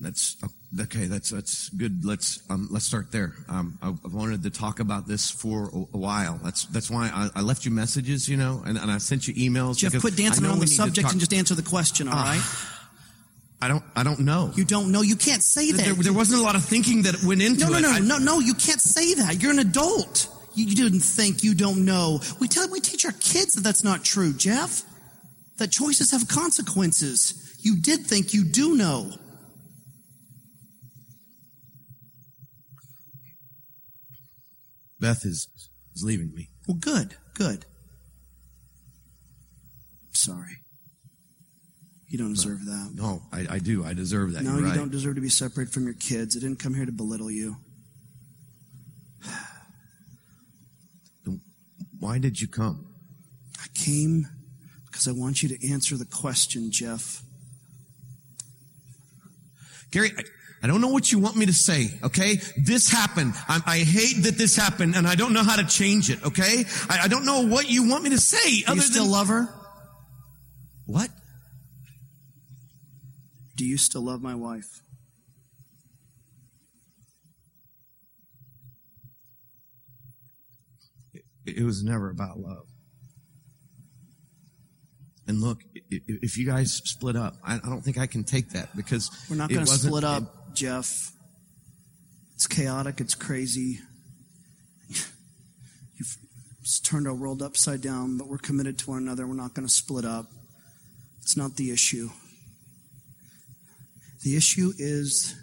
that's 0.00 0.36
okay. 0.80 1.06
That's 1.06 1.30
that's 1.30 1.68
good. 1.70 2.04
Let's 2.04 2.40
um, 2.48 2.68
let's 2.70 2.86
start 2.86 3.10
there. 3.10 3.34
Um, 3.48 3.78
I, 3.82 3.88
I've 3.88 4.14
wanted 4.14 4.44
to 4.44 4.50
talk 4.50 4.80
about 4.80 5.06
this 5.08 5.30
for 5.30 5.68
a, 5.74 5.76
a 5.76 5.98
while. 5.98 6.40
That's 6.42 6.64
that's 6.66 6.90
why 6.90 7.10
I, 7.12 7.40
I 7.40 7.42
left 7.42 7.64
you 7.64 7.72
messages, 7.72 8.28
you 8.28 8.36
know, 8.36 8.62
and, 8.64 8.78
and 8.78 8.90
I 8.90 8.98
sent 8.98 9.26
you 9.28 9.34
emails. 9.34 9.78
Jeff, 9.78 9.98
quit 10.00 10.16
dancing 10.16 10.44
I 10.44 10.46
know 10.46 10.52
around 10.52 10.60
we 10.60 10.66
the 10.66 10.72
subject 10.72 11.10
and 11.10 11.18
just 11.20 11.34
answer 11.34 11.54
the 11.56 11.62
question, 11.62 12.08
all 12.08 12.14
Ah, 12.16 12.30
right? 12.30 12.77
I 13.60 13.66
don't 13.68 13.82
I 13.96 14.02
don't 14.04 14.20
know. 14.20 14.52
You 14.54 14.64
don't 14.64 14.92
know. 14.92 15.02
You 15.02 15.16
can't 15.16 15.42
say 15.42 15.72
that. 15.72 15.84
there, 15.84 15.94
there 15.94 16.12
wasn't 16.12 16.40
a 16.40 16.44
lot 16.44 16.54
of 16.54 16.64
thinking 16.64 17.02
that 17.02 17.22
went 17.24 17.42
into 17.42 17.64
no, 17.64 17.70
no, 17.72 17.78
it. 17.78 17.82
no, 17.82 17.90
I- 17.90 17.98
no, 17.98 18.18
no. 18.18 18.38
You 18.40 18.54
can't 18.54 18.80
say 18.80 19.14
that. 19.14 19.42
You're 19.42 19.50
an 19.52 19.58
adult. 19.58 20.28
You, 20.54 20.66
you 20.66 20.74
didn't 20.76 21.00
think. 21.00 21.42
You 21.42 21.54
don't 21.54 21.84
know. 21.84 22.20
We 22.40 22.48
tell 22.48 22.68
we 22.70 22.80
teach 22.80 23.04
our 23.04 23.12
kids 23.12 23.54
that 23.54 23.62
that's 23.62 23.82
not 23.84 24.04
true, 24.04 24.32
Jeff. 24.32 24.82
That 25.58 25.72
choices 25.72 26.12
have 26.12 26.28
consequences. 26.28 27.58
You 27.62 27.76
did 27.80 28.06
think. 28.06 28.32
You 28.32 28.44
do 28.44 28.76
know. 28.76 29.10
Beth 35.00 35.24
is 35.24 35.48
is 35.94 36.02
leaving 36.04 36.32
me. 36.34 36.48
Well, 36.66 36.76
good, 36.78 37.16
good. 37.34 37.64
I'm 40.06 40.14
Sorry. 40.14 40.58
You 42.08 42.16
don't 42.18 42.32
deserve 42.32 42.64
that. 42.64 42.92
No, 42.94 43.22
I, 43.32 43.46
I 43.50 43.58
do. 43.58 43.84
I 43.84 43.92
deserve 43.92 44.32
that. 44.32 44.42
No, 44.42 44.52
You're 44.52 44.60
you 44.60 44.66
right. 44.66 44.74
don't 44.74 44.90
deserve 44.90 45.16
to 45.16 45.20
be 45.20 45.28
separated 45.28 45.72
from 45.74 45.84
your 45.84 45.94
kids. 45.94 46.36
I 46.36 46.40
didn't 46.40 46.58
come 46.58 46.74
here 46.74 46.86
to 46.86 46.92
belittle 46.92 47.30
you. 47.30 47.56
Why 52.00 52.18
did 52.18 52.40
you 52.40 52.46
come? 52.48 52.86
I 53.60 53.66
came 53.74 54.26
because 54.86 55.08
I 55.08 55.12
want 55.12 55.42
you 55.42 55.48
to 55.50 55.70
answer 55.70 55.96
the 55.96 56.04
question, 56.04 56.70
Jeff. 56.70 57.22
Gary, 59.90 60.12
I, 60.16 60.22
I 60.62 60.66
don't 60.68 60.80
know 60.80 60.88
what 60.88 61.10
you 61.10 61.18
want 61.18 61.36
me 61.36 61.46
to 61.46 61.52
say, 61.52 61.88
okay? 62.04 62.36
This 62.56 62.88
happened. 62.88 63.34
I, 63.48 63.60
I 63.66 63.78
hate 63.78 64.22
that 64.24 64.38
this 64.38 64.54
happened 64.54 64.94
and 64.94 65.06
I 65.08 65.14
don't 65.16 65.32
know 65.32 65.42
how 65.42 65.56
to 65.56 65.66
change 65.66 66.08
it, 66.10 66.24
okay? 66.24 66.64
I, 66.88 67.00
I 67.04 67.08
don't 67.08 67.24
know 67.26 67.46
what 67.46 67.68
you 67.68 67.88
want 67.88 68.04
me 68.04 68.10
to 68.10 68.18
say 68.18 68.60
Do 68.60 68.66
other 68.72 68.76
you 68.76 68.82
still 68.82 69.04
than. 69.04 69.12
love 69.12 69.28
her? 69.28 69.48
Do 73.58 73.66
you 73.66 73.76
still 73.76 74.02
love 74.02 74.22
my 74.22 74.36
wife? 74.36 74.82
It, 81.12 81.24
it 81.58 81.64
was 81.64 81.82
never 81.82 82.08
about 82.08 82.38
love. 82.38 82.66
And 85.26 85.40
look, 85.40 85.58
if 85.90 86.38
you 86.38 86.46
guys 86.46 86.72
split 86.72 87.16
up, 87.16 87.34
I, 87.44 87.58
don't 87.58 87.82
think 87.82 87.98
I 87.98 88.06
can 88.06 88.22
take 88.22 88.50
that 88.50 88.74
because 88.76 89.10
We're 89.28 89.36
not 89.36 89.50
going 89.50 89.66
to 89.66 89.72
split 89.72 90.04
up, 90.04 90.54
Jeff. 90.54 91.12
It's 92.36 92.46
chaotic. 92.46 93.00
It's 93.00 93.16
crazy. 93.16 93.80
You've 95.96 96.16
it's 96.60 96.78
turned 96.78 97.08
our 97.08 97.14
world 97.14 97.42
upside 97.42 97.82
down, 97.82 98.18
but 98.18 98.28
we're 98.28 98.38
committed 98.38 98.78
to 98.78 98.90
one 98.90 99.02
another. 99.02 99.26
We're 99.26 99.34
not 99.34 99.52
going 99.52 99.66
to 99.66 99.72
split 99.72 100.04
up. 100.04 100.26
It's 101.20 101.36
not 101.36 101.56
the 101.56 101.72
issue. 101.72 102.10
The 104.22 104.36
issue 104.36 104.72
is 104.78 105.34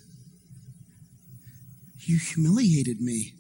you 2.00 2.18
humiliated 2.18 3.00
me. 3.00 3.34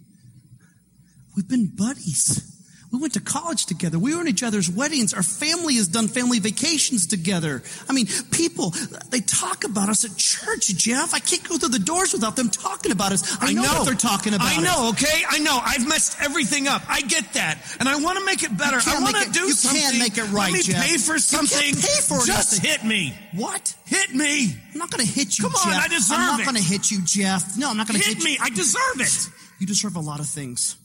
We've 1.36 1.48
been 1.48 1.72
buddies. 1.76 2.55
We 2.96 3.02
went 3.02 3.14
to 3.16 3.20
college 3.20 3.66
together. 3.66 4.00
We 4.00 4.16
were 4.16 4.22
in 4.22 4.30
each 4.30 4.42
other's 4.42 4.70
weddings. 4.72 5.14
Our 5.14 5.22
family 5.22 5.76
has 5.76 5.90
done 5.90 6.08
family 6.08 6.40
vacations 6.40 7.08
together. 7.08 7.62
I 7.90 7.94
mean, 7.94 8.08
people, 8.32 8.74
they 9.10 9.20
talk 9.20 9.66
about 9.66 9.90
us 9.90 10.06
at 10.06 10.16
church, 10.16 10.68
Jeff. 10.78 11.14
I 11.14 11.20
can't 11.20 11.44
go 11.48 11.58
through 11.58 11.70
the 11.76 11.80
doors 11.80 12.14
without 12.14 12.38
them 12.38 12.50
talking 12.50 12.94
about 12.94 13.12
us. 13.12 13.38
I, 13.42 13.52
know, 13.52 13.64
what 13.64 13.86
they're 13.86 13.96
talking 13.96 14.34
about. 14.34 14.48
I 14.48 14.56
us. 14.58 14.64
know, 14.64 14.90
okay? 14.92 15.24
I 15.30 15.40
know. 15.40 15.60
I've 15.62 15.86
messed 15.86 16.22
everything 16.22 16.70
up. 16.70 16.84
I 16.88 17.02
get 17.02 17.34
that. 17.34 17.60
And 17.82 17.90
I 17.90 17.98
want 18.00 18.18
to 18.18 18.24
make 18.26 18.44
it 18.44 18.58
better. 18.58 18.78
I 18.88 19.02
want 19.02 19.18
to 19.18 19.30
do 19.32 19.42
you 19.42 19.52
something. 19.52 19.82
can't 19.82 20.00
make 20.00 20.18
it 20.18 20.32
right, 20.32 20.52
Let 20.52 20.54
me 20.54 20.62
Jeff. 20.62 20.86
pay 20.86 20.98
for 20.98 21.16
You 21.18 21.20
can't 21.20 21.50
something. 21.50 21.76
pay 21.76 22.02
for 22.02 22.26
Just 22.26 22.64
anything. 22.64 22.72
hit 22.80 22.86
me. 22.88 23.14
What? 23.34 23.76
Hit 23.88 24.16
me. 24.16 24.56
I'm 24.72 24.80
not 24.80 24.90
going 24.90 25.06
to 25.06 25.12
hit 25.12 25.38
you, 25.38 25.44
Come 25.44 25.56
on, 25.56 25.74
Jeff. 25.74 25.84
I 25.84 25.88
deserve 25.90 26.18
it. 26.18 26.22
I'm 26.22 26.38
not 26.38 26.46
going 26.46 26.56
to 26.58 26.64
hit 26.64 26.92
you, 26.92 27.02
Jeff. 27.04 27.58
No, 27.58 27.72
I'm 27.72 27.76
not 27.78 27.90
going 27.90 28.00
to 28.00 28.08
Hit 28.08 28.18
hit 28.20 28.24
me. 28.24 28.32
you. 28.34 28.38
I 28.42 28.50
deserve 28.52 29.00
it. 29.02 29.30
You 29.60 29.68
deserve 29.68 29.98
a 29.98 30.02
lot 30.02 30.22
of 30.22 30.28
things. 30.28 30.78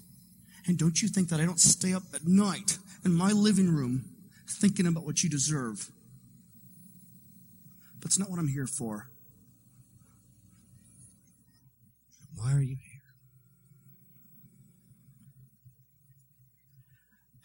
And 0.67 0.79
don't 0.79 1.01
you 1.03 1.09
think 1.09 1.29
that 1.31 1.41
I 1.41 1.45
don't 1.45 1.61
stay 1.61 1.95
up 1.95 2.03
at 2.15 2.27
night 2.27 2.79
in 3.05 3.13
my 3.13 3.33
living 3.33 3.71
room 3.71 4.05
thinking 4.47 4.87
about 4.87 5.05
what 5.05 5.23
you 5.23 5.31
deserve? 5.31 5.91
That's 8.01 8.19
not 8.19 8.31
what 8.31 8.39
I'm 8.39 8.49
here 8.49 8.67
for. 8.67 9.09
Why 12.37 12.53
are 12.55 12.61
you 12.63 12.77
here? 12.77 13.03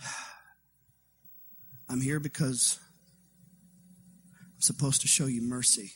I'm 1.89 2.01
here 2.01 2.20
because 2.20 2.80
I'm 4.55 4.61
supposed 4.61 5.01
to 5.01 5.07
show 5.07 5.26
you 5.26 5.41
mercy. 5.41 5.91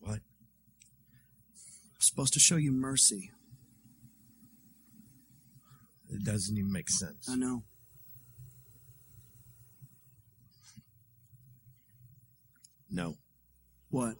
What? 0.00 0.14
I'm 0.14 1.99
supposed 2.10 2.32
to 2.34 2.40
show 2.40 2.56
you 2.56 2.72
mercy. 2.72 3.30
It 6.08 6.24
doesn't 6.24 6.56
even 6.58 6.72
make 6.72 6.90
sense. 6.90 7.28
I 7.30 7.36
know. 7.36 7.62
No. 12.90 13.14
What? 13.90 14.16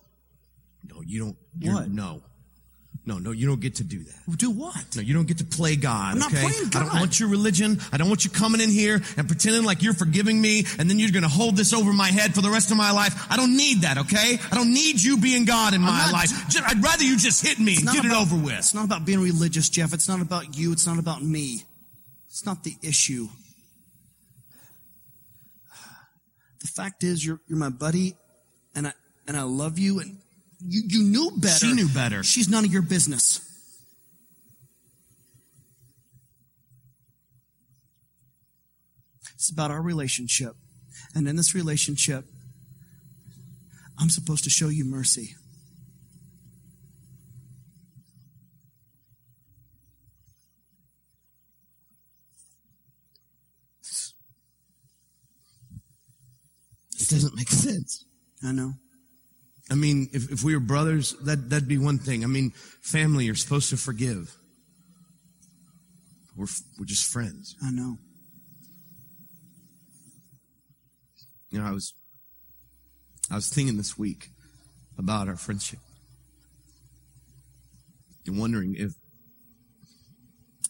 No, 0.85 1.01
you 1.05 1.19
don't. 1.19 1.37
What? 1.73 1.91
No. 1.91 2.23
No, 3.11 3.19
no, 3.19 3.33
you 3.33 3.49
don't 3.49 3.61
get 3.61 3.75
to 3.77 3.83
do 3.83 4.05
that. 4.05 4.39
Do 4.39 4.53
what? 4.53 4.95
No, 4.95 5.03
you 5.03 5.15
don't 5.15 5.27
get 5.27 5.39
to 5.39 5.45
play 5.45 5.75
God. 5.75 6.13
I'm 6.13 6.21
not 6.21 6.33
okay? 6.33 6.43
playing 6.43 6.69
God. 6.71 6.83
I 6.83 6.91
don't 6.91 7.01
want 7.01 7.19
your 7.19 7.29
religion. 7.29 7.81
I 7.91 7.97
don't 7.97 8.09
want 8.09 8.25
you 8.25 8.31
coming 8.31 8.61
in 8.61 8.71
here 8.71 9.03
and 9.17 9.27
pretending 9.27 9.65
like 9.65 9.83
you're 9.83 9.95
forgiving 9.95 10.41
me, 10.41 10.65
and 10.79 10.89
then 10.89 11.01
you're 11.01 11.11
going 11.11 11.25
to 11.25 11.29
hold 11.29 11.57
this 11.57 11.73
over 11.73 11.93
my 11.93 12.07
head 12.07 12.37
for 12.37 12.41
the 12.41 12.51
rest 12.51 12.71
of 12.71 12.77
my 12.77 12.93
life. 12.93 13.27
I 13.29 13.37
don't 13.37 13.57
need 13.57 13.81
that. 13.81 13.99
Okay? 13.99 14.39
I 14.53 14.55
don't 14.55 14.73
need 14.73 15.03
you 15.03 15.17
being 15.17 15.45
God 15.45 15.75
in 15.75 15.81
my 15.81 16.09
life. 16.13 16.31
I'd 16.65 16.85
rather 16.85 17.03
you 17.03 17.19
just 17.19 17.45
hit 17.45 17.59
me 17.59 17.75
and 17.79 17.87
get 17.87 18.05
about- 18.05 18.13
it 18.13 18.13
over 18.13 18.37
with. 18.37 18.59
It's 18.59 18.75
not 18.75 18.85
about 18.85 19.05
being 19.05 19.19
religious, 19.19 19.69
Jeff. 19.69 19.93
It's 19.93 20.09
not 20.09 20.23
about 20.23 20.57
you. 20.57 20.71
It's 20.71 20.87
not 20.87 21.01
about 21.01 21.21
me. 21.21 21.65
It's 22.29 22.47
not 22.47 22.63
the 22.63 22.77
issue. 22.81 23.27
The 26.61 26.69
fact 26.69 27.03
is, 27.03 27.27
you're, 27.27 27.41
you're 27.49 27.59
my 27.59 27.71
buddy, 27.71 28.15
and 28.77 28.87
I, 28.87 28.93
and 29.27 29.37
I 29.37 29.43
love 29.43 29.81
you, 29.81 29.99
and 29.99 30.19
you, 30.67 30.83
you 30.87 31.03
knew 31.05 31.31
better. 31.37 31.67
She 31.67 31.73
knew 31.73 31.89
better. 31.89 32.23
She's 32.23 32.49
none 32.49 32.65
of 32.65 32.73
your 32.73 32.83
business. 32.83 33.41
It's 39.35 39.51
about 39.51 39.71
our 39.71 39.81
relationship. 39.81 40.55
And 41.15 41.27
in 41.27 41.37
this 41.37 41.55
relationship, 41.55 42.27
I'm 43.99 44.11
supposed 44.11 44.45
to 44.45 44.51
show 44.51 44.69
you 44.69 44.85
mercy. 44.85 45.35
This 56.99 57.09
doesn't 57.09 57.35
make 57.35 57.49
sense. 57.49 58.05
I 58.45 58.53
know. 58.53 58.75
I 59.71 59.75
mean, 59.77 60.11
if, 60.13 60.33
if 60.33 60.43
we 60.43 60.55
were 60.55 60.61
brothers, 60.61 61.13
that, 61.25 61.49
that'd 61.49 61.69
be 61.69 61.79
one 61.79 61.99
thing. 61.99 62.25
I 62.25 62.27
mean, 62.27 62.51
family, 62.83 63.27
you're 63.27 63.37
supposed 63.37 63.71
to 63.71 63.77
forgive. 63.77 64.35
We're, 66.37 66.47
we're 66.79 66.87
just 66.87 67.13
friends. 67.13 67.55
I 67.65 67.71
know. 67.71 67.97
You 71.51 71.61
know, 71.61 71.67
I 71.67 71.71
was, 71.71 71.95
I 73.31 73.37
was 73.37 73.49
thinking 73.49 73.77
this 73.77 73.97
week 73.97 74.31
about 74.99 75.29
our 75.29 75.37
friendship 75.37 75.79
and 78.27 78.39
wondering 78.39 78.75
if, 78.77 78.93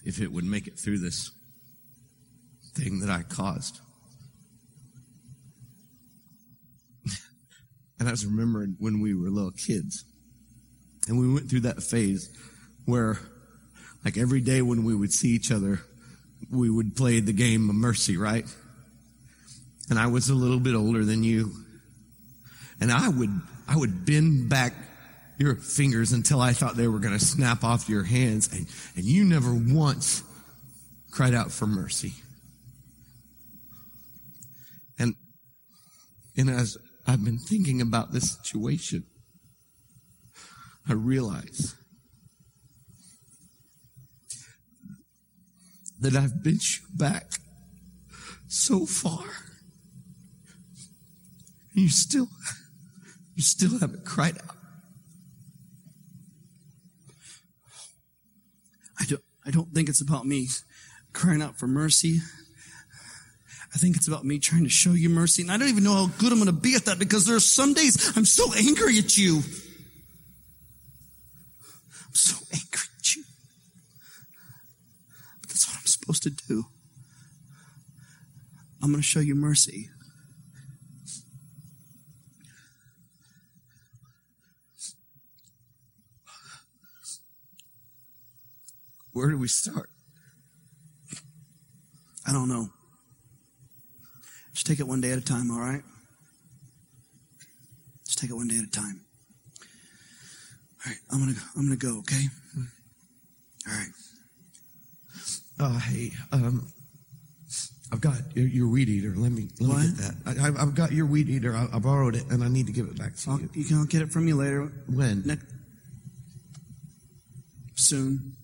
if 0.05 0.20
it 0.20 0.30
would 0.30 0.44
make 0.44 0.66
it 0.66 0.78
through 0.78 0.98
this 0.98 1.30
thing 2.74 3.01
that 3.01 3.11
I 3.11 3.22
caused. 3.22 3.80
And 8.01 8.09
I 8.09 8.11
was 8.11 8.26
remembering 8.26 8.74
when 8.80 9.01
we 9.01 9.14
were 9.14 9.30
little 9.30 9.53
kids 9.53 10.05
and 11.07 11.20
we 11.20 11.32
went 11.32 11.48
through 11.48 11.61
that 11.61 11.82
phase 11.82 12.36
where 12.86 13.18
like 14.05 14.18
every 14.18 14.40
day 14.40 14.62
when 14.62 14.82
we 14.82 14.96
would 14.96 15.12
see 15.12 15.28
each 15.28 15.53
other, 15.53 15.80
we 16.51 16.68
would 16.68 16.96
play 16.96 17.20
the 17.20 17.32
game 17.32 17.68
of 17.70 17.76
mercy, 17.76 18.16
right? 18.16 18.46
and 19.90 19.98
I 19.98 20.07
was 20.07 20.30
a 20.30 20.34
little 20.34 20.61
bit 20.61 20.74
older 20.74 21.05
than 21.05 21.24
you. 21.24 21.51
And 22.80 22.90
I 22.90 23.09
would, 23.09 23.30
I 23.68 23.76
would 23.76 24.07
bend 24.07 24.48
back 24.48 24.72
your 25.36 25.57
fingers 25.57 26.12
until 26.12 26.40
I 26.40 26.53
thought 26.53 26.76
they 26.76 26.86
were 26.86 27.01
going 27.01 27.18
to 27.18 27.24
snap 27.24 27.64
off 27.64 27.88
your 27.88 28.05
hands. 28.05 28.48
And, 28.53 28.66
and 28.94 29.05
you 29.05 29.24
never 29.24 29.53
once 29.53 30.22
cried 31.11 31.34
out 31.34 31.51
for 31.51 31.66
mercy. 31.66 32.12
And, 34.98 35.14
and 36.36 36.48
as 36.48 36.78
I've 37.07 37.24
been 37.24 37.38
thinking 37.38 37.80
about 37.80 38.12
this 38.12 38.38
situation, 38.42 39.05
I 40.88 40.92
realize 40.92 41.74
that 46.01 46.16
I've 46.16 46.42
bent 46.42 46.62
you 46.62 46.86
back 46.96 47.32
so 48.48 48.86
far. 48.86 49.24
You 51.74 51.88
still, 51.88 52.28
you 53.34 53.42
still 53.42 53.78
haven't 53.78 54.05
cried 54.05 54.38
out. 54.38 54.57
I 58.98 59.05
don't, 59.05 59.22
I 59.46 59.51
don't 59.51 59.72
think 59.72 59.88
it's 59.88 60.03
about 60.03 60.26
me 60.26 60.48
crying 61.12 61.42
out 61.42 61.59
for 61.59 61.66
mercy. 61.66 62.20
I 63.73 63.79
think 63.79 63.97
it's 63.97 64.09
about 64.09 64.25
me 64.25 64.39
trying 64.39 64.64
to 64.64 64.68
show 64.68 64.93
you 64.93 65.09
mercy. 65.09 65.43
And 65.43 65.53
I 65.53 65.57
don't 65.57 65.68
even 65.68 65.85
know 65.85 65.95
how 65.95 66.07
good 66.18 66.33
I'm 66.33 66.39
going 66.39 66.47
to 66.47 66.53
be 66.53 66.75
at 66.75 66.87
that 66.87 66.99
because 66.99 67.25
there 67.25 67.37
are 67.37 67.41
some 67.41 67.73
days 67.73 68.12
I'm 68.16 68.25
so 68.25 68.53
angry 68.55 68.99
at 68.99 69.16
you. 69.16 69.37
I'm 72.07 72.14
so 72.14 72.37
angry 72.53 72.89
at 72.99 73.14
you. 73.14 73.23
But 75.41 75.51
that's 75.51 75.68
what 75.68 75.79
I'm 75.79 75.87
supposed 75.87 76.23
to 76.25 76.31
do. 76.31 76.64
I'm 78.83 78.91
going 78.91 79.03
to 79.03 79.07
show 79.07 79.21
you 79.21 79.37
mercy. 79.37 79.91
Where 89.12 89.29
do 89.29 89.39
we 89.39 89.49
start? 89.49 89.91
I 92.27 92.33
don't 92.33 92.49
know. 92.49 92.71
Just 94.61 94.66
take 94.66 94.80
it 94.80 94.86
one 94.86 95.00
day 95.00 95.11
at 95.11 95.16
a 95.16 95.22
time, 95.22 95.50
all 95.50 95.58
right? 95.58 95.80
Just 98.04 98.18
take 98.18 98.28
it 98.28 98.34
one 98.34 98.46
day 98.46 98.58
at 98.58 98.64
a 98.64 98.70
time. 98.70 99.00
All 100.84 100.92
right, 100.92 100.98
I'm 101.11 101.18
gonna 101.18 101.38
I'm 101.56 101.62
gonna 101.62 101.76
go, 101.76 102.00
okay? 102.00 102.24
All 103.66 103.72
right. 103.72 103.88
Uh, 105.58 105.78
hey, 105.78 106.11
um, 106.32 106.70
I've 107.90 108.02
got 108.02 108.16
your, 108.36 108.48
your 108.48 108.68
weed 108.68 108.90
eater. 108.90 109.14
Let 109.16 109.32
me 109.32 109.48
let 109.61 109.68
What? 109.70 109.78
me 109.78 109.86
get 109.86 109.96
that. 109.96 110.38
I, 110.38 110.48
I've, 110.48 110.58
I've 110.58 110.74
got 110.74 110.92
your 110.92 111.06
weed 111.06 111.30
eater. 111.30 111.56
I, 111.56 111.66
I 111.72 111.78
borrowed 111.78 112.14
it, 112.14 112.26
and 112.28 112.44
I 112.44 112.48
need 112.48 112.66
to 112.66 112.72
give 112.72 112.86
it 112.86 112.98
back 112.98 113.16
to 113.16 113.30
I'll, 113.30 113.40
you. 113.40 113.48
you 113.54 113.64
can 113.64 113.86
get 113.86 114.02
it 114.02 114.12
from 114.12 114.28
you 114.28 114.36
later. 114.36 114.70
When? 114.94 115.22
Next, 115.24 115.46
soon. 117.76 118.36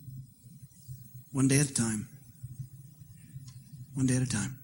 One 1.31 1.47
day 1.47 1.59
at 1.59 1.69
a 1.69 1.73
time. 1.75 2.07
One 3.93 4.07
day 4.07 4.15
at 4.15 4.23
a 4.23 4.27
time. 4.27 4.57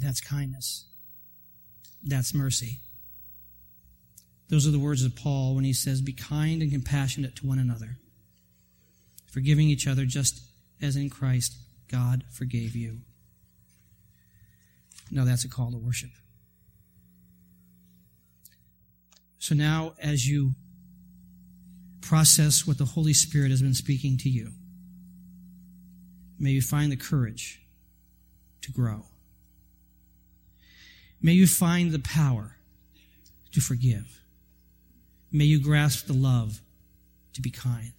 That's 0.00 0.20
kindness. 0.20 0.86
That's 2.02 2.34
mercy. 2.34 2.78
Those 4.48 4.66
are 4.66 4.70
the 4.70 4.78
words 4.78 5.04
of 5.04 5.14
Paul 5.14 5.54
when 5.54 5.64
he 5.64 5.72
says, 5.72 6.00
Be 6.00 6.12
kind 6.12 6.62
and 6.62 6.72
compassionate 6.72 7.36
to 7.36 7.46
one 7.46 7.58
another, 7.58 7.98
forgiving 9.26 9.68
each 9.68 9.86
other 9.86 10.04
just 10.06 10.40
as 10.80 10.96
in 10.96 11.10
Christ 11.10 11.56
God 11.88 12.24
forgave 12.30 12.74
you. 12.74 12.98
No, 15.10 15.24
that's 15.24 15.44
a 15.44 15.48
call 15.48 15.70
to 15.70 15.76
worship. 15.76 16.10
So 19.38 19.54
now, 19.54 19.94
as 20.00 20.28
you 20.28 20.54
process 22.00 22.66
what 22.66 22.78
the 22.78 22.84
Holy 22.84 23.12
Spirit 23.12 23.50
has 23.50 23.62
been 23.62 23.74
speaking 23.74 24.16
to 24.18 24.28
you, 24.28 24.52
may 26.38 26.50
you 26.50 26.62
find 26.62 26.90
the 26.90 26.96
courage 26.96 27.60
to 28.62 28.72
grow. 28.72 29.04
May 31.22 31.32
you 31.32 31.46
find 31.46 31.92
the 31.92 31.98
power 31.98 32.56
to 33.52 33.60
forgive. 33.60 34.22
May 35.32 35.44
you 35.44 35.60
grasp 35.60 36.06
the 36.06 36.12
love 36.12 36.60
to 37.34 37.40
be 37.40 37.50
kind. 37.50 37.92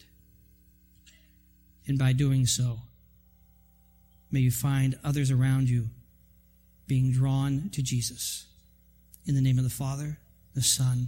And 1.87 1.97
by 1.97 2.13
doing 2.13 2.45
so, 2.45 2.79
may 4.31 4.39
you 4.39 4.51
find 4.51 4.97
others 5.03 5.31
around 5.31 5.69
you 5.69 5.89
being 6.87 7.11
drawn 7.11 7.69
to 7.73 7.81
Jesus. 7.81 8.45
In 9.25 9.35
the 9.35 9.41
name 9.41 9.57
of 9.57 9.63
the 9.63 9.69
Father, 9.69 10.17
the 10.55 10.61
Son, 10.61 11.07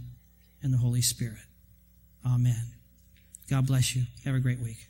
and 0.62 0.72
the 0.72 0.78
Holy 0.78 1.02
Spirit. 1.02 1.44
Amen. 2.24 2.64
God 3.50 3.66
bless 3.66 3.94
you. 3.94 4.04
Have 4.24 4.34
a 4.34 4.40
great 4.40 4.60
week. 4.60 4.86